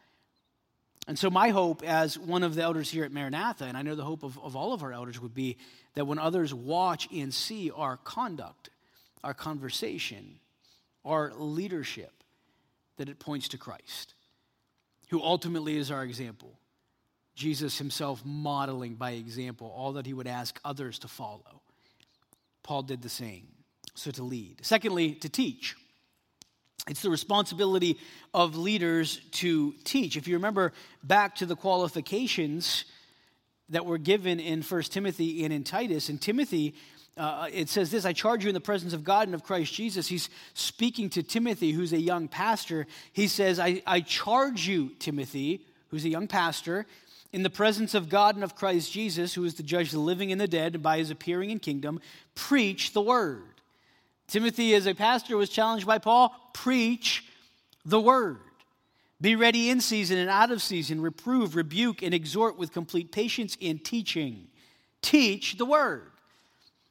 And 1.08 1.18
so, 1.18 1.32
my 1.32 1.50
hope 1.50 1.84
as 1.84 2.18
one 2.18 2.44
of 2.44 2.54
the 2.54 2.62
elders 2.62 2.90
here 2.90 3.04
at 3.04 3.12
Maranatha, 3.12 3.66
and 3.66 3.76
I 3.76 3.82
know 3.82 3.96
the 3.96 4.04
hope 4.04 4.24
of, 4.24 4.38
of 4.38 4.56
all 4.56 4.72
of 4.72 4.84
our 4.84 4.94
elders 4.94 5.20
would 5.20 5.34
be 5.34 5.58
that 5.96 6.06
when 6.06 6.20
others 6.20 6.54
watch 6.54 7.08
and 7.12 7.34
see 7.34 7.72
our 7.72 7.98
conduct, 7.98 8.70
our 9.24 9.34
conversation, 9.34 10.40
our 11.04 11.34
leadership, 11.36 12.24
that 12.98 13.10
it 13.10 13.20
points 13.20 13.48
to 13.50 13.58
Christ, 13.58 14.14
who 15.10 15.22
ultimately 15.22 15.76
is 15.76 15.90
our 15.90 16.04
example. 16.04 16.60
Jesus 17.36 17.78
himself 17.78 18.24
modeling 18.26 18.96
by 18.96 19.12
example 19.12 19.74
all 19.76 19.94
that 19.94 20.06
he 20.06 20.14
would 20.14 20.28
ask 20.28 20.60
others 20.66 21.00
to 21.00 21.08
follow. 21.08 21.62
Paul 22.64 22.84
did 22.84 23.02
the 23.02 23.10
same. 23.10 23.48
So 23.96 24.12
to 24.12 24.24
lead. 24.24 24.58
Secondly, 24.62 25.14
to 25.16 25.30
teach. 25.30 25.76
It's 26.88 27.02
the 27.02 27.10
responsibility 27.10 28.00
of 28.34 28.56
leaders 28.56 29.20
to 29.34 29.74
teach. 29.84 30.18
If 30.18 30.28
you 30.28 30.36
remember 30.36 30.74
back 31.04 31.36
to 31.36 31.46
the 31.46 31.56
qualifications 31.56 32.86
that 33.70 33.86
were 33.86 33.98
given 33.98 34.40
in 34.40 34.62
1 34.62 34.82
Timothy 34.84 35.44
and 35.44 35.54
in 35.54 35.64
Titus, 35.64 36.10
in 36.10 36.18
Timothy, 36.18 36.76
uh, 37.18 37.50
it 37.52 37.70
says 37.70 37.92
this 37.92 38.06
I 38.06 38.14
charge 38.14 38.44
you 38.44 38.50
in 38.50 38.54
the 38.54 38.62
presence 38.62 38.94
of 38.94 39.04
God 39.04 39.28
and 39.28 39.36
of 39.36 39.44
Christ 39.44 39.74
Jesus. 39.74 40.08
He's 40.08 40.30
speaking 40.54 41.10
to 41.12 41.24
Timothy, 41.24 41.72
who's 41.72 41.94
a 41.94 42.00
young 42.00 42.28
pastor. 42.28 42.88
He 43.14 43.28
says, 43.28 43.60
I, 43.60 43.84
I 43.86 44.02
charge 44.02 44.68
you, 44.68 44.92
Timothy, 44.98 45.66
who's 45.90 46.06
a 46.06 46.10
young 46.10 46.28
pastor, 46.28 46.88
in 47.34 47.44
the 47.44 47.50
presence 47.50 47.94
of 47.94 48.10
God 48.10 48.36
and 48.36 48.44
of 48.44 48.56
Christ 48.56 48.92
Jesus, 48.92 49.34
who 49.34 49.44
is 49.44 49.54
to 49.56 49.64
judge 49.64 49.92
the 49.92 50.00
living 50.00 50.32
and 50.32 50.42
the 50.42 50.48
dead, 50.48 50.84
by 50.84 50.98
his 50.98 51.10
appearing 51.10 51.50
in 51.50 51.60
kingdom, 51.60 52.02
preach 52.36 52.94
the 52.94 53.02
word. 53.02 53.44
Timothy, 54.28 54.74
as 54.76 54.86
a 54.86 54.94
pastor, 54.94 55.38
was 55.38 55.50
challenged 55.50 55.86
by 55.86 55.98
Paul 55.98 56.34
preach 56.54 57.26
the 57.86 58.00
word. 58.00 58.40
Be 59.20 59.36
ready 59.36 59.70
in 59.70 59.82
season 59.82 60.18
and 60.18 60.30
out 60.30 60.52
of 60.52 60.62
season, 60.62 61.02
reprove, 61.02 61.56
rebuke, 61.56 62.02
and 62.02 62.14
exhort 62.14 62.58
with 62.58 62.74
complete 62.74 63.12
patience 63.12 63.56
in 63.60 63.80
teaching. 63.80 64.48
Teach 65.02 65.58
the 65.58 65.66
word. 65.66 66.12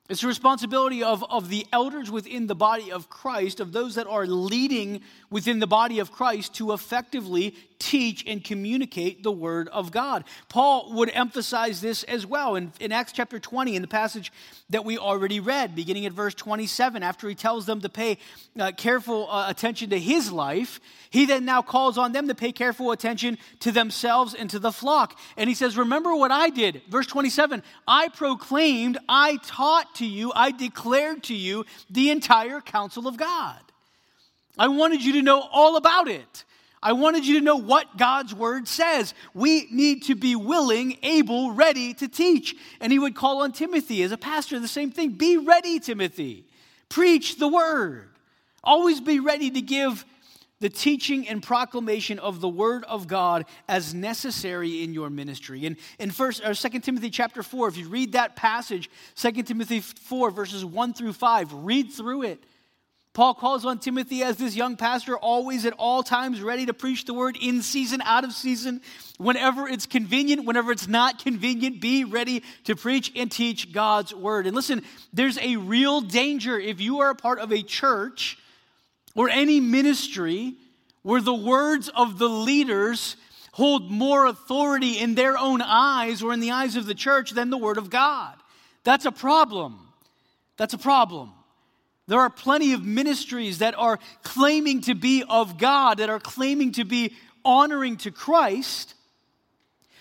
It's 0.08 0.22
the 0.22 0.26
responsibility 0.26 1.02
of, 1.02 1.24
of 1.30 1.48
the 1.48 1.66
elders 1.72 2.10
within 2.10 2.46
the 2.46 2.54
body 2.54 2.90
of 2.90 3.08
Christ, 3.08 3.60
of 3.60 3.72
those 3.72 3.94
that 3.94 4.06
are 4.06 4.26
leading 4.26 5.02
within 5.30 5.60
the 5.60 5.66
body 5.66 5.98
of 5.98 6.10
Christ, 6.10 6.54
to 6.54 6.72
effectively 6.72 7.54
teach 7.80 8.24
and 8.26 8.44
communicate 8.44 9.24
the 9.24 9.32
word 9.32 9.68
of 9.68 9.90
God. 9.90 10.24
Paul 10.48 10.92
would 10.92 11.10
emphasize 11.12 11.80
this 11.80 12.04
as 12.04 12.24
well 12.24 12.54
in, 12.54 12.72
in 12.78 12.92
Acts 12.92 13.12
chapter 13.12 13.40
20, 13.40 13.74
in 13.74 13.82
the 13.82 13.88
passage 13.88 14.30
that 14.68 14.84
we 14.84 14.98
already 14.98 15.40
read, 15.40 15.74
beginning 15.74 16.06
at 16.06 16.12
verse 16.12 16.34
27, 16.34 17.02
after 17.02 17.28
he 17.28 17.34
tells 17.34 17.66
them 17.66 17.80
to 17.80 17.88
pay 17.88 18.18
uh, 18.58 18.70
careful 18.76 19.28
uh, 19.28 19.50
attention 19.50 19.90
to 19.90 19.98
his 19.98 20.30
life. 20.30 20.78
He 21.08 21.26
then 21.26 21.44
now 21.44 21.62
calls 21.62 21.98
on 21.98 22.12
them 22.12 22.28
to 22.28 22.34
pay 22.34 22.52
careful 22.52 22.92
attention 22.92 23.38
to 23.60 23.72
themselves 23.72 24.34
and 24.34 24.48
to 24.50 24.60
the 24.60 24.70
flock. 24.70 25.18
And 25.36 25.48
he 25.48 25.54
says, 25.54 25.76
Remember 25.76 26.14
what 26.14 26.30
I 26.30 26.50
did. 26.50 26.82
Verse 26.88 27.06
27 27.06 27.62
I 27.88 28.08
proclaimed, 28.08 28.98
I 29.08 29.38
taught 29.42 29.96
to 29.96 30.06
you, 30.06 30.32
I 30.36 30.52
declared 30.52 31.24
to 31.24 31.34
you 31.34 31.64
the 31.88 32.10
entire 32.10 32.60
counsel 32.60 33.08
of 33.08 33.16
God. 33.16 33.58
I 34.58 34.68
wanted 34.68 35.02
you 35.02 35.14
to 35.14 35.22
know 35.22 35.40
all 35.40 35.76
about 35.76 36.06
it. 36.06 36.44
I 36.82 36.92
wanted 36.92 37.26
you 37.26 37.38
to 37.38 37.44
know 37.44 37.56
what 37.56 37.98
God's 37.98 38.34
word 38.34 38.66
says. 38.66 39.12
We 39.34 39.68
need 39.70 40.04
to 40.04 40.14
be 40.14 40.34
willing, 40.34 40.98
able, 41.02 41.52
ready 41.52 41.92
to 41.94 42.08
teach. 42.08 42.56
And 42.80 42.90
he 42.90 42.98
would 42.98 43.14
call 43.14 43.42
on 43.42 43.52
Timothy 43.52 44.02
as 44.02 44.12
a 44.12 44.16
pastor, 44.16 44.58
the 44.58 44.68
same 44.68 44.90
thing. 44.90 45.10
Be 45.10 45.36
ready, 45.36 45.78
Timothy. 45.78 46.46
Preach 46.88 47.36
the 47.36 47.48
word. 47.48 48.08
Always 48.64 49.00
be 49.00 49.20
ready 49.20 49.50
to 49.50 49.60
give 49.60 50.04
the 50.60 50.68
teaching 50.68 51.26
and 51.26 51.42
proclamation 51.42 52.18
of 52.18 52.40
the 52.40 52.48
word 52.48 52.84
of 52.84 53.06
God 53.06 53.46
as 53.68 53.94
necessary 53.94 54.82
in 54.82 54.92
your 54.92 55.10
ministry. 55.10 55.64
And 55.66 55.76
in 55.98 56.10
first 56.10 56.44
or 56.44 56.54
2 56.54 56.80
Timothy 56.80 57.10
chapter 57.10 57.42
4, 57.42 57.68
if 57.68 57.76
you 57.78 57.88
read 57.88 58.12
that 58.12 58.36
passage, 58.36 58.90
2 59.16 59.32
Timothy 59.42 59.80
4, 59.80 60.30
verses 60.30 60.64
1 60.64 60.94
through 60.94 61.14
5, 61.14 61.52
read 61.52 61.92
through 61.92 62.22
it. 62.22 62.44
Paul 63.12 63.34
calls 63.34 63.64
on 63.64 63.80
Timothy 63.80 64.22
as 64.22 64.36
this 64.36 64.54
young 64.54 64.76
pastor, 64.76 65.16
always 65.16 65.66
at 65.66 65.72
all 65.78 66.04
times 66.04 66.40
ready 66.40 66.66
to 66.66 66.74
preach 66.74 67.06
the 67.06 67.14
word 67.14 67.36
in 67.40 67.60
season, 67.60 68.00
out 68.02 68.22
of 68.22 68.32
season, 68.32 68.80
whenever 69.18 69.68
it's 69.68 69.84
convenient, 69.84 70.44
whenever 70.44 70.70
it's 70.70 70.86
not 70.86 71.22
convenient, 71.22 71.80
be 71.80 72.04
ready 72.04 72.44
to 72.64 72.76
preach 72.76 73.10
and 73.16 73.30
teach 73.30 73.72
God's 73.72 74.14
word. 74.14 74.46
And 74.46 74.54
listen, 74.54 74.84
there's 75.12 75.38
a 75.38 75.56
real 75.56 76.00
danger 76.00 76.58
if 76.58 76.80
you 76.80 77.00
are 77.00 77.10
a 77.10 77.16
part 77.16 77.40
of 77.40 77.52
a 77.52 77.62
church 77.62 78.38
or 79.16 79.28
any 79.28 79.58
ministry 79.58 80.54
where 81.02 81.20
the 81.20 81.34
words 81.34 81.88
of 81.88 82.18
the 82.18 82.28
leaders 82.28 83.16
hold 83.52 83.90
more 83.90 84.26
authority 84.26 84.98
in 84.98 85.16
their 85.16 85.36
own 85.36 85.60
eyes 85.62 86.22
or 86.22 86.32
in 86.32 86.38
the 86.38 86.52
eyes 86.52 86.76
of 86.76 86.86
the 86.86 86.94
church 86.94 87.32
than 87.32 87.50
the 87.50 87.58
word 87.58 87.76
of 87.76 87.90
God. 87.90 88.34
That's 88.84 89.04
a 89.04 89.12
problem. 89.12 89.88
That's 90.56 90.74
a 90.74 90.78
problem. 90.78 91.32
There 92.10 92.18
are 92.18 92.28
plenty 92.28 92.72
of 92.72 92.84
ministries 92.84 93.58
that 93.58 93.78
are 93.78 94.00
claiming 94.24 94.80
to 94.80 94.96
be 94.96 95.22
of 95.28 95.58
God, 95.58 95.98
that 95.98 96.10
are 96.10 96.18
claiming 96.18 96.72
to 96.72 96.84
be 96.84 97.14
honoring 97.44 97.98
to 97.98 98.10
Christ, 98.10 98.94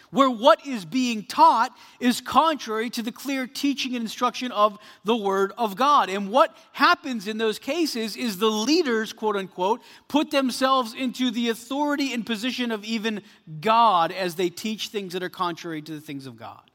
where 0.10 0.28
what 0.28 0.66
is 0.66 0.86
being 0.86 1.22
taught 1.22 1.72
is 2.00 2.20
contrary 2.20 2.90
to 2.90 3.04
the 3.04 3.12
clear 3.12 3.46
teaching 3.46 3.94
and 3.94 4.02
instruction 4.02 4.52
of 4.52 4.80
the 5.04 5.16
Word 5.16 5.54
of 5.56 5.76
God. 5.76 6.10
And 6.10 6.32
what 6.32 6.58
happens 6.72 7.28
in 7.28 7.38
those 7.38 7.60
cases 7.60 8.18
is 8.18 8.40
the 8.40 8.50
leaders, 8.50 9.14
quote 9.14 9.36
unquote, 9.36 9.80
put 10.08 10.32
themselves 10.32 10.96
into 10.96 11.30
the 11.30 11.50
authority 11.50 12.12
and 12.12 12.26
position 12.26 12.72
of 12.72 12.84
even 12.84 13.22
God 13.62 14.12
as 14.12 14.34
they 14.34 14.50
teach 14.50 14.88
things 14.88 15.14
that 15.14 15.22
are 15.22 15.30
contrary 15.30 15.84
to 15.84 15.92
the 15.92 16.02
things 16.02 16.26
of 16.26 16.38
God. 16.38 16.69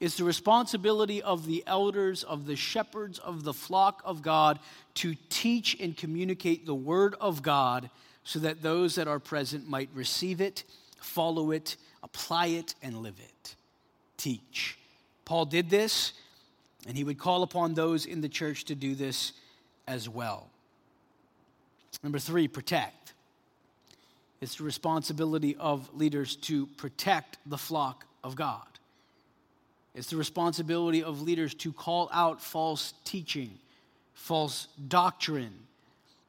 It's 0.00 0.16
the 0.16 0.24
responsibility 0.24 1.22
of 1.22 1.46
the 1.46 1.62
elders, 1.66 2.24
of 2.24 2.46
the 2.46 2.56
shepherds, 2.56 3.18
of 3.18 3.44
the 3.44 3.54
flock 3.54 4.02
of 4.04 4.22
God 4.22 4.58
to 4.94 5.14
teach 5.28 5.78
and 5.80 5.96
communicate 5.96 6.66
the 6.66 6.74
Word 6.74 7.14
of 7.20 7.42
God 7.42 7.90
so 8.24 8.38
that 8.40 8.62
those 8.62 8.96
that 8.96 9.06
are 9.06 9.20
present 9.20 9.68
might 9.68 9.88
receive 9.94 10.40
it, 10.40 10.64
follow 11.00 11.52
it, 11.52 11.76
apply 12.02 12.46
it, 12.46 12.74
and 12.82 12.98
live 12.98 13.18
it. 13.18 13.54
Teach. 14.16 14.78
Paul 15.24 15.44
did 15.46 15.70
this, 15.70 16.12
and 16.86 16.96
he 16.96 17.04
would 17.04 17.18
call 17.18 17.42
upon 17.42 17.74
those 17.74 18.04
in 18.04 18.20
the 18.20 18.28
church 18.28 18.64
to 18.64 18.74
do 18.74 18.94
this 18.94 19.32
as 19.86 20.08
well. 20.08 20.48
Number 22.02 22.18
three, 22.18 22.48
protect. 22.48 23.14
It's 24.40 24.56
the 24.56 24.64
responsibility 24.64 25.56
of 25.56 25.88
leaders 25.94 26.36
to 26.36 26.66
protect 26.66 27.38
the 27.46 27.56
flock 27.56 28.04
of 28.22 28.36
God. 28.36 28.66
It's 29.94 30.10
the 30.10 30.16
responsibility 30.16 31.02
of 31.04 31.22
leaders 31.22 31.54
to 31.54 31.72
call 31.72 32.10
out 32.12 32.42
false 32.42 32.94
teaching, 33.04 33.58
false 34.12 34.66
doctrine, 34.88 35.54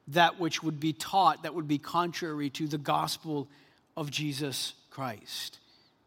that 0.08 0.38
which 0.38 0.62
would 0.62 0.78
be 0.78 0.92
taught 0.92 1.42
that 1.42 1.54
would 1.54 1.66
be 1.66 1.78
contrary 1.78 2.48
to 2.50 2.68
the 2.68 2.78
gospel 2.78 3.48
of 3.96 4.10
Jesus 4.10 4.74
Christ. 4.90 5.58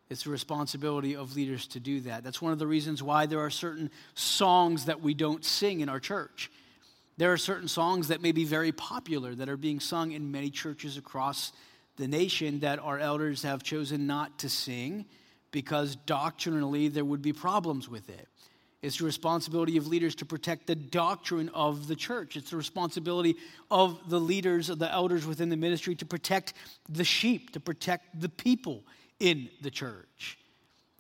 It's 0.10 0.24
the 0.24 0.32
responsibility 0.32 1.16
of 1.16 1.36
leaders 1.36 1.68
to 1.68 1.80
do 1.80 2.00
that. 2.02 2.24
That's 2.24 2.42
one 2.42 2.54
of 2.54 2.60
the 2.60 2.66
reasons 2.66 3.04
why 3.04 3.26
there 3.26 3.42
are 3.42 3.50
certain 3.50 3.92
songs 4.16 4.86
that 4.86 5.02
we 5.02 5.14
don't 5.14 5.44
sing 5.44 5.82
in 5.82 5.90
our 5.90 6.00
church. 6.00 6.50
There 7.18 7.34
are 7.34 7.38
certain 7.38 7.68
songs 7.68 8.08
that 8.08 8.22
may 8.22 8.32
be 8.32 8.46
very 8.46 8.72
popular 8.72 9.36
that 9.36 9.50
are 9.50 9.58
being 9.58 9.82
sung 9.82 10.14
in 10.14 10.32
many 10.32 10.50
churches 10.50 10.98
across 10.98 11.52
the 11.98 12.08
nation 12.08 12.62
that 12.62 12.80
our 12.80 12.98
elders 12.98 13.44
have 13.44 13.62
chosen 13.62 14.08
not 14.08 14.40
to 14.40 14.50
sing 14.50 15.06
because 15.52 15.96
doctrinally 15.96 16.88
there 16.88 17.06
would 17.06 17.22
be 17.22 17.34
problems 17.34 17.90
with 17.90 18.10
it. 18.10 18.28
It's 18.82 19.00
the 19.00 19.06
responsibility 19.06 19.76
of 19.76 19.88
leaders 19.88 20.16
to 20.16 20.26
protect 20.26 20.68
the 20.68 20.76
doctrine 20.76 21.50
of 21.50 21.88
the 21.88 21.96
church. 21.96 22.38
It's 22.38 22.52
the 22.52 22.58
responsibility 22.58 23.36
of 23.70 24.10
the 24.10 24.20
leaders, 24.20 24.70
of 24.70 24.80
the 24.80 24.90
elders 24.90 25.26
within 25.26 25.50
the 25.50 25.58
ministry 25.58 25.96
to 25.96 26.06
protect 26.06 26.54
the 26.88 27.04
sheep, 27.04 27.52
to 27.52 27.60
protect 27.60 28.22
the 28.22 28.30
people 28.30 28.84
in 29.20 29.50
the 29.62 29.70
church. 29.70 30.38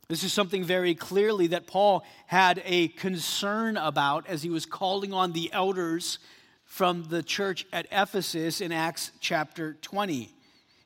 This 0.09 0.23
is 0.23 0.33
something 0.33 0.63
very 0.63 0.93
clearly 0.93 1.47
that 1.47 1.67
Paul 1.67 2.03
had 2.25 2.61
a 2.65 2.89
concern 2.89 3.77
about 3.77 4.27
as 4.27 4.43
he 4.43 4.49
was 4.49 4.65
calling 4.65 5.13
on 5.13 5.31
the 5.31 5.53
elders 5.53 6.19
from 6.65 7.03
the 7.09 7.23
church 7.23 7.65
at 7.71 7.87
Ephesus 7.91 8.59
in 8.59 8.71
Acts 8.71 9.11
chapter 9.19 9.77
20. 9.81 10.33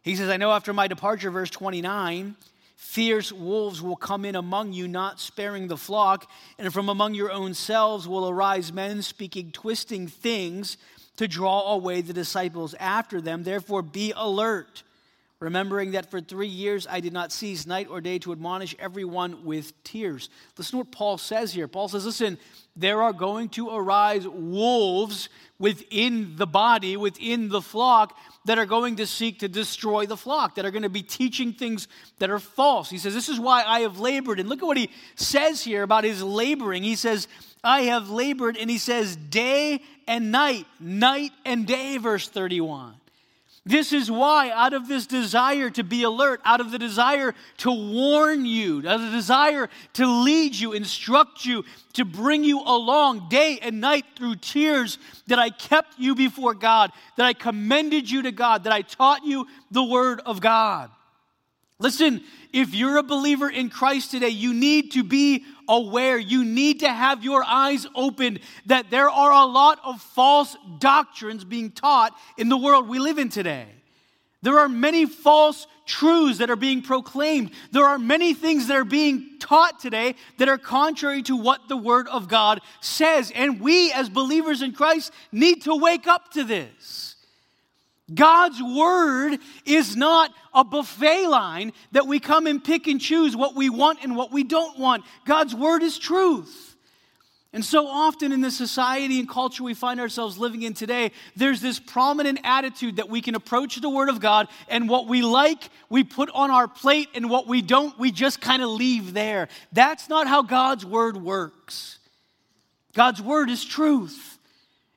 He 0.03 0.15
says, 0.15 0.29
I 0.29 0.37
know 0.37 0.51
after 0.51 0.73
my 0.73 0.87
departure, 0.87 1.31
verse 1.31 1.49
29, 1.49 2.35
fierce 2.75 3.31
wolves 3.31 3.81
will 3.81 3.95
come 3.95 4.25
in 4.25 4.35
among 4.35 4.73
you, 4.73 4.87
not 4.87 5.19
sparing 5.19 5.67
the 5.67 5.77
flock, 5.77 6.29
and 6.57 6.73
from 6.73 6.89
among 6.89 7.13
your 7.13 7.31
own 7.31 7.53
selves 7.53 8.07
will 8.07 8.29
arise 8.29 8.73
men 8.73 9.01
speaking 9.01 9.51
twisting 9.51 10.07
things 10.07 10.77
to 11.17 11.27
draw 11.27 11.73
away 11.73 12.01
the 12.01 12.13
disciples 12.13 12.73
after 12.79 13.21
them. 13.21 13.43
Therefore, 13.43 13.81
be 13.81 14.13
alert 14.15 14.83
remembering 15.43 15.91
that 15.91 16.09
for 16.09 16.21
three 16.21 16.47
years 16.47 16.87
I 16.89 17.01
did 17.01 17.11
not 17.11 17.33
cease 17.33 17.67
night 17.67 17.87
or 17.89 17.99
day 17.99 18.17
to 18.19 18.31
admonish 18.31 18.75
everyone 18.79 19.43
with 19.43 19.83
tears. 19.83 20.29
Listen 20.57 20.71
to 20.71 20.77
what 20.77 20.91
Paul 20.91 21.17
says 21.17 21.53
here. 21.53 21.67
Paul 21.67 21.89
says, 21.89 22.05
Listen, 22.05 22.37
there 22.77 23.03
are 23.03 23.11
going 23.11 23.49
to 23.49 23.69
arise 23.69 24.25
wolves 24.25 25.27
within 25.59 26.37
the 26.37 26.47
body, 26.47 26.95
within 26.95 27.49
the 27.49 27.61
flock, 27.61 28.17
that 28.45 28.57
are 28.57 28.65
going 28.65 28.97
to 28.97 29.07
seek 29.07 29.39
to 29.39 29.47
destroy 29.47 30.05
the 30.05 30.17
flock, 30.17 30.55
that 30.55 30.65
are 30.65 30.71
going 30.71 30.83
to 30.83 30.89
be 30.89 31.03
teaching 31.03 31.53
things 31.53 31.87
that 32.19 32.29
are 32.29 32.39
false. 32.39 32.89
He 32.89 32.97
says, 32.97 33.13
This 33.13 33.29
is 33.29 33.39
why 33.39 33.63
I 33.63 33.81
have 33.81 33.99
labored. 33.99 34.39
And 34.39 34.49
look 34.49 34.61
at 34.61 34.65
what 34.65 34.77
he 34.77 34.89
says 35.15 35.63
here 35.63 35.83
about 35.83 36.03
his 36.03 36.21
laboring. 36.21 36.83
He 36.83 36.95
says, 36.95 37.27
I 37.63 37.83
have 37.83 38.09
labored, 38.09 38.57
and 38.57 38.69
he 38.69 38.77
says, 38.77 39.15
day 39.15 39.81
and 40.05 40.31
night, 40.31 40.65
night 40.81 41.31
and 41.45 41.65
day, 41.65 41.97
verse 41.97 42.27
31. 42.27 42.95
This 43.65 43.93
is 43.93 44.11
why, 44.11 44.49
out 44.49 44.73
of 44.73 44.89
this 44.89 45.07
desire 45.07 45.69
to 45.69 45.83
be 45.85 46.03
alert, 46.03 46.41
out 46.43 46.59
of 46.59 46.71
the 46.71 46.79
desire 46.79 47.33
to 47.59 47.71
warn 47.71 48.45
you, 48.45 48.79
out 48.79 48.99
of 48.99 49.01
the 49.03 49.11
desire 49.11 49.69
to 49.93 50.05
lead 50.05 50.53
you, 50.53 50.73
instruct 50.73 51.45
you, 51.45 51.63
to 51.93 52.03
bring 52.03 52.43
you 52.43 52.59
along 52.59 53.29
day 53.29 53.59
and 53.61 53.79
night 53.79 54.03
through 54.17 54.35
tears, 54.35 54.97
that 55.27 55.39
I 55.39 55.49
kept 55.49 55.97
you 55.97 56.13
before 56.13 56.53
God, 56.53 56.91
that 57.15 57.25
I 57.25 57.31
commended 57.31 58.11
you 58.11 58.23
to 58.23 58.33
God, 58.33 58.65
that 58.65 58.73
I 58.73 58.81
taught 58.81 59.23
you 59.23 59.47
the 59.71 59.83
Word 59.83 60.19
of 60.25 60.41
God. 60.41 60.89
Listen, 61.83 62.23
if 62.53 62.73
you're 62.73 62.95
a 62.95 63.03
believer 63.03 63.49
in 63.49 63.69
Christ 63.69 64.11
today, 64.11 64.29
you 64.29 64.53
need 64.53 64.93
to 64.93 65.03
be 65.03 65.43
aware. 65.67 66.17
You 66.17 66.45
need 66.45 66.79
to 66.79 66.87
have 66.87 67.25
your 67.25 67.43
eyes 67.43 67.85
opened 67.93 68.39
that 68.67 68.89
there 68.89 69.09
are 69.09 69.31
a 69.33 69.45
lot 69.45 69.79
of 69.83 70.01
false 70.01 70.55
doctrines 70.79 71.43
being 71.43 71.71
taught 71.71 72.17
in 72.37 72.47
the 72.47 72.55
world 72.55 72.87
we 72.87 72.99
live 72.99 73.17
in 73.17 73.27
today. 73.27 73.67
There 74.43 74.59
are 74.59 74.69
many 74.69 75.05
false 75.05 75.67
truths 75.85 76.37
that 76.37 76.49
are 76.49 76.55
being 76.55 76.83
proclaimed. 76.83 77.51
There 77.71 77.85
are 77.85 77.99
many 77.99 78.33
things 78.33 78.67
that 78.67 78.77
are 78.77 78.85
being 78.85 79.37
taught 79.39 79.81
today 79.81 80.15
that 80.37 80.47
are 80.47 80.57
contrary 80.57 81.21
to 81.23 81.35
what 81.35 81.67
the 81.67 81.75
Word 81.75 82.07
of 82.07 82.29
God 82.29 82.61
says. 82.79 83.29
And 83.35 83.59
we, 83.59 83.91
as 83.91 84.07
believers 84.07 84.61
in 84.61 84.71
Christ, 84.71 85.11
need 85.33 85.63
to 85.63 85.75
wake 85.75 86.07
up 86.07 86.31
to 86.31 86.45
this. 86.45 87.12
God's 88.13 88.61
word 88.61 89.37
is 89.65 89.95
not 89.95 90.31
a 90.53 90.63
buffet 90.63 91.27
line 91.27 91.73
that 91.91 92.07
we 92.07 92.19
come 92.19 92.47
and 92.47 92.63
pick 92.63 92.87
and 92.87 92.99
choose 92.99 93.35
what 93.35 93.55
we 93.55 93.69
want 93.69 93.99
and 94.03 94.15
what 94.15 94.31
we 94.31 94.43
don't 94.43 94.77
want. 94.77 95.03
God's 95.25 95.55
word 95.55 95.83
is 95.83 95.97
truth. 95.97 96.73
And 97.53 97.63
so 97.63 97.87
often 97.87 98.31
in 98.31 98.41
the 98.41 98.49
society 98.49 99.19
and 99.19 99.29
culture 99.29 99.63
we 99.63 99.75
find 99.75 99.99
ourselves 99.99 100.39
living 100.39 100.63
in 100.63 100.73
today, 100.73 101.11
there's 101.35 101.61
this 101.61 101.79
prominent 101.79 102.39
attitude 102.43 102.95
that 102.95 103.09
we 103.09 103.21
can 103.21 103.35
approach 103.35 103.75
the 103.79 103.91
Word 103.91 104.09
of 104.09 104.19
God, 104.19 104.47
and 104.67 104.89
what 104.89 105.05
we 105.05 105.21
like, 105.21 105.69
we 105.87 106.03
put 106.03 106.31
on 106.33 106.49
our 106.49 106.67
plate, 106.67 107.09
and 107.13 107.29
what 107.29 107.45
we 107.45 107.61
don't, 107.61 107.97
we 107.99 108.11
just 108.11 108.41
kind 108.41 108.63
of 108.63 108.69
leave 108.69 109.13
there. 109.13 109.49
That's 109.71 110.09
not 110.09 110.25
how 110.25 110.41
God's 110.41 110.83
Word 110.83 111.15
works. 111.15 111.99
God's 112.95 113.21
Word 113.21 113.51
is 113.51 113.63
truth. 113.63 114.39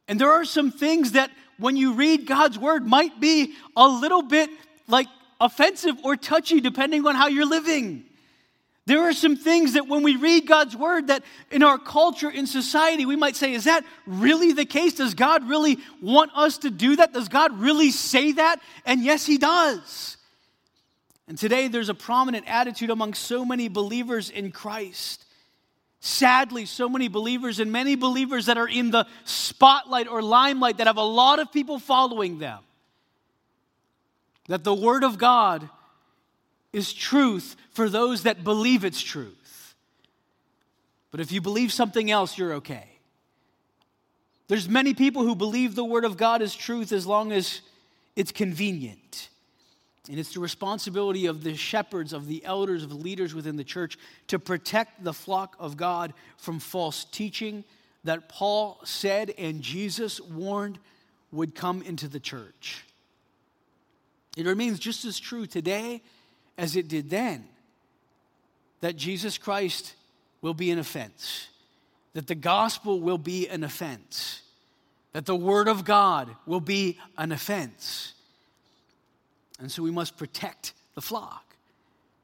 And 0.09 0.19
there 0.19 0.33
are 0.33 0.47
some 0.47 0.71
things 0.71 1.13
that 1.13 1.31
when 1.59 1.77
you 1.77 1.95
read 1.95 2.27
God's 2.27 2.59
word 2.59 2.87
might 2.87 3.21
be 3.21 3.55
a 3.77 3.87
little 3.87 4.23
bit 4.23 4.51
like 4.89 5.07
offensive 5.41 5.97
or 6.05 6.17
touchy 6.17 6.61
depending 6.61 7.07
on 7.07 7.15
how 7.15 7.29
you're 7.29 7.47
living. 7.47 8.05
There 8.87 9.03
are 9.03 9.13
some 9.13 9.37
things 9.37 9.73
that 9.73 9.89
when 9.89 10.05
we 10.05 10.15
read 10.15 10.47
God's 10.47 10.77
word 10.77 11.09
that 11.09 11.25
in 11.51 11.65
our 11.65 11.77
culture, 11.77 12.31
in 12.31 12.47
society, 12.47 13.05
we 13.05 13.17
might 13.17 13.35
say, 13.35 13.53
is 13.53 13.65
that 13.65 13.85
really 14.07 14.53
the 14.53 14.65
case? 14.65 14.95
Does 14.95 15.15
God 15.15 15.49
really 15.49 15.79
want 16.01 16.31
us 16.37 16.59
to 16.59 16.71
do 16.71 16.95
that? 16.97 17.13
Does 17.13 17.29
God 17.29 17.59
really 17.59 17.91
say 17.91 18.33
that? 18.33 18.61
And 18.85 19.03
yes, 19.03 19.27
He 19.27 19.39
does. 19.39 20.17
And 21.27 21.37
today 21.37 21.67
there's 21.67 21.89
a 21.89 21.95
prominent 21.95 22.47
attitude 22.47 22.91
among 22.91 23.15
so 23.15 23.45
many 23.45 23.67
believers 23.67 24.31
in 24.31 24.53
Christ 24.53 25.26
Sadly, 26.07 26.67
so 26.67 26.89
many 26.89 27.09
believers 27.09 27.59
and 27.59 27.73
many 27.73 27.97
believers 27.97 28.47
that 28.47 28.57
are 28.57 28.69
in 28.69 28.93
the 28.93 29.09
spotlight 29.25 30.07
or 30.07 30.23
limelight 30.23 30.79
that 30.79 30.87
have 30.87 30.99
a 30.99 31.03
lot 31.03 31.41
of 31.41 31.51
people 31.51 31.81
following 31.81 32.39
them. 32.39 32.61
That 34.47 34.63
the 34.63 34.73
Word 34.73 35.03
of 35.03 35.19
God 35.19 35.69
is 36.73 36.93
truth 36.93 37.57
for 37.73 37.91
those 37.91 38.23
that 38.23 38.45
believe 38.45 38.85
it's 38.85 39.03
truth. 39.03 39.75
But 41.11 41.19
if 41.19 41.33
you 41.33 41.41
believe 41.41 41.73
something 41.73 42.09
else, 42.09 42.39
you're 42.39 42.53
okay. 42.55 42.87
There's 44.47 44.69
many 44.69 44.95
people 44.95 45.25
who 45.25 45.35
believe 45.35 45.75
the 45.75 45.85
Word 45.85 46.05
of 46.05 46.17
God 46.17 46.41
is 46.41 46.55
truth 46.55 46.93
as 46.93 47.05
long 47.05 47.33
as 47.33 47.63
it's 48.15 48.31
convenient. 48.31 49.29
And 50.09 50.19
it's 50.19 50.35
the 50.35 50.41
responsibility 50.41 51.27
of 51.27 51.43
the 51.43 51.57
shepherds, 51.57 52.13
of 52.13 52.27
the 52.29 52.45
elders, 52.45 52.83
of 52.83 52.91
the 52.91 52.97
leaders 52.97 53.35
within 53.35 53.57
the 53.57 53.65
church 53.65 53.99
to 54.29 54.39
protect 54.39 55.03
the 55.03 55.13
flock 55.13 55.57
of 55.59 55.77
God 55.77 56.13
from 56.37 56.61
false 56.61 57.05
teaching 57.05 57.65
that 58.05 58.29
Paul 58.29 58.81
said 58.85 59.35
and 59.37 59.63
Jesus 59.63 60.21
warned 60.21 60.79
would 61.33 61.55
come 61.55 61.83
into 61.83 62.07
the 62.07 62.21
church. 62.21 62.85
It 64.37 64.47
remains 64.47 64.79
just 64.79 65.05
as 65.05 65.19
true 65.19 65.47
today 65.47 66.03
as 66.57 66.77
it 66.77 66.89
did 66.89 67.11
then 67.11 67.49
that 68.81 68.97
Jesus 68.97 69.39
Christ 69.39 69.95
will 70.43 70.55
be 70.55 70.71
an 70.71 70.79
offense, 70.79 71.49
that 72.13 72.27
the 72.27 72.35
gospel 72.35 73.01
will 73.01 73.19
be 73.19 73.49
an 73.49 73.65
offense, 73.65 74.43
that 75.13 75.27
the 75.27 75.35
word 75.35 75.67
of 75.67 75.85
God 75.85 76.29
will 76.47 76.61
be 76.61 76.99
an 77.19 77.33
offense. 77.33 78.13
And 79.59 79.71
so 79.71 79.83
we 79.83 79.91
must 79.91 80.17
protect 80.17 80.73
the 80.95 81.01
flock 81.01 81.57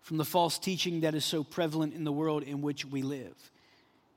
from 0.01 0.17
the 0.17 0.25
false 0.25 0.59
teaching 0.59 1.01
that 1.01 1.15
is 1.15 1.25
so 1.25 1.45
prevalent 1.45 1.95
in 1.95 2.05
the 2.05 2.13
world 2.13 2.43
in 2.43 2.61
which 2.61 2.85
we 2.85 3.03
live. 3.03 3.35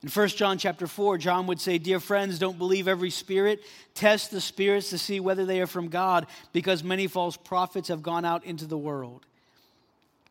In 0.04 0.10
1 0.10 0.28
John 0.30 0.58
chapter 0.58 0.88
4, 0.88 1.17
John 1.17 1.47
would 1.47 1.60
say, 1.60 1.78
Dear 1.78 1.99
friends, 1.99 2.38
don't 2.38 2.58
believe 2.58 2.88
every 2.88 3.10
spirit. 3.10 3.62
Test 3.93 4.30
the 4.30 4.41
spirits 4.41 4.89
to 4.91 4.97
see 4.97 5.19
whether 5.19 5.45
they 5.45 5.62
are 5.62 5.67
from 5.67 5.88
God, 5.88 6.28
because 6.54 6.84
many 6.84 7.08
false 7.08 7.38
prophets 7.38 7.88
have 7.88 8.04
gone 8.04 8.25
out 8.25 8.45
into 8.45 8.65
the 8.65 8.78
world. 8.78 9.25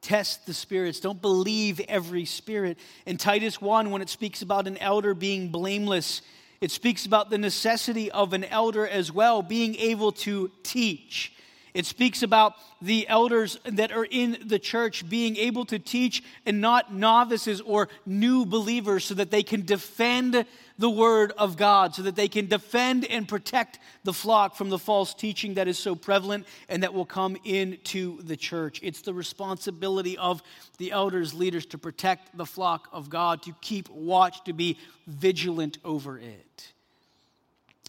Test 0.01 0.47
the 0.47 0.55
spirits. 0.55 1.01
Don't 1.01 1.21
believe 1.21 1.81
every 1.89 2.25
spirit. 2.25 2.79
In 3.07 3.17
Titus 3.17 3.61
1, 3.61 3.91
when 3.91 4.03
it 4.03 4.11
speaks 4.11 4.43
about 4.43 4.69
an 4.69 4.77
elder 4.79 5.15
being 5.15 5.49
blameless, 5.49 6.21
it 6.61 6.71
speaks 6.71 7.07
about 7.07 7.31
the 7.31 7.39
necessity 7.39 8.11
of 8.11 8.33
an 8.33 8.45
elder 8.45 8.87
as 8.87 9.11
well 9.11 9.43
being 9.43 9.75
able 9.77 10.13
to 10.13 10.51
teach. 10.63 11.33
It 11.75 11.87
speaks 11.87 12.23
about 12.23 12.55
the 12.81 13.09
elders 13.09 13.59
that 13.65 13.91
are 13.91 14.07
in 14.09 14.39
the 14.47 14.61
church 14.61 15.09
being 15.09 15.37
able 15.37 15.65
to 15.67 15.81
teach 15.81 16.23
and 16.47 16.61
not 16.61 16.95
novices 16.95 17.61
or 17.61 17.89
new 18.07 18.47
believers 18.47 19.05
so 19.05 19.15
that 19.15 19.33
they 19.33 19.43
can 19.43 19.63
defend 19.63 20.47
the 20.79 20.91
word 20.91 21.33
of 21.37 21.57
God, 21.57 21.95
so 21.95 22.03
that 22.03 22.15
they 22.15 22.29
can 22.29 22.47
defend 22.47 23.05
and 23.05 23.27
protect 23.27 23.81
the 24.05 24.13
flock 24.13 24.55
from 24.55 24.71
the 24.71 24.79
false 24.79 25.15
teaching 25.15 25.55
that 25.55 25.67
is 25.67 25.77
so 25.77 25.97
prevalent 25.97 26.47
and 26.69 26.85
that 26.85 26.95
will 26.95 27.05
come 27.05 27.37
into 27.45 28.23
the 28.23 28.37
church. 28.37 28.79
It's 28.83 29.03
the 29.03 29.15
responsibility 29.15 30.17
of 30.17 30.43
the 30.79 30.93
elders, 30.93 31.35
leaders, 31.35 31.67
to 31.67 31.79
protect 31.79 32.37
the 32.37 32.47
flock 32.47 32.89
of 32.93 33.11
God, 33.11 33.43
to 33.43 33.55
keep 33.61 33.89
watch, 33.89 34.45
to 34.45 34.53
be 34.53 34.79
vigilant 35.09 35.79
over 35.85 36.19
it. 36.19 36.74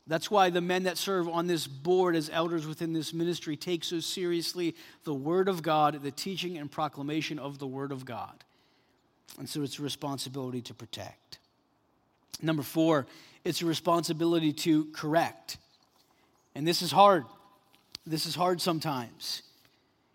That's 0.07 0.29
why 0.29 0.51
the 0.51 0.61
men 0.61 0.83
that 0.83 0.97
serve 0.97 1.27
on 1.27 1.47
this 1.47 1.65
board 1.65 2.15
as 2.15 2.29
elders 2.31 2.67
within 2.67 2.93
this 2.93 3.13
ministry 3.13 3.57
take 3.57 3.83
so 3.83 3.99
seriously 3.99 4.75
the 5.03 5.13
Word 5.13 5.47
of 5.49 5.63
God, 5.63 6.01
the 6.03 6.11
teaching 6.11 6.57
and 6.57 6.71
proclamation 6.71 7.39
of 7.39 7.57
the 7.57 7.65
Word 7.65 7.91
of 7.91 8.05
God. 8.05 8.43
And 9.39 9.49
so 9.49 9.63
it's 9.63 9.79
a 9.79 9.81
responsibility 9.81 10.61
to 10.61 10.73
protect. 10.73 11.39
Number 12.41 12.61
four, 12.61 13.07
it's 13.43 13.61
a 13.61 13.65
responsibility 13.65 14.53
to 14.53 14.85
correct. 14.93 15.57
And 16.53 16.67
this 16.67 16.81
is 16.81 16.91
hard. 16.91 17.25
This 18.05 18.27
is 18.27 18.35
hard 18.35 18.61
sometimes. 18.61 19.41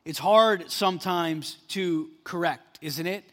It's 0.05 0.19
hard 0.19 0.71
sometimes 0.71 1.57
to 1.69 2.11
correct, 2.23 2.79
isn't 2.81 3.07
it? 3.07 3.25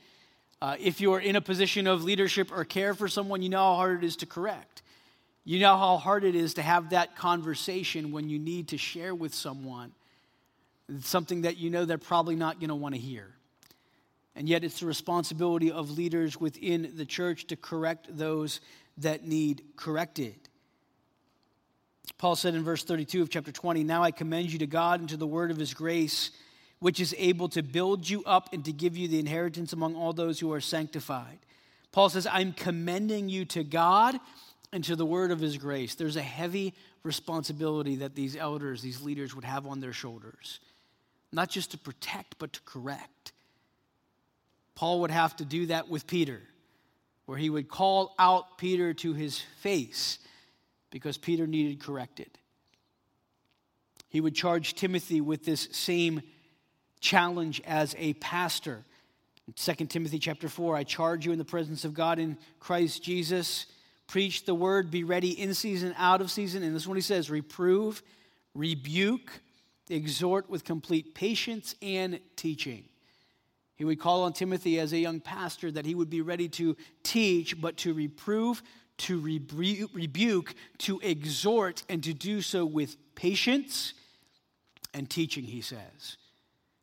Uh, 0.60 0.76
if 0.80 1.00
you're 1.00 1.20
in 1.20 1.36
a 1.36 1.42
position 1.42 1.86
of 1.86 2.04
leadership 2.04 2.52
or 2.52 2.66
care 2.66 2.96
for 2.96 3.08
someone, 3.08 3.44
you 3.44 3.50
know 3.50 3.60
how 3.60 3.76
hard 3.76 4.04
it 4.04 4.08
is 4.08 4.16
to 4.18 4.26
correct. 4.26 4.77
You 5.48 5.62
know 5.62 5.78
how 5.78 5.96
hard 5.96 6.26
it 6.26 6.36
is 6.36 6.56
to 6.56 6.62
have 6.62 6.90
that 6.90 7.16
conversation 7.16 8.12
when 8.12 8.28
you 8.28 8.38
need 8.38 8.68
to 8.68 8.78
share 8.78 9.16
with 9.16 9.34
someone 9.34 9.94
something 11.04 11.44
that 11.44 11.56
you 11.56 11.70
know 11.70 11.86
they're 11.86 11.98
probably 11.98 12.36
not 12.36 12.60
going 12.60 12.68
to 12.68 12.76
want 12.76 12.96
to 12.96 13.00
hear. 13.00 13.30
And 14.36 14.50
yet, 14.50 14.66
it's 14.66 14.82
the 14.82 14.88
responsibility 14.88 15.72
of 15.72 15.90
leaders 15.92 16.38
within 16.38 16.92
the 16.98 17.06
church 17.06 17.48
to 17.48 17.56
correct 17.56 18.08
those 18.10 18.60
that 18.98 19.26
need 19.26 19.64
corrected. 19.78 20.36
Paul 22.18 22.36
said 22.36 22.54
in 22.54 22.66
verse 22.66 22.84
32 22.84 23.22
of 23.22 23.30
chapter 23.30 23.54
20, 23.54 23.86
Now 23.86 24.04
I 24.04 24.12
commend 24.12 24.52
you 24.52 24.60
to 24.60 24.68
God 24.68 25.00
and 25.00 25.08
to 25.08 25.18
the 25.18 25.26
word 25.26 25.50
of 25.50 25.56
his 25.56 25.74
grace, 25.74 26.32
which 26.80 27.00
is 27.00 27.16
able 27.18 27.48
to 27.50 27.64
build 27.64 28.10
you 28.10 28.22
up 28.26 28.50
and 28.52 28.66
to 28.66 28.74
give 28.74 28.98
you 28.98 29.08
the 29.08 29.20
inheritance 29.20 29.72
among 29.72 29.96
all 29.96 30.12
those 30.12 30.42
who 30.42 30.52
are 30.52 30.60
sanctified. 30.60 31.40
Paul 31.94 32.10
says, 32.10 32.28
I'm 32.30 32.52
commending 32.52 33.30
you 33.30 33.46
to 33.46 33.64
God 33.64 34.20
and 34.74 34.84
to 34.84 34.96
the 34.96 35.06
word 35.06 35.32
of 35.32 35.40
his 35.40 35.58
grace. 35.58 35.96
There's 35.96 36.16
a 36.16 36.22
heavy 36.22 36.74
responsibility 37.04 37.98
that 37.98 38.16
these 38.16 38.36
elders, 38.36 38.82
these 38.82 39.02
leaders 39.02 39.34
would 39.36 39.46
have 39.46 39.66
on 39.66 39.80
their 39.80 39.94
shoulders, 39.94 40.60
not 41.32 41.50
just 41.50 41.72
to 41.72 41.78
protect, 41.78 42.38
but 42.38 42.54
to 42.54 42.62
correct. 42.62 43.32
Paul 44.76 45.02
would 45.02 45.12
have 45.12 45.36
to 45.38 45.46
do 45.46 45.68
that 45.68 45.90
with 45.90 46.06
Peter, 46.06 46.42
where 47.26 47.38
he 47.38 47.50
would 47.50 47.70
call 47.70 48.14
out 48.20 48.58
Peter 48.58 48.94
to 48.96 49.14
his 49.14 49.40
face 49.62 50.20
because 50.92 51.18
Peter 51.18 51.48
needed 51.48 51.82
corrected. 51.82 52.30
He 54.10 54.22
would 54.22 54.36
charge 54.36 54.76
Timothy 54.76 55.22
with 55.22 55.46
this 55.46 55.68
same 55.72 56.22
challenge 57.00 57.62
as 57.66 57.96
a 57.98 58.14
pastor. 58.14 58.84
In 59.48 59.54
2 59.54 59.86
Timothy 59.86 60.20
chapter 60.20 60.50
4, 60.50 60.76
I 60.76 60.84
charge 60.84 61.26
you 61.26 61.32
in 61.32 61.38
the 61.38 61.46
presence 61.46 61.86
of 61.86 61.94
God 61.94 62.20
in 62.20 62.38
Christ 62.60 63.04
Jesus 63.04 63.66
preach 64.08 64.46
the 64.46 64.56
word, 64.56 64.90
be 64.90 65.04
ready 65.04 65.40
in 65.40 65.54
season, 65.54 65.94
out 65.98 66.22
of 66.22 66.32
season. 66.32 66.64
And 66.64 66.74
this 66.74 66.84
is 66.84 66.88
what 66.88 66.96
he 66.96 67.02
says 67.02 67.30
reprove, 67.30 68.02
rebuke, 68.54 69.32
exhort 69.90 70.50
with 70.50 70.64
complete 70.64 71.14
patience 71.14 71.76
and 71.82 72.20
teaching. 72.36 72.86
He 73.76 73.86
would 73.86 74.00
call 74.00 74.24
on 74.24 74.34
Timothy 74.34 74.80
as 74.80 74.92
a 74.92 74.98
young 74.98 75.20
pastor 75.20 75.72
that 75.72 75.86
he 75.86 75.94
would 75.94 76.10
be 76.10 76.22
ready 76.22 76.50
to 76.50 76.76
teach, 77.04 77.60
but 77.62 77.78
to 77.78 77.94
reprove, 77.94 78.64
to 78.98 79.22
rebuke, 79.22 80.56
to 80.80 81.00
exhort, 81.02 81.84
and 81.88 82.04
to 82.04 82.14
do 82.14 82.42
so 82.42 82.66
with 82.66 82.98
patience 83.14 83.94
and 84.94 85.08
teaching, 85.08 85.44
he 85.44 85.62
says. 85.62 86.18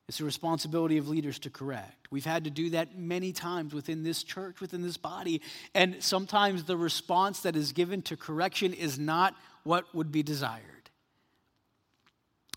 It's 0.08 0.18
the 0.18 0.24
responsibility 0.24 0.98
of 0.98 1.08
leaders 1.08 1.38
to 1.40 1.50
correct. 1.50 2.08
We've 2.10 2.26
had 2.26 2.44
to 2.44 2.50
do 2.50 2.70
that 2.70 2.98
many 2.98 3.32
times 3.32 3.72
within 3.72 4.02
this 4.02 4.22
church, 4.22 4.60
within 4.60 4.82
this 4.82 4.98
body. 4.98 5.40
And 5.74 6.02
sometimes 6.02 6.64
the 6.64 6.76
response 6.76 7.40
that 7.40 7.56
is 7.56 7.72
given 7.72 8.02
to 8.02 8.16
correction 8.16 8.74
is 8.74 8.98
not 8.98 9.34
what 9.62 9.94
would 9.94 10.12
be 10.12 10.22
desired. 10.22 10.62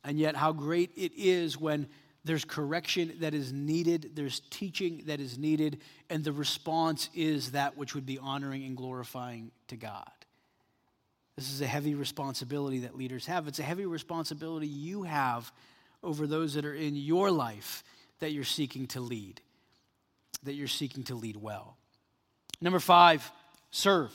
And 0.04 0.20
yet, 0.20 0.36
how 0.36 0.52
great 0.52 0.92
it 0.96 1.14
is 1.16 1.58
when 1.58 1.88
there's 2.24 2.46
correction 2.46 3.14
that 3.20 3.34
is 3.34 3.54
needed, 3.54 4.12
there's 4.16 4.42
teaching 4.50 5.04
that 5.08 5.20
is 5.20 5.38
needed, 5.38 5.80
and 6.10 6.24
the 6.24 6.34
response 6.34 7.10
is 7.16 7.52
that 7.52 7.78
which 7.78 7.96
would 7.96 8.06
be 8.06 8.18
honoring 8.18 8.66
and 8.66 8.76
glorifying 8.76 9.52
to 9.70 9.78
God. 9.78 10.12
This 11.38 11.52
is 11.52 11.62
a 11.62 11.68
heavy 11.68 11.96
responsibility 11.96 12.80
that 12.80 12.98
leaders 12.98 13.26
have. 13.28 13.48
It's 13.48 13.60
a 13.60 13.64
heavy 13.64 13.86
responsibility 13.86 14.68
you 14.68 15.04
have 15.04 15.52
over 16.04 16.28
those 16.28 16.54
that 16.54 16.66
are 16.66 16.74
in 16.74 16.96
your 16.96 17.32
life 17.32 17.84
that 18.20 18.32
you're 18.32 18.44
seeking 18.44 18.88
to 18.88 19.00
lead, 19.00 19.42
that 20.44 20.54
you're 20.54 20.68
seeking 20.68 21.04
to 21.04 21.16
lead 21.16 21.38
well. 21.38 21.78
Number 22.62 22.80
five, 22.80 23.30
serve. 23.72 24.12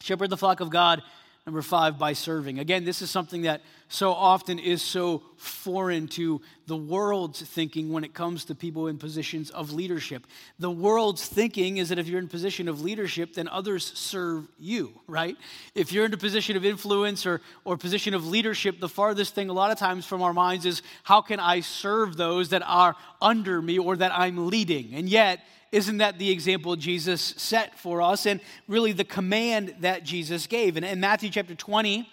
Shepherd 0.00 0.30
the 0.30 0.36
flock 0.36 0.60
of 0.60 0.70
God 0.70 1.02
Number 1.48 1.62
five, 1.62 1.98
by 1.98 2.12
serving. 2.12 2.58
Again, 2.58 2.84
this 2.84 3.00
is 3.00 3.10
something 3.10 3.40
that 3.42 3.62
so 3.88 4.12
often 4.12 4.58
is 4.58 4.82
so 4.82 5.22
foreign 5.38 6.06
to 6.08 6.42
the 6.66 6.76
world's 6.76 7.40
thinking 7.40 7.90
when 7.90 8.04
it 8.04 8.12
comes 8.12 8.44
to 8.44 8.54
people 8.54 8.86
in 8.86 8.98
positions 8.98 9.48
of 9.48 9.72
leadership. 9.72 10.26
The 10.58 10.70
world's 10.70 11.26
thinking 11.26 11.78
is 11.78 11.88
that 11.88 11.98
if 11.98 12.06
you're 12.06 12.18
in 12.18 12.26
a 12.26 12.28
position 12.28 12.68
of 12.68 12.82
leadership, 12.82 13.32
then 13.32 13.48
others 13.48 13.90
serve 13.94 14.46
you, 14.58 14.92
right? 15.06 15.38
If 15.74 15.90
you're 15.90 16.04
in 16.04 16.12
a 16.12 16.18
position 16.18 16.54
of 16.58 16.66
influence 16.66 17.24
or, 17.24 17.40
or 17.64 17.78
position 17.78 18.12
of 18.12 18.26
leadership, 18.26 18.78
the 18.78 18.86
farthest 18.86 19.34
thing 19.34 19.48
a 19.48 19.54
lot 19.54 19.70
of 19.70 19.78
times 19.78 20.04
from 20.04 20.20
our 20.20 20.34
minds 20.34 20.66
is 20.66 20.82
how 21.02 21.22
can 21.22 21.40
I 21.40 21.60
serve 21.60 22.18
those 22.18 22.50
that 22.50 22.60
are 22.60 22.94
under 23.22 23.62
me 23.62 23.78
or 23.78 23.96
that 23.96 24.12
I'm 24.14 24.48
leading? 24.48 24.92
And 24.92 25.08
yet, 25.08 25.40
isn't 25.72 25.98
that 25.98 26.18
the 26.18 26.30
example 26.30 26.76
Jesus 26.76 27.20
set 27.36 27.78
for 27.78 28.00
us 28.00 28.26
and 28.26 28.40
really 28.66 28.92
the 28.92 29.04
command 29.04 29.74
that 29.80 30.04
Jesus 30.04 30.46
gave? 30.46 30.76
And 30.76 30.84
in 30.84 31.00
Matthew 31.00 31.30
chapter 31.30 31.54
20, 31.54 32.08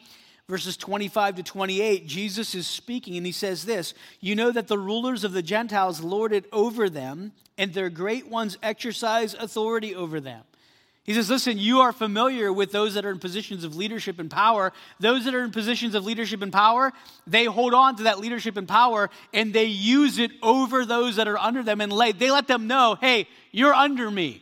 verses 0.47 0.77
25 0.77 1.35
to 1.35 1.43
28, 1.43 2.05
Jesus 2.05 2.53
is 2.53 2.67
speaking 2.67 3.17
and 3.17 3.25
he 3.25 3.31
says 3.31 3.65
this 3.65 3.93
You 4.19 4.35
know 4.35 4.51
that 4.51 4.67
the 4.67 4.77
rulers 4.77 5.23
of 5.23 5.33
the 5.33 5.41
Gentiles 5.41 6.01
lord 6.01 6.33
it 6.33 6.45
over 6.51 6.89
them, 6.89 7.31
and 7.57 7.73
their 7.73 7.89
great 7.89 8.27
ones 8.27 8.57
exercise 8.61 9.33
authority 9.33 9.95
over 9.95 10.19
them. 10.19 10.43
He 11.05 11.13
says, 11.13 11.29
Listen, 11.29 11.59
you 11.59 11.81
are 11.81 11.91
familiar 11.91 12.51
with 12.51 12.71
those 12.71 12.95
that 12.95 13.05
are 13.05 13.11
in 13.11 13.19
positions 13.19 13.63
of 13.63 13.75
leadership 13.75 14.17
and 14.17 14.29
power. 14.29 14.73
Those 14.99 15.25
that 15.25 15.35
are 15.35 15.43
in 15.43 15.51
positions 15.51 15.93
of 15.93 16.03
leadership 16.03 16.41
and 16.41 16.51
power, 16.51 16.91
they 17.27 17.45
hold 17.45 17.75
on 17.75 17.95
to 17.97 18.03
that 18.03 18.19
leadership 18.19 18.57
and 18.57 18.67
power 18.67 19.11
and 19.31 19.53
they 19.53 19.65
use 19.65 20.17
it 20.17 20.31
over 20.41 20.83
those 20.83 21.17
that 21.17 21.27
are 21.27 21.37
under 21.37 21.61
them 21.61 21.79
and 21.79 21.93
lay. 21.93 22.11
They 22.11 22.31
let 22.31 22.47
them 22.47 22.65
know, 22.65 22.97
hey, 22.99 23.27
you're 23.51 23.73
under 23.73 24.09
me. 24.09 24.41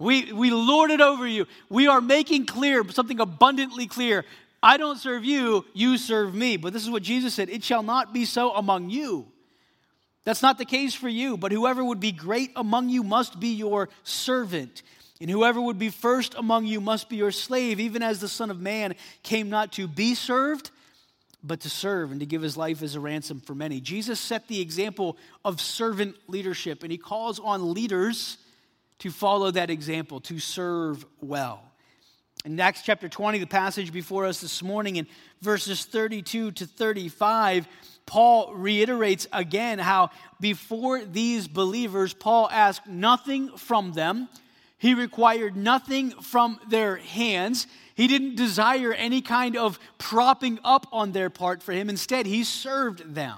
We, 0.00 0.32
we 0.32 0.50
lord 0.50 0.90
it 0.90 1.00
over 1.00 1.26
you. 1.26 1.46
We 1.68 1.86
are 1.86 2.00
making 2.00 2.46
clear, 2.46 2.82
something 2.88 3.20
abundantly 3.20 3.86
clear. 3.86 4.24
I 4.60 4.78
don't 4.78 4.98
serve 4.98 5.24
you, 5.24 5.64
you 5.74 5.96
serve 5.96 6.34
me. 6.34 6.56
But 6.56 6.72
this 6.72 6.82
is 6.82 6.90
what 6.90 7.04
Jesus 7.04 7.34
said 7.34 7.48
it 7.50 7.62
shall 7.62 7.84
not 7.84 8.12
be 8.12 8.24
so 8.24 8.52
among 8.52 8.90
you. 8.90 9.28
That's 10.24 10.42
not 10.42 10.58
the 10.58 10.64
case 10.64 10.92
for 10.92 11.08
you, 11.08 11.36
but 11.36 11.52
whoever 11.52 11.84
would 11.84 12.00
be 12.00 12.12
great 12.12 12.50
among 12.56 12.88
you 12.88 13.04
must 13.04 13.38
be 13.38 13.54
your 13.54 13.88
servant. 14.02 14.82
And 15.20 15.28
whoever 15.28 15.60
would 15.60 15.78
be 15.78 15.90
first 15.90 16.34
among 16.34 16.66
you 16.66 16.80
must 16.80 17.08
be 17.08 17.16
your 17.16 17.30
slave, 17.30 17.78
even 17.78 18.02
as 18.02 18.20
the 18.20 18.28
Son 18.28 18.50
of 18.50 18.60
Man 18.60 18.94
came 19.22 19.50
not 19.50 19.72
to 19.72 19.86
be 19.86 20.14
served, 20.14 20.70
but 21.42 21.60
to 21.60 21.70
serve 21.70 22.10
and 22.10 22.20
to 22.20 22.26
give 22.26 22.40
his 22.40 22.56
life 22.56 22.82
as 22.82 22.94
a 22.94 23.00
ransom 23.00 23.40
for 23.40 23.54
many. 23.54 23.80
Jesus 23.80 24.18
set 24.18 24.48
the 24.48 24.60
example 24.60 25.18
of 25.44 25.60
servant 25.60 26.16
leadership, 26.26 26.82
and 26.82 26.90
he 26.90 26.98
calls 26.98 27.38
on 27.38 27.74
leaders 27.74 28.38
to 29.00 29.10
follow 29.10 29.50
that 29.50 29.70
example, 29.70 30.20
to 30.20 30.38
serve 30.38 31.04
well. 31.20 31.62
In 32.46 32.58
Acts 32.58 32.82
chapter 32.82 33.08
20, 33.08 33.38
the 33.38 33.46
passage 33.46 33.92
before 33.92 34.24
us 34.24 34.40
this 34.40 34.62
morning, 34.62 34.96
in 34.96 35.06
verses 35.42 35.84
32 35.84 36.52
to 36.52 36.66
35, 36.66 37.68
Paul 38.06 38.54
reiterates 38.54 39.26
again 39.30 39.78
how 39.78 40.10
before 40.40 41.04
these 41.04 41.46
believers, 41.46 42.14
Paul 42.14 42.48
asked 42.50 42.86
nothing 42.86 43.56
from 43.58 43.92
them 43.92 44.28
he 44.80 44.94
required 44.94 45.56
nothing 45.56 46.10
from 46.10 46.58
their 46.66 46.96
hands. 46.96 47.66
He 47.94 48.06
didn't 48.06 48.36
desire 48.36 48.94
any 48.94 49.20
kind 49.20 49.54
of 49.54 49.78
propping 49.98 50.58
up 50.64 50.86
on 50.90 51.12
their 51.12 51.28
part 51.28 51.62
for 51.62 51.72
him. 51.72 51.90
Instead, 51.90 52.24
he 52.24 52.44
served 52.44 53.14
them. 53.14 53.36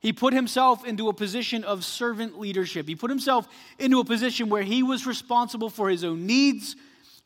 He 0.00 0.12
put 0.12 0.34
himself 0.34 0.84
into 0.84 1.08
a 1.08 1.12
position 1.12 1.62
of 1.62 1.84
servant 1.84 2.40
leadership. 2.40 2.88
He 2.88 2.96
put 2.96 3.10
himself 3.10 3.46
into 3.78 4.00
a 4.00 4.04
position 4.04 4.48
where 4.48 4.64
he 4.64 4.82
was 4.82 5.06
responsible 5.06 5.70
for 5.70 5.88
his 5.88 6.02
own 6.02 6.26
needs, 6.26 6.74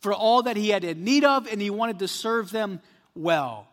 for 0.01 0.13
all 0.13 0.43
that 0.43 0.59
he 0.59 0.69
had 0.69 0.85
in 0.85 1.03
need 1.03 1.25
of, 1.25 1.47
and 1.47 1.59
he 1.59 1.71
wanted 1.71 2.01
to 2.01 2.09
serve 2.09 2.51
them 2.51 2.83
well. 3.15 3.67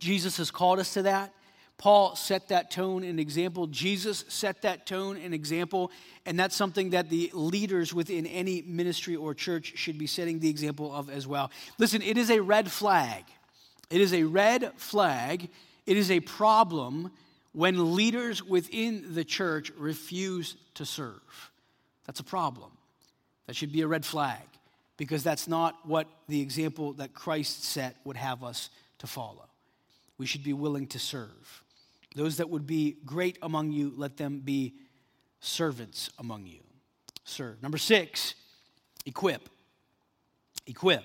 Jesus 0.00 0.36
has 0.38 0.50
called 0.50 0.80
us 0.80 0.94
to 0.94 1.02
that. 1.02 1.32
Paul 1.76 2.16
set 2.16 2.48
that 2.48 2.70
tone 2.70 3.04
and 3.04 3.18
example. 3.18 3.66
Jesus 3.66 4.24
set 4.28 4.62
that 4.62 4.86
tone 4.86 5.16
and 5.16 5.34
example. 5.34 5.90
And 6.24 6.38
that's 6.38 6.56
something 6.56 6.90
that 6.90 7.10
the 7.10 7.30
leaders 7.34 7.92
within 7.92 8.26
any 8.26 8.62
ministry 8.62 9.16
or 9.16 9.34
church 9.34 9.72
should 9.76 9.98
be 9.98 10.06
setting 10.06 10.38
the 10.38 10.48
example 10.48 10.94
of 10.94 11.10
as 11.10 11.26
well. 11.26 11.50
Listen, 11.78 12.00
it 12.00 12.16
is 12.16 12.30
a 12.30 12.40
red 12.40 12.70
flag. 12.70 13.24
It 13.90 14.00
is 14.00 14.14
a 14.14 14.22
red 14.22 14.72
flag. 14.76 15.48
It 15.86 15.96
is 15.96 16.10
a 16.10 16.20
problem 16.20 17.10
when 17.52 17.94
leaders 17.94 18.42
within 18.42 19.14
the 19.14 19.24
church 19.24 19.70
refuse 19.76 20.56
to 20.74 20.84
serve. 20.84 21.50
That's 22.06 22.20
a 22.20 22.24
problem. 22.24 22.70
That 23.46 23.56
should 23.56 23.72
be 23.72 23.82
a 23.82 23.86
red 23.86 24.04
flag 24.04 24.42
because 24.96 25.22
that's 25.22 25.48
not 25.48 25.86
what 25.86 26.06
the 26.28 26.40
example 26.40 26.94
that 26.94 27.14
Christ 27.14 27.64
set 27.64 27.96
would 28.04 28.16
have 28.16 28.42
us 28.42 28.70
to 28.98 29.06
follow. 29.06 29.48
We 30.18 30.26
should 30.26 30.44
be 30.44 30.52
willing 30.52 30.86
to 30.88 30.98
serve. 30.98 31.63
Those 32.14 32.36
that 32.36 32.48
would 32.50 32.66
be 32.66 32.96
great 33.04 33.38
among 33.42 33.72
you, 33.72 33.92
let 33.96 34.16
them 34.16 34.40
be 34.44 34.74
servants 35.40 36.10
among 36.18 36.46
you. 36.46 36.60
Serve. 37.24 37.62
Number 37.62 37.78
six, 37.78 38.34
equip. 39.06 39.48
Equip. 40.66 41.04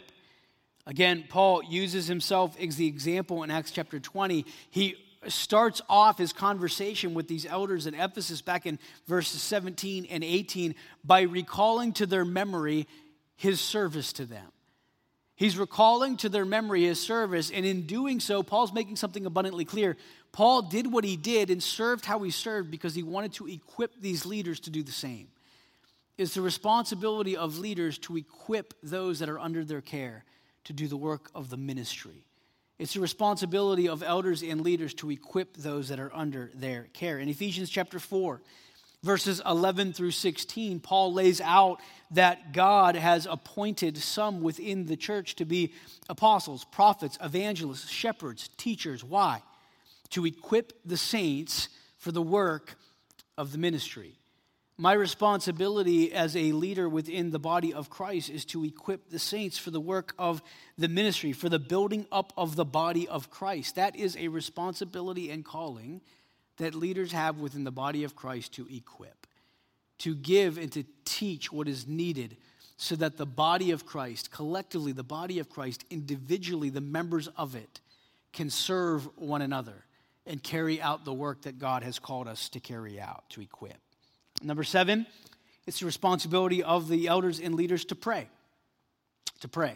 Again, 0.85 1.25
Paul 1.29 1.63
uses 1.63 2.07
himself 2.07 2.59
as 2.59 2.75
the 2.75 2.87
example 2.87 3.43
in 3.43 3.51
Acts 3.51 3.71
chapter 3.71 3.99
20. 3.99 4.45
He 4.69 4.95
starts 5.27 5.81
off 5.89 6.17
his 6.17 6.33
conversation 6.33 7.13
with 7.13 7.27
these 7.27 7.45
elders 7.45 7.85
in 7.87 7.93
Ephesus 7.93 8.41
back 8.41 8.65
in 8.65 8.79
verses 9.07 9.41
17 9.41 10.07
and 10.09 10.23
18 10.23 10.75
by 11.03 11.21
recalling 11.21 11.93
to 11.93 12.05
their 12.05 12.25
memory 12.25 12.87
his 13.35 13.59
service 13.59 14.13
to 14.13 14.25
them. 14.25 14.47
He's 15.39 15.57
recalling 15.57 16.17
to 16.17 16.27
their 16.27 16.43
memory 16.43 16.83
his 16.83 17.01
service, 17.01 17.49
and 17.49 17.65
in 17.65 17.83
doing 17.83 18.19
so, 18.19 18.43
Paul's 18.43 18.73
making 18.73 18.97
something 18.97 19.25
abundantly 19.25 19.63
clear. 19.63 19.95
Paul 20.33 20.63
did 20.63 20.91
what 20.91 21.05
he 21.05 21.15
did 21.15 21.49
and 21.49 21.63
served 21.63 22.03
how 22.03 22.19
he 22.23 22.29
served 22.29 22.69
because 22.69 22.93
he 22.93 23.03
wanted 23.03 23.31
to 23.35 23.47
equip 23.47 24.01
these 24.01 24.25
leaders 24.25 24.59
to 24.59 24.69
do 24.69 24.83
the 24.83 24.91
same. 24.91 25.29
It's 26.17 26.33
the 26.33 26.41
responsibility 26.41 27.37
of 27.37 27.57
leaders 27.57 27.97
to 27.99 28.17
equip 28.17 28.73
those 28.83 29.19
that 29.19 29.29
are 29.29 29.39
under 29.39 29.63
their 29.63 29.79
care 29.79 30.25
to 30.65 30.73
do 30.73 30.89
the 30.89 30.97
work 30.97 31.31
of 31.33 31.49
the 31.49 31.55
ministry. 31.55 32.25
It's 32.77 32.95
the 32.95 32.99
responsibility 32.99 33.87
of 33.87 34.03
elders 34.03 34.43
and 34.43 34.59
leaders 34.59 34.93
to 34.95 35.09
equip 35.09 35.55
those 35.55 35.87
that 35.87 36.01
are 36.01 36.13
under 36.13 36.51
their 36.53 36.89
care. 36.91 37.17
In 37.17 37.29
Ephesians 37.29 37.69
chapter 37.69 37.97
4, 37.97 38.41
verses 39.03 39.41
11 39.45 39.93
through 39.93 40.11
16, 40.11 40.79
Paul 40.79 41.13
lays 41.13 41.41
out 41.41 41.79
that 42.11 42.53
God 42.53 42.95
has 42.95 43.27
appointed 43.29 43.97
some 43.97 44.41
within 44.41 44.85
the 44.85 44.97
church 44.97 45.35
to 45.35 45.45
be 45.45 45.73
apostles, 46.09 46.65
prophets, 46.65 47.17
evangelists, 47.21 47.89
shepherds, 47.89 48.49
teachers. 48.57 49.03
Why? 49.03 49.41
To 50.11 50.25
equip 50.25 50.73
the 50.83 50.97
saints 50.97 51.69
for 51.97 52.11
the 52.11 52.21
work 52.21 52.75
of 53.37 53.51
the 53.51 53.57
ministry. 53.57 54.15
My 54.77 54.93
responsibility 54.93 56.13
as 56.13 56.37
a 56.37 56.53
leader 56.53 56.87
within 56.87 57.31
the 57.31 57.39
body 57.39 57.73
of 57.73 57.89
Christ 57.89 58.29
is 58.29 58.45
to 58.45 58.63
equip 58.63 59.09
the 59.09 59.19
saints 59.19 59.57
for 59.57 59.71
the 59.71 59.79
work 59.79 60.13
of 60.17 60.41
the 60.77 60.87
ministry, 60.87 61.33
for 61.33 61.49
the 61.49 61.59
building 61.59 62.05
up 62.13 62.31
of 62.37 62.55
the 62.55 62.63
body 62.63 63.05
of 63.05 63.29
Christ. 63.29 63.75
That 63.75 63.97
is 63.97 64.15
a 64.15 64.29
responsibility 64.29 65.31
and 65.31 65.43
calling 65.43 65.99
that 66.59 66.75
leaders 66.75 67.11
have 67.11 67.39
within 67.39 67.63
the 67.63 67.71
body 67.71 68.03
of 68.03 68.15
Christ 68.15 68.53
to 68.53 68.67
equip, 68.73 69.27
to 69.99 70.15
give 70.15 70.57
and 70.57 70.71
to 70.73 70.83
teach 71.03 71.51
what 71.51 71.67
is 71.67 71.87
needed 71.87 72.37
so 72.77 72.95
that 72.95 73.17
the 73.17 73.25
body 73.25 73.71
of 73.71 73.85
Christ, 73.85 74.31
collectively, 74.31 74.93
the 74.93 75.03
body 75.03 75.39
of 75.39 75.49
Christ, 75.49 75.83
individually, 75.89 76.69
the 76.69 76.79
members 76.79 77.27
of 77.35 77.55
it, 77.55 77.81
can 78.31 78.49
serve 78.49 79.09
one 79.17 79.41
another 79.41 79.85
and 80.25 80.41
carry 80.41 80.81
out 80.81 81.03
the 81.03 81.13
work 81.13 81.41
that 81.41 81.59
God 81.59 81.83
has 81.83 81.99
called 81.99 82.27
us 82.27 82.47
to 82.49 82.59
carry 82.59 82.99
out, 82.99 83.23
to 83.29 83.41
equip. 83.41 83.77
Number 84.41 84.63
seven, 84.63 85.05
it's 85.65 85.79
the 85.79 85.85
responsibility 85.85 86.63
of 86.63 86.87
the 86.87 87.07
elders 87.07 87.39
and 87.39 87.55
leaders 87.55 87.83
to 87.85 87.95
pray. 87.95 88.29
To 89.41 89.47
pray. 89.47 89.75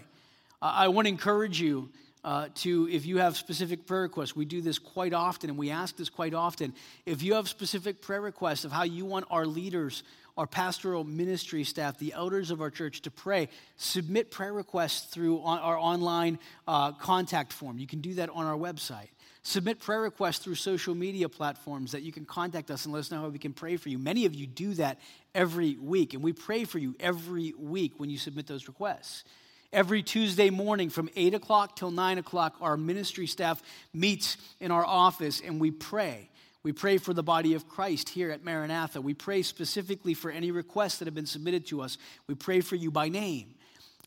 I 0.61 0.87
want 0.87 1.07
to 1.07 1.09
encourage 1.09 1.59
you 1.59 1.89
uh, 2.23 2.47
to, 2.55 2.87
if 2.89 3.05
you 3.05 3.17
have 3.17 3.35
specific 3.35 3.85
prayer 3.85 4.03
requests, 4.03 4.35
we 4.35 4.45
do 4.45 4.61
this 4.61 4.79
quite 4.79 5.13
often 5.13 5.49
and 5.49 5.59
we 5.59 5.69
ask 5.69 5.97
this 5.97 6.09
quite 6.09 6.33
often. 6.33 6.73
If 7.05 7.21
you 7.21 7.35
have 7.35 7.49
specific 7.49 8.01
prayer 8.01 8.21
requests 8.21 8.65
of 8.65 8.71
how 8.71 8.83
you 8.83 9.05
want 9.05 9.25
our 9.29 9.45
leaders, 9.45 10.03
our 10.37 10.47
pastoral 10.47 11.03
ministry 11.03 11.63
staff, 11.63 11.97
the 11.97 12.13
elders 12.13 12.49
of 12.49 12.61
our 12.61 12.69
church 12.69 13.01
to 13.01 13.11
pray, 13.11 13.49
submit 13.75 14.31
prayer 14.31 14.53
requests 14.53 15.13
through 15.13 15.41
our 15.41 15.77
online 15.77 16.39
uh, 16.67 16.93
contact 16.93 17.51
form. 17.53 17.77
You 17.77 17.87
can 17.87 18.01
do 18.01 18.15
that 18.15 18.29
on 18.29 18.45
our 18.45 18.57
website. 18.57 19.09
Submit 19.45 19.79
prayer 19.79 19.99
requests 19.99 20.37
through 20.37 20.55
social 20.55 20.95
media 20.95 21.27
platforms 21.27 21.91
that 21.91 22.01
you 22.01 22.13
can 22.13 22.23
contact 22.23 22.71
us 22.71 22.85
and 22.85 22.93
let 22.93 23.01
us 23.01 23.11
know 23.11 23.19
how 23.19 23.27
we 23.27 23.39
can 23.39 23.51
pray 23.51 23.75
for 23.75 23.89
you. 23.89 23.99
Many 23.99 24.25
of 24.25 24.33
you 24.33 24.47
do 24.47 24.73
that 24.75 24.99
every 25.35 25.75
week, 25.75 26.13
and 26.13 26.23
we 26.23 26.31
pray 26.31 26.63
for 26.63 26.79
you 26.79 26.95
every 26.97 27.53
week 27.57 27.99
when 27.99 28.09
you 28.09 28.17
submit 28.17 28.47
those 28.47 28.69
requests. 28.69 29.25
Every 29.73 30.03
Tuesday 30.03 30.51
morning 30.51 30.91
from 30.91 31.09
8 31.15 31.33
o'clock 31.33 31.75
till 31.75 31.89
9 31.89 32.19
o'clock, 32.19 32.57
our 32.61 32.77
ministry 32.77 33.25
staff 33.25 33.59
meets 33.91 34.37
in 34.59 34.69
our 34.69 34.85
office 34.85 35.41
and 35.43 35.59
we 35.59 35.71
pray. 35.71 36.29
We 36.61 36.73
pray 36.73 36.99
for 36.99 37.11
the 37.11 37.23
body 37.23 37.55
of 37.55 37.67
Christ 37.67 38.09
here 38.09 38.29
at 38.29 38.43
Maranatha. 38.43 39.01
We 39.01 39.15
pray 39.15 39.41
specifically 39.41 40.13
for 40.13 40.29
any 40.29 40.51
requests 40.51 40.99
that 40.99 41.05
have 41.05 41.15
been 41.15 41.25
submitted 41.25 41.65
to 41.67 41.81
us. 41.81 41.97
We 42.27 42.35
pray 42.35 42.61
for 42.61 42.75
you 42.75 42.91
by 42.91 43.09
name. 43.09 43.55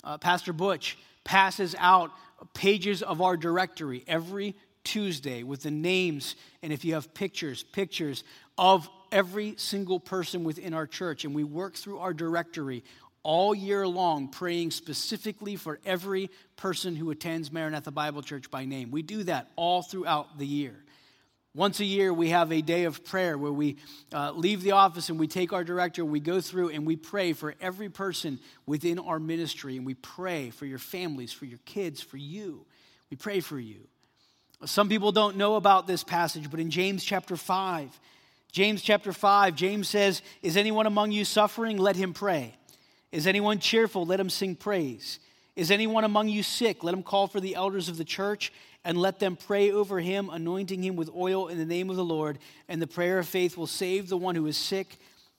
Uh, 0.05 0.19
Pastor 0.19 0.53
Butch 0.53 0.97
passes 1.25 1.75
out 1.81 2.13
pages 2.55 3.03
of 3.03 3.21
our 3.21 3.37
directory 3.37 4.05
every 4.07 4.55
Tuesday 4.85 5.43
with 5.43 5.65
the 5.65 5.73
names, 5.73 6.37
and 6.63 6.73
if 6.73 6.85
you 6.85 6.95
have 6.95 7.13
pictures, 7.13 7.65
pictures 7.65 8.23
of 8.57 8.89
every 9.11 9.55
single 9.57 9.99
person 9.99 10.45
within 10.45 10.75
our 10.75 10.87
church. 10.87 11.25
And 11.25 11.35
we 11.35 11.43
work 11.43 11.75
through 11.75 11.99
our 11.99 12.15
directory 12.15 12.85
all 13.27 13.57
year 13.57 13.89
long 13.89 14.29
praying 14.29 14.71
specifically 14.71 15.57
for 15.57 15.81
every 15.85 16.31
person 16.55 16.95
who 16.95 17.11
attends 17.11 17.51
Maranatha 17.51 17.91
Bible 17.91 18.23
Church 18.23 18.53
by 18.53 18.65
name. 18.65 18.93
We 18.93 19.03
do 19.03 19.25
that 19.25 19.51
all 19.57 19.83
throughout 19.83 20.39
the 20.39 20.47
year. 20.47 20.77
Once 21.53 21.81
a 21.81 21.85
year, 21.85 22.15
we 22.15 22.29
have 22.29 22.53
a 22.53 22.61
day 22.61 22.85
of 22.85 23.05
prayer 23.05 23.37
where 23.37 23.51
we 23.51 23.79
uh, 24.13 24.31
leave 24.31 24.63
the 24.63 24.71
office 24.71 25.09
and 25.09 25.19
we 25.19 25.27
take 25.27 25.53
our 25.53 25.65
director, 25.65 26.05
we 26.05 26.21
go 26.21 26.41
through 26.41 26.69
and 26.69 26.87
we 26.87 26.95
pray 26.95 27.33
for 27.33 27.57
every 27.61 27.89
person 27.89 28.39
within 28.65 28.97
our 29.01 29.19
ministry. 29.19 29.77
And 29.77 29.85
we 29.85 29.95
pray 29.95 30.51
for 30.51 30.65
your 30.65 30.79
families, 30.79 31.33
for 31.33 31.47
your 31.47 31.59
kids, 31.65 32.01
for 32.01 32.19
you. 32.19 32.65
We 33.11 33.17
pray 33.17 33.41
for 33.41 33.59
you. 33.59 33.89
Some 34.67 34.89
people 34.89 35.11
don't 35.11 35.37
know 35.37 35.57
about 35.57 35.89
this 35.89 36.05
passage, 36.05 36.49
but 36.49 36.61
in 36.61 36.71
James 36.71 37.03
chapter 37.03 37.37
5, 37.37 37.99
James 38.53 38.83
chapter 38.83 39.13
5, 39.13 39.57
James 39.57 39.89
says, 39.89 40.23
Is 40.43 40.57
anyone 40.57 40.87
among 40.87 41.11
you 41.11 41.25
suffering? 41.25 41.77
Let 41.77 41.97
him 41.97 42.13
pray. 42.13 42.55
Is 43.13 43.27
anyone 43.27 43.59
cheerful? 43.59 44.05
Let 44.05 44.21
him 44.21 44.31
sing 44.31 44.57
praise. 44.57 45.21
Is 45.55 45.71
anyone 45.71 46.05
among 46.05 46.29
you 46.29 46.43
sick? 46.43 46.85
Let 46.85 46.95
him 46.95 47.03
call 47.03 47.27
for 47.27 47.41
the 47.41 47.55
elders 47.55 47.89
of 47.89 47.97
the 47.97 48.05
church 48.05 48.53
and 48.85 48.99
let 48.99 49.19
them 49.19 49.37
pray 49.37 49.73
over 49.73 49.99
him, 49.99 50.29
anointing 50.31 50.85
him 50.85 50.97
with 50.97 51.11
oil 51.15 51.49
in 51.49 51.59
the 51.59 51.65
name 51.65 51.91
of 51.91 51.97
the 51.97 52.05
Lord. 52.05 52.39
And 52.69 52.81
the 52.81 52.87
prayer 52.87 53.19
of 53.19 53.27
faith 53.27 53.57
will 53.57 53.67
save 53.67 54.09
the 54.09 54.17
one 54.17 54.35
who 54.35 54.47
is 54.47 54.57
sick, 54.57 54.99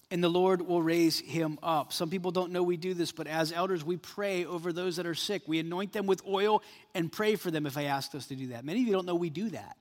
and 0.09 0.23
the 0.23 0.29
Lord 0.29 0.61
will 0.61 0.81
raise 0.81 1.19
him 1.19 1.59
up. 1.61 1.93
Some 1.93 2.09
people 2.09 2.31
don't 2.31 2.51
know 2.51 2.63
we 2.63 2.77
do 2.77 2.93
this, 2.93 3.11
but 3.11 3.27
as 3.27 3.53
elders, 3.53 3.85
we 3.85 3.95
pray 3.95 4.43
over 4.43 4.73
those 4.73 4.95
that 4.95 5.05
are 5.05 5.15
sick. 5.15 5.43
We 5.47 5.59
anoint 5.59 5.93
them 5.93 6.07
with 6.07 6.25
oil 6.27 6.63
and 6.95 7.11
pray 7.11 7.35
for 7.35 7.51
them 7.51 7.65
if 7.65 7.77
I 7.77 7.83
asked 7.83 8.15
us 8.15 8.25
to 8.27 8.35
do 8.35 8.47
that. 8.47 8.65
Many 8.65 8.81
of 8.81 8.87
you 8.87 8.93
don't 8.93 9.05
know 9.05 9.15
we 9.15 9.29
do 9.29 9.49
that. 9.51 9.77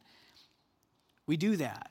We 1.27 1.37
do 1.37 1.57
that. 1.57 1.91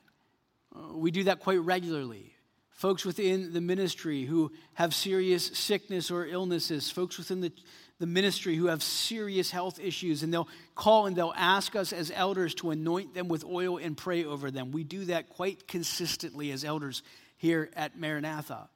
Uh, 0.74 0.96
we 0.96 1.10
do 1.10 1.24
that 1.24 1.40
quite 1.40 1.60
regularly 1.60 2.35
folks 2.76 3.06
within 3.06 3.54
the 3.54 3.60
ministry 3.60 4.24
who 4.24 4.52
have 4.74 4.94
serious 4.94 5.46
sickness 5.46 6.10
or 6.10 6.26
illnesses, 6.26 6.90
folks 6.90 7.16
within 7.16 7.40
the, 7.40 7.50
the 7.98 8.06
ministry 8.06 8.54
who 8.54 8.66
have 8.66 8.82
serious 8.82 9.50
health 9.50 9.80
issues, 9.80 10.22
and 10.22 10.32
they'll 10.32 10.48
call 10.74 11.06
and 11.06 11.16
they'll 11.16 11.32
ask 11.36 11.74
us 11.74 11.92
as 11.92 12.12
elders 12.14 12.54
to 12.54 12.70
anoint 12.70 13.14
them 13.14 13.28
with 13.28 13.44
oil 13.44 13.78
and 13.78 13.96
pray 13.96 14.24
over 14.24 14.50
them. 14.50 14.72
We 14.72 14.84
do 14.84 15.06
that 15.06 15.30
quite 15.30 15.66
consistently 15.66 16.52
as 16.52 16.64
elders 16.64 17.02
here 17.38 17.70
at 17.74 17.98
Maranatha. 17.98 18.68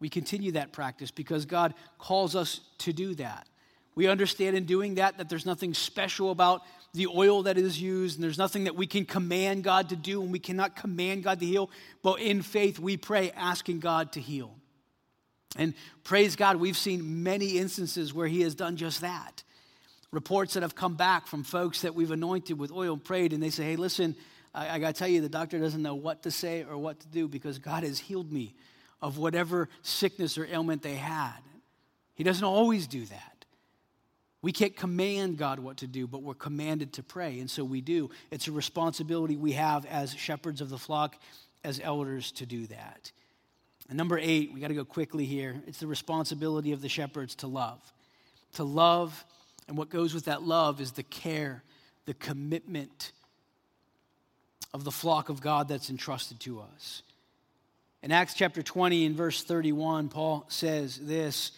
We 0.00 0.08
continue 0.08 0.52
that 0.52 0.72
practice 0.72 1.12
because 1.12 1.44
God 1.44 1.74
calls 1.98 2.34
us 2.34 2.60
to 2.78 2.92
do 2.92 3.14
that. 3.16 3.46
We 4.00 4.06
understand 4.06 4.56
in 4.56 4.64
doing 4.64 4.94
that 4.94 5.18
that 5.18 5.28
there's 5.28 5.44
nothing 5.44 5.74
special 5.74 6.30
about 6.30 6.62
the 6.94 7.06
oil 7.08 7.42
that 7.42 7.58
is 7.58 7.78
used, 7.78 8.16
and 8.16 8.24
there's 8.24 8.38
nothing 8.38 8.64
that 8.64 8.74
we 8.74 8.86
can 8.86 9.04
command 9.04 9.62
God 9.62 9.90
to 9.90 9.96
do, 9.96 10.22
and 10.22 10.32
we 10.32 10.38
cannot 10.38 10.74
command 10.74 11.22
God 11.22 11.38
to 11.40 11.44
heal. 11.44 11.70
But 12.02 12.18
in 12.20 12.40
faith, 12.40 12.78
we 12.78 12.96
pray, 12.96 13.30
asking 13.32 13.80
God 13.80 14.12
to 14.12 14.20
heal. 14.20 14.56
And 15.54 15.74
praise 16.02 16.34
God, 16.34 16.56
we've 16.56 16.78
seen 16.78 17.22
many 17.22 17.58
instances 17.58 18.14
where 18.14 18.26
He 18.26 18.40
has 18.40 18.54
done 18.54 18.78
just 18.78 19.02
that. 19.02 19.42
Reports 20.12 20.54
that 20.54 20.62
have 20.62 20.74
come 20.74 20.94
back 20.94 21.26
from 21.26 21.44
folks 21.44 21.82
that 21.82 21.94
we've 21.94 22.10
anointed 22.10 22.58
with 22.58 22.72
oil 22.72 22.94
and 22.94 23.04
prayed, 23.04 23.34
and 23.34 23.42
they 23.42 23.50
say, 23.50 23.64
Hey, 23.64 23.76
listen, 23.76 24.16
I, 24.54 24.76
I 24.76 24.78
got 24.78 24.94
to 24.94 24.98
tell 24.98 25.08
you, 25.08 25.20
the 25.20 25.28
doctor 25.28 25.58
doesn't 25.58 25.82
know 25.82 25.94
what 25.94 26.22
to 26.22 26.30
say 26.30 26.64
or 26.64 26.78
what 26.78 27.00
to 27.00 27.08
do 27.08 27.28
because 27.28 27.58
God 27.58 27.82
has 27.82 27.98
healed 27.98 28.32
me 28.32 28.54
of 29.02 29.18
whatever 29.18 29.68
sickness 29.82 30.38
or 30.38 30.46
ailment 30.46 30.80
they 30.80 30.96
had. 30.96 31.36
He 32.14 32.24
doesn't 32.24 32.42
always 32.42 32.86
do 32.86 33.04
that. 33.04 33.39
We 34.42 34.52
can't 34.52 34.74
command 34.74 35.36
God 35.36 35.58
what 35.58 35.78
to 35.78 35.86
do, 35.86 36.06
but 36.06 36.22
we're 36.22 36.34
commanded 36.34 36.94
to 36.94 37.02
pray, 37.02 37.40
and 37.40 37.50
so 37.50 37.62
we 37.62 37.80
do. 37.80 38.10
It's 38.30 38.48
a 38.48 38.52
responsibility 38.52 39.36
we 39.36 39.52
have 39.52 39.84
as 39.84 40.14
shepherds 40.14 40.60
of 40.60 40.70
the 40.70 40.78
flock, 40.78 41.16
as 41.62 41.78
elders, 41.82 42.32
to 42.32 42.46
do 42.46 42.66
that. 42.68 43.12
And 43.88 43.98
number 43.98 44.18
eight, 44.18 44.52
we 44.52 44.60
got 44.60 44.68
to 44.68 44.74
go 44.74 44.84
quickly 44.84 45.26
here. 45.26 45.60
It's 45.66 45.80
the 45.80 45.86
responsibility 45.86 46.72
of 46.72 46.80
the 46.80 46.88
shepherds 46.88 47.34
to 47.36 47.48
love. 47.48 47.80
To 48.54 48.64
love, 48.64 49.24
and 49.68 49.76
what 49.76 49.90
goes 49.90 50.14
with 50.14 50.24
that 50.24 50.42
love 50.42 50.80
is 50.80 50.92
the 50.92 51.02
care, 51.02 51.62
the 52.06 52.14
commitment 52.14 53.12
of 54.72 54.84
the 54.84 54.90
flock 54.90 55.28
of 55.28 55.40
God 55.40 55.68
that's 55.68 55.90
entrusted 55.90 56.40
to 56.40 56.60
us. 56.60 57.02
In 58.02 58.12
Acts 58.12 58.34
chapter 58.34 58.62
20, 58.62 59.04
in 59.04 59.14
verse 59.14 59.42
31, 59.42 60.08
Paul 60.08 60.46
says 60.48 60.96
this 60.96 61.52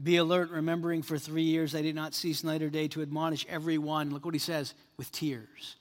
be 0.00 0.16
alert, 0.16 0.50
remembering 0.50 1.02
for 1.02 1.18
three 1.18 1.42
years 1.42 1.74
I 1.74 1.82
did 1.82 1.94
not 1.94 2.14
cease 2.14 2.44
night 2.44 2.62
or 2.62 2.70
day 2.70 2.88
to 2.88 3.02
admonish 3.02 3.46
everyone. 3.48 4.10
Look 4.10 4.24
what 4.24 4.34
he 4.34 4.40
says 4.40 4.74
with 4.96 5.10
tears. 5.12 5.76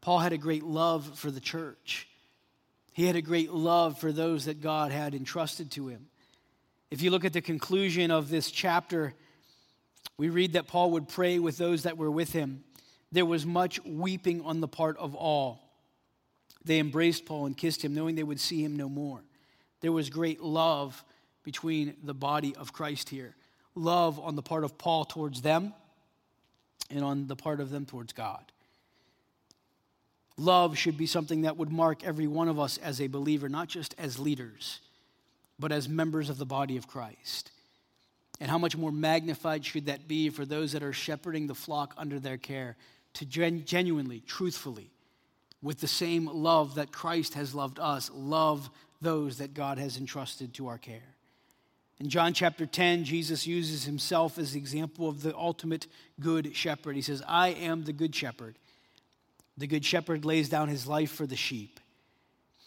Paul 0.00 0.18
had 0.18 0.32
a 0.32 0.38
great 0.38 0.62
love 0.62 1.18
for 1.18 1.30
the 1.30 1.40
church, 1.40 2.08
he 2.92 3.06
had 3.06 3.16
a 3.16 3.22
great 3.22 3.52
love 3.52 3.98
for 3.98 4.12
those 4.12 4.46
that 4.46 4.60
God 4.60 4.92
had 4.92 5.14
entrusted 5.14 5.70
to 5.72 5.88
him. 5.88 6.06
If 6.90 7.02
you 7.02 7.10
look 7.10 7.24
at 7.24 7.32
the 7.32 7.40
conclusion 7.40 8.10
of 8.10 8.28
this 8.28 8.50
chapter, 8.50 9.14
we 10.16 10.28
read 10.28 10.54
that 10.54 10.66
Paul 10.66 10.90
would 10.92 11.08
pray 11.08 11.38
with 11.38 11.56
those 11.56 11.84
that 11.84 11.96
were 11.96 12.10
with 12.10 12.32
him. 12.32 12.64
There 13.12 13.24
was 13.24 13.46
much 13.46 13.82
weeping 13.84 14.42
on 14.42 14.60
the 14.60 14.68
part 14.68 14.96
of 14.98 15.14
all. 15.14 15.60
They 16.64 16.78
embraced 16.78 17.26
Paul 17.26 17.46
and 17.46 17.56
kissed 17.56 17.84
him, 17.84 17.94
knowing 17.94 18.16
they 18.16 18.22
would 18.22 18.40
see 18.40 18.62
him 18.62 18.76
no 18.76 18.88
more. 18.88 19.22
There 19.80 19.92
was 19.92 20.10
great 20.10 20.42
love 20.42 21.02
between 21.42 21.96
the 22.02 22.14
body 22.14 22.54
of 22.56 22.72
Christ 22.72 23.08
here. 23.08 23.34
Love 23.74 24.18
on 24.18 24.36
the 24.36 24.42
part 24.42 24.64
of 24.64 24.78
Paul 24.78 25.04
towards 25.04 25.42
them 25.42 25.72
and 26.90 27.04
on 27.04 27.26
the 27.26 27.36
part 27.36 27.60
of 27.60 27.70
them 27.70 27.86
towards 27.86 28.12
God. 28.12 28.44
Love 30.36 30.76
should 30.76 30.96
be 30.96 31.06
something 31.06 31.42
that 31.42 31.56
would 31.56 31.70
mark 31.70 32.02
every 32.02 32.26
one 32.26 32.48
of 32.48 32.58
us 32.58 32.78
as 32.78 33.00
a 33.00 33.06
believer, 33.06 33.48
not 33.48 33.68
just 33.68 33.94
as 33.98 34.18
leaders, 34.18 34.80
but 35.58 35.70
as 35.70 35.88
members 35.88 36.30
of 36.30 36.38
the 36.38 36.46
body 36.46 36.76
of 36.76 36.88
Christ. 36.88 37.50
And 38.40 38.50
how 38.50 38.56
much 38.56 38.76
more 38.76 38.90
magnified 38.90 39.66
should 39.66 39.86
that 39.86 40.08
be 40.08 40.30
for 40.30 40.46
those 40.46 40.72
that 40.72 40.82
are 40.82 40.94
shepherding 40.94 41.46
the 41.46 41.54
flock 41.54 41.94
under 41.98 42.18
their 42.18 42.38
care 42.38 42.76
to 43.14 43.26
gen- 43.26 43.64
genuinely, 43.66 44.22
truthfully, 44.26 44.90
with 45.62 45.80
the 45.80 45.86
same 45.86 46.26
love 46.26 46.76
that 46.76 46.90
Christ 46.90 47.34
has 47.34 47.54
loved 47.54 47.78
us, 47.78 48.10
love 48.14 48.70
those 49.02 49.38
that 49.38 49.52
God 49.52 49.76
has 49.78 49.98
entrusted 49.98 50.54
to 50.54 50.68
our 50.68 50.78
care. 50.78 51.14
In 52.00 52.08
John 52.08 52.32
chapter 52.32 52.64
10, 52.64 53.04
Jesus 53.04 53.46
uses 53.46 53.84
himself 53.84 54.38
as 54.38 54.52
the 54.52 54.58
example 54.58 55.06
of 55.06 55.22
the 55.22 55.36
ultimate 55.36 55.86
good 56.18 56.56
shepherd. 56.56 56.96
He 56.96 57.02
says, 57.02 57.22
I 57.28 57.48
am 57.48 57.84
the 57.84 57.92
good 57.92 58.14
shepherd. 58.14 58.56
The 59.58 59.66
good 59.66 59.84
shepherd 59.84 60.24
lays 60.24 60.48
down 60.48 60.68
his 60.68 60.86
life 60.86 61.10
for 61.12 61.26
the 61.26 61.36
sheep. 61.36 61.78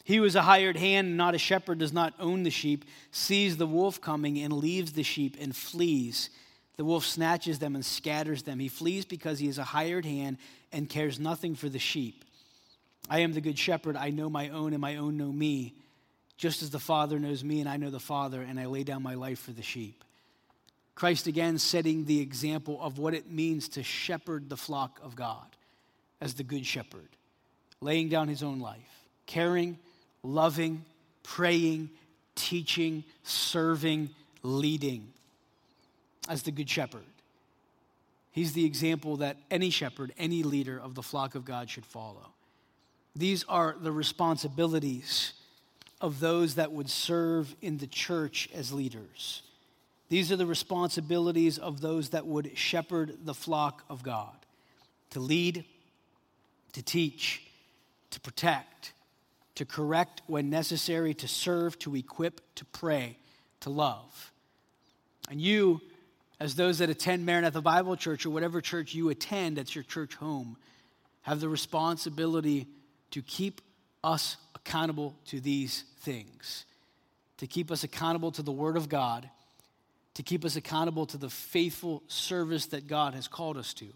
He 0.04 0.18
who 0.18 0.24
is 0.26 0.36
a 0.36 0.44
hired 0.44 0.78
hand, 0.78 1.18
not 1.18 1.34
a 1.34 1.40
shepherd, 1.40 1.80
does 1.80 1.92
not 1.94 2.14
own 2.20 2.44
the 2.44 2.52
sheep, 2.52 2.86
sees 3.10 3.58
the 3.58 3.66
wolf 3.66 4.00
coming 4.00 4.38
and 4.38 4.54
leaves 4.54 4.94
the 4.94 5.02
sheep 5.02 5.36
and 5.40 5.56
flees. 5.56 6.30
The 6.78 6.86
wolf 6.86 7.04
snatches 7.04 7.58
them 7.58 7.74
and 7.74 7.84
scatters 7.84 8.44
them. 8.44 8.60
He 8.60 8.68
flees 8.68 9.04
because 9.04 9.40
he 9.40 9.48
is 9.48 9.58
a 9.58 9.64
hired 9.64 10.06
hand 10.06 10.38
and 10.72 10.88
cares 10.88 11.20
nothing 11.20 11.56
for 11.56 11.70
the 11.70 11.80
sheep. 11.80 12.24
I 13.10 13.20
am 13.20 13.34
the 13.34 13.42
good 13.42 13.58
shepherd. 13.58 13.96
I 13.96 14.12
know 14.12 14.30
my 14.30 14.50
own, 14.50 14.74
and 14.74 14.82
my 14.82 14.98
own 14.98 15.18
know 15.18 15.32
me 15.32 15.74
just 16.44 16.62
as 16.62 16.72
the 16.72 16.78
Father 16.78 17.20
knows 17.20 17.42
me 17.42 17.62
and 17.62 17.70
I 17.70 17.78
know 17.78 17.90
the 17.90 18.02
Father, 18.02 18.42
and 18.42 18.60
I 18.60 18.66
lay 18.66 18.84
down 18.84 19.02
my 19.02 19.14
life 19.14 19.40
for 19.40 19.54
the 19.54 19.62
sheep. 19.62 20.04
Christ 20.94 21.26
again 21.26 21.58
setting 21.58 22.04
the 22.04 22.20
example 22.20 22.78
of 22.82 22.98
what 22.98 23.14
it 23.14 23.32
means 23.32 23.70
to 23.70 23.82
shepherd 23.82 24.50
the 24.50 24.58
flock 24.58 25.00
of 25.02 25.16
God 25.16 25.46
as 26.20 26.34
the 26.34 26.44
good 26.44 26.66
shepherd, 26.66 27.08
laying 27.80 28.10
down 28.10 28.28
his 28.28 28.44
own 28.44 28.60
life, 28.60 29.06
caring, 29.26 29.80
loving, 30.22 30.84
praying, 31.24 31.90
teaching, 32.36 33.06
serving, 33.24 34.10
leading 34.42 35.14
as 36.28 36.44
the 36.44 36.52
Good 36.52 36.70
Shepherd. 36.70 37.06
He's 38.32 38.52
the 38.52 38.66
example 38.66 39.16
that 39.16 39.38
any 39.50 39.70
shepherd, 39.70 40.12
any 40.18 40.44
leader 40.44 40.78
of 40.78 40.94
the 40.94 41.04
flock 41.04 41.36
of 41.36 41.46
God 41.46 41.70
should 41.70 41.86
follow. 41.86 42.34
These 43.16 43.46
are 43.48 43.78
the 43.80 43.94
responsibilities 43.94 45.32
of 46.04 46.20
those 46.20 46.56
that 46.56 46.74
would 46.74 46.90
serve 46.90 47.56
in 47.62 47.78
the 47.78 47.88
church 47.88 48.50
as 48.54 48.74
leaders. 48.74 49.42
These 50.10 50.34
are 50.34 50.36
the 50.36 50.46
responsibilities 50.46 51.58
of 51.58 51.80
those 51.80 52.10
that 52.10 52.28
would 52.28 52.58
shepherd 52.58 53.20
the 53.24 53.34
flock 53.34 53.86
of 53.90 54.04
God 54.04 54.36
to 55.12 55.22
lead, 55.22 55.64
to 56.74 56.84
teach, 56.84 57.42
to 58.10 58.20
protect, 58.20 58.92
to 59.56 59.64
correct 59.64 60.22
when 60.28 60.50
necessary, 60.50 61.14
to 61.14 61.28
serve, 61.28 61.80
to 61.80 61.96
equip, 61.96 62.42
to 62.56 62.66
pray, 62.66 63.18
to 63.62 63.70
love. 63.70 64.34
And 65.30 65.40
you, 65.40 65.80
as 66.38 66.56
those 66.56 66.80
that 66.80 66.90
attend 66.90 67.26
Maranatha 67.26 67.62
Bible 67.62 67.96
Church 67.96 68.26
or 68.26 68.32
whatever 68.32 68.60
church 68.60 68.94
you 68.94 69.08
attend 69.08 69.56
that's 69.56 69.74
your 69.74 69.86
church 69.86 70.16
home, 70.16 70.58
have 71.22 71.40
the 71.40 71.48
responsibility 71.48 72.68
to 73.12 73.22
keep 73.22 73.62
us 74.04 74.38
accountable 74.56 75.16
to 75.28 75.40
these 75.40 75.84
things, 76.02 76.66
to 77.38 77.48
keep 77.48 77.72
us 77.72 77.84
accountable 77.84 78.32
to 78.32 78.42
the 78.42 78.52
Word 78.52 78.78
of 78.78 78.90
God, 78.90 79.30
to 80.16 80.24
keep 80.24 80.46
us 80.46 80.56
accountable 80.56 81.06
to 81.08 81.18
the 81.18 81.30
faithful 81.30 82.04
service 82.08 82.68
that 82.68 82.88
God 82.88 83.14
has 83.14 83.28
called 83.28 83.58
us 83.58 83.74
to, 83.76 83.88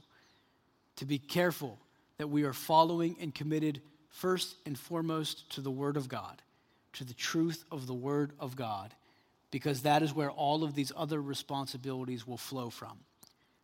to 0.97 1.05
be 1.05 1.19
careful 1.19 1.77
that 2.17 2.29
we 2.29 2.43
are 2.43 2.53
following 2.53 3.15
and 3.21 3.33
committed 3.33 3.81
first 4.09 4.55
and 4.65 4.77
foremost 4.77 5.49
to 5.51 5.61
the 5.61 5.71
Word 5.71 5.97
of 5.97 6.09
God, 6.09 6.41
to 6.93 7.03
the 7.03 7.13
truth 7.13 7.63
of 7.71 7.85
the 7.85 7.93
Word 7.93 8.31
of 8.39 8.55
God, 8.55 8.93
because 9.51 9.83
that 9.83 10.01
is 10.01 10.13
where 10.13 10.31
all 10.31 10.63
of 10.63 10.73
these 10.73 10.91
other 10.95 11.21
responsibilities 11.21 12.25
will 12.25 12.37
flow 12.37 12.69
from 12.69 12.97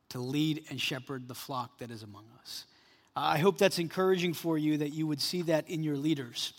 to 0.10 0.20
lead 0.20 0.64
and 0.70 0.80
shepherd 0.80 1.28
the 1.28 1.34
flock 1.34 1.80
that 1.80 1.90
is 1.90 2.04
among 2.04 2.26
us. 2.40 2.66
Uh, 3.16 3.20
I 3.20 3.38
hope 3.38 3.58
that's 3.58 3.80
encouraging 3.80 4.34
for 4.34 4.58
you 4.58 4.78
that 4.78 4.94
you 4.94 5.06
would 5.08 5.22
see 5.22 5.44
that 5.44 5.70
in 5.70 5.84
your 5.84 5.98
leaders. 5.98 6.54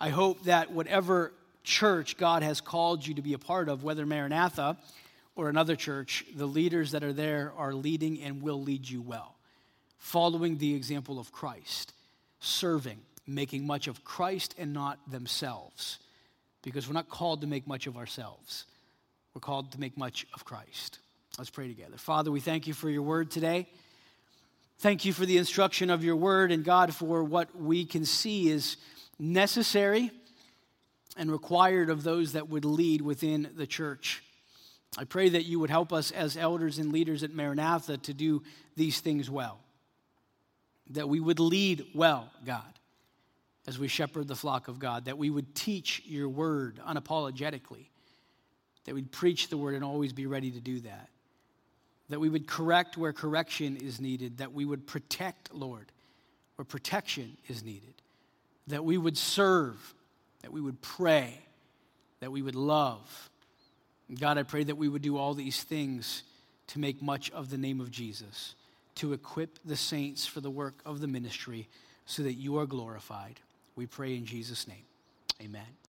I 0.00 0.08
hope 0.08 0.44
that 0.44 0.72
whatever 0.72 1.32
church 1.62 2.16
God 2.16 2.42
has 2.42 2.60
called 2.60 3.06
you 3.06 3.14
to 3.14 3.22
be 3.22 3.34
a 3.34 3.38
part 3.38 3.68
of, 3.68 3.84
whether 3.84 4.04
Maranatha 4.04 4.76
or 5.36 5.48
another 5.48 5.76
church, 5.76 6.24
the 6.34 6.46
leaders 6.46 6.90
that 6.90 7.04
are 7.04 7.12
there 7.12 7.52
are 7.56 7.72
leading 7.72 8.20
and 8.20 8.42
will 8.42 8.60
lead 8.60 8.88
you 8.88 9.00
well, 9.00 9.36
following 9.98 10.58
the 10.58 10.74
example 10.74 11.20
of 11.20 11.30
Christ, 11.30 11.92
serving, 12.40 12.98
making 13.26 13.66
much 13.66 13.86
of 13.86 14.04
Christ 14.04 14.54
and 14.58 14.72
not 14.72 14.98
themselves. 15.10 15.98
Because 16.62 16.86
we're 16.86 16.94
not 16.94 17.08
called 17.08 17.40
to 17.40 17.46
make 17.46 17.66
much 17.66 17.86
of 17.86 17.96
ourselves, 17.96 18.66
we're 19.34 19.40
called 19.40 19.72
to 19.72 19.80
make 19.80 19.96
much 19.96 20.26
of 20.34 20.44
Christ. 20.44 20.98
Let's 21.38 21.50
pray 21.50 21.68
together. 21.68 21.96
Father, 21.96 22.30
we 22.30 22.40
thank 22.40 22.66
you 22.66 22.74
for 22.74 22.90
your 22.90 23.02
word 23.02 23.30
today. 23.30 23.68
Thank 24.82 25.04
you 25.04 25.12
for 25.12 25.24
the 25.24 25.38
instruction 25.38 25.90
of 25.90 26.02
your 26.02 26.16
word, 26.16 26.50
and 26.50 26.64
God, 26.64 26.92
for 26.92 27.22
what 27.22 27.56
we 27.56 27.84
can 27.84 28.04
see 28.04 28.50
is 28.50 28.76
necessary 29.16 30.10
and 31.16 31.30
required 31.30 31.88
of 31.88 32.02
those 32.02 32.32
that 32.32 32.48
would 32.48 32.64
lead 32.64 33.00
within 33.00 33.48
the 33.54 33.64
church. 33.64 34.24
I 34.98 35.04
pray 35.04 35.28
that 35.28 35.44
you 35.44 35.60
would 35.60 35.70
help 35.70 35.92
us 35.92 36.10
as 36.10 36.36
elders 36.36 36.78
and 36.80 36.92
leaders 36.92 37.22
at 37.22 37.32
Maranatha 37.32 37.98
to 37.98 38.12
do 38.12 38.42
these 38.74 38.98
things 38.98 39.30
well. 39.30 39.60
That 40.90 41.08
we 41.08 41.20
would 41.20 41.38
lead 41.38 41.84
well, 41.94 42.32
God, 42.44 42.76
as 43.68 43.78
we 43.78 43.86
shepherd 43.86 44.26
the 44.26 44.34
flock 44.34 44.66
of 44.66 44.80
God, 44.80 45.04
that 45.04 45.16
we 45.16 45.30
would 45.30 45.54
teach 45.54 46.02
your 46.06 46.28
word 46.28 46.80
unapologetically, 46.84 47.86
that 48.86 48.96
we'd 48.96 49.12
preach 49.12 49.46
the 49.46 49.56
word 49.56 49.76
and 49.76 49.84
always 49.84 50.12
be 50.12 50.26
ready 50.26 50.50
to 50.50 50.60
do 50.60 50.80
that, 50.80 51.08
that 52.08 52.20
we 52.20 52.28
would 52.28 52.46
correct 52.46 52.96
where 52.96 53.12
correction 53.12 53.76
is 53.76 54.00
needed, 54.00 54.38
that 54.38 54.52
we 54.52 54.64
would 54.64 54.86
protect, 54.86 55.54
Lord, 55.54 55.90
where 56.56 56.64
protection 56.64 57.36
is 57.48 57.64
needed, 57.64 57.94
that 58.66 58.84
we 58.84 58.98
would 58.98 59.16
serve, 59.16 59.94
that 60.42 60.52
we 60.52 60.60
would 60.60 60.80
pray, 60.82 61.38
that 62.20 62.30
we 62.30 62.42
would 62.42 62.54
love. 62.54 63.30
God, 64.18 64.38
I 64.38 64.42
pray 64.42 64.64
that 64.64 64.76
we 64.76 64.88
would 64.88 65.02
do 65.02 65.16
all 65.16 65.34
these 65.34 65.62
things 65.62 66.22
to 66.68 66.78
make 66.78 67.02
much 67.02 67.30
of 67.30 67.50
the 67.50 67.58
name 67.58 67.80
of 67.80 67.90
Jesus, 67.90 68.54
to 68.96 69.12
equip 69.12 69.58
the 69.64 69.76
saints 69.76 70.26
for 70.26 70.40
the 70.40 70.50
work 70.50 70.80
of 70.84 71.00
the 71.00 71.08
ministry 71.08 71.68
so 72.06 72.22
that 72.22 72.34
you 72.34 72.58
are 72.58 72.66
glorified. 72.66 73.40
We 73.74 73.86
pray 73.86 74.16
in 74.16 74.26
Jesus' 74.26 74.68
name. 74.68 74.84
Amen. 75.40 75.81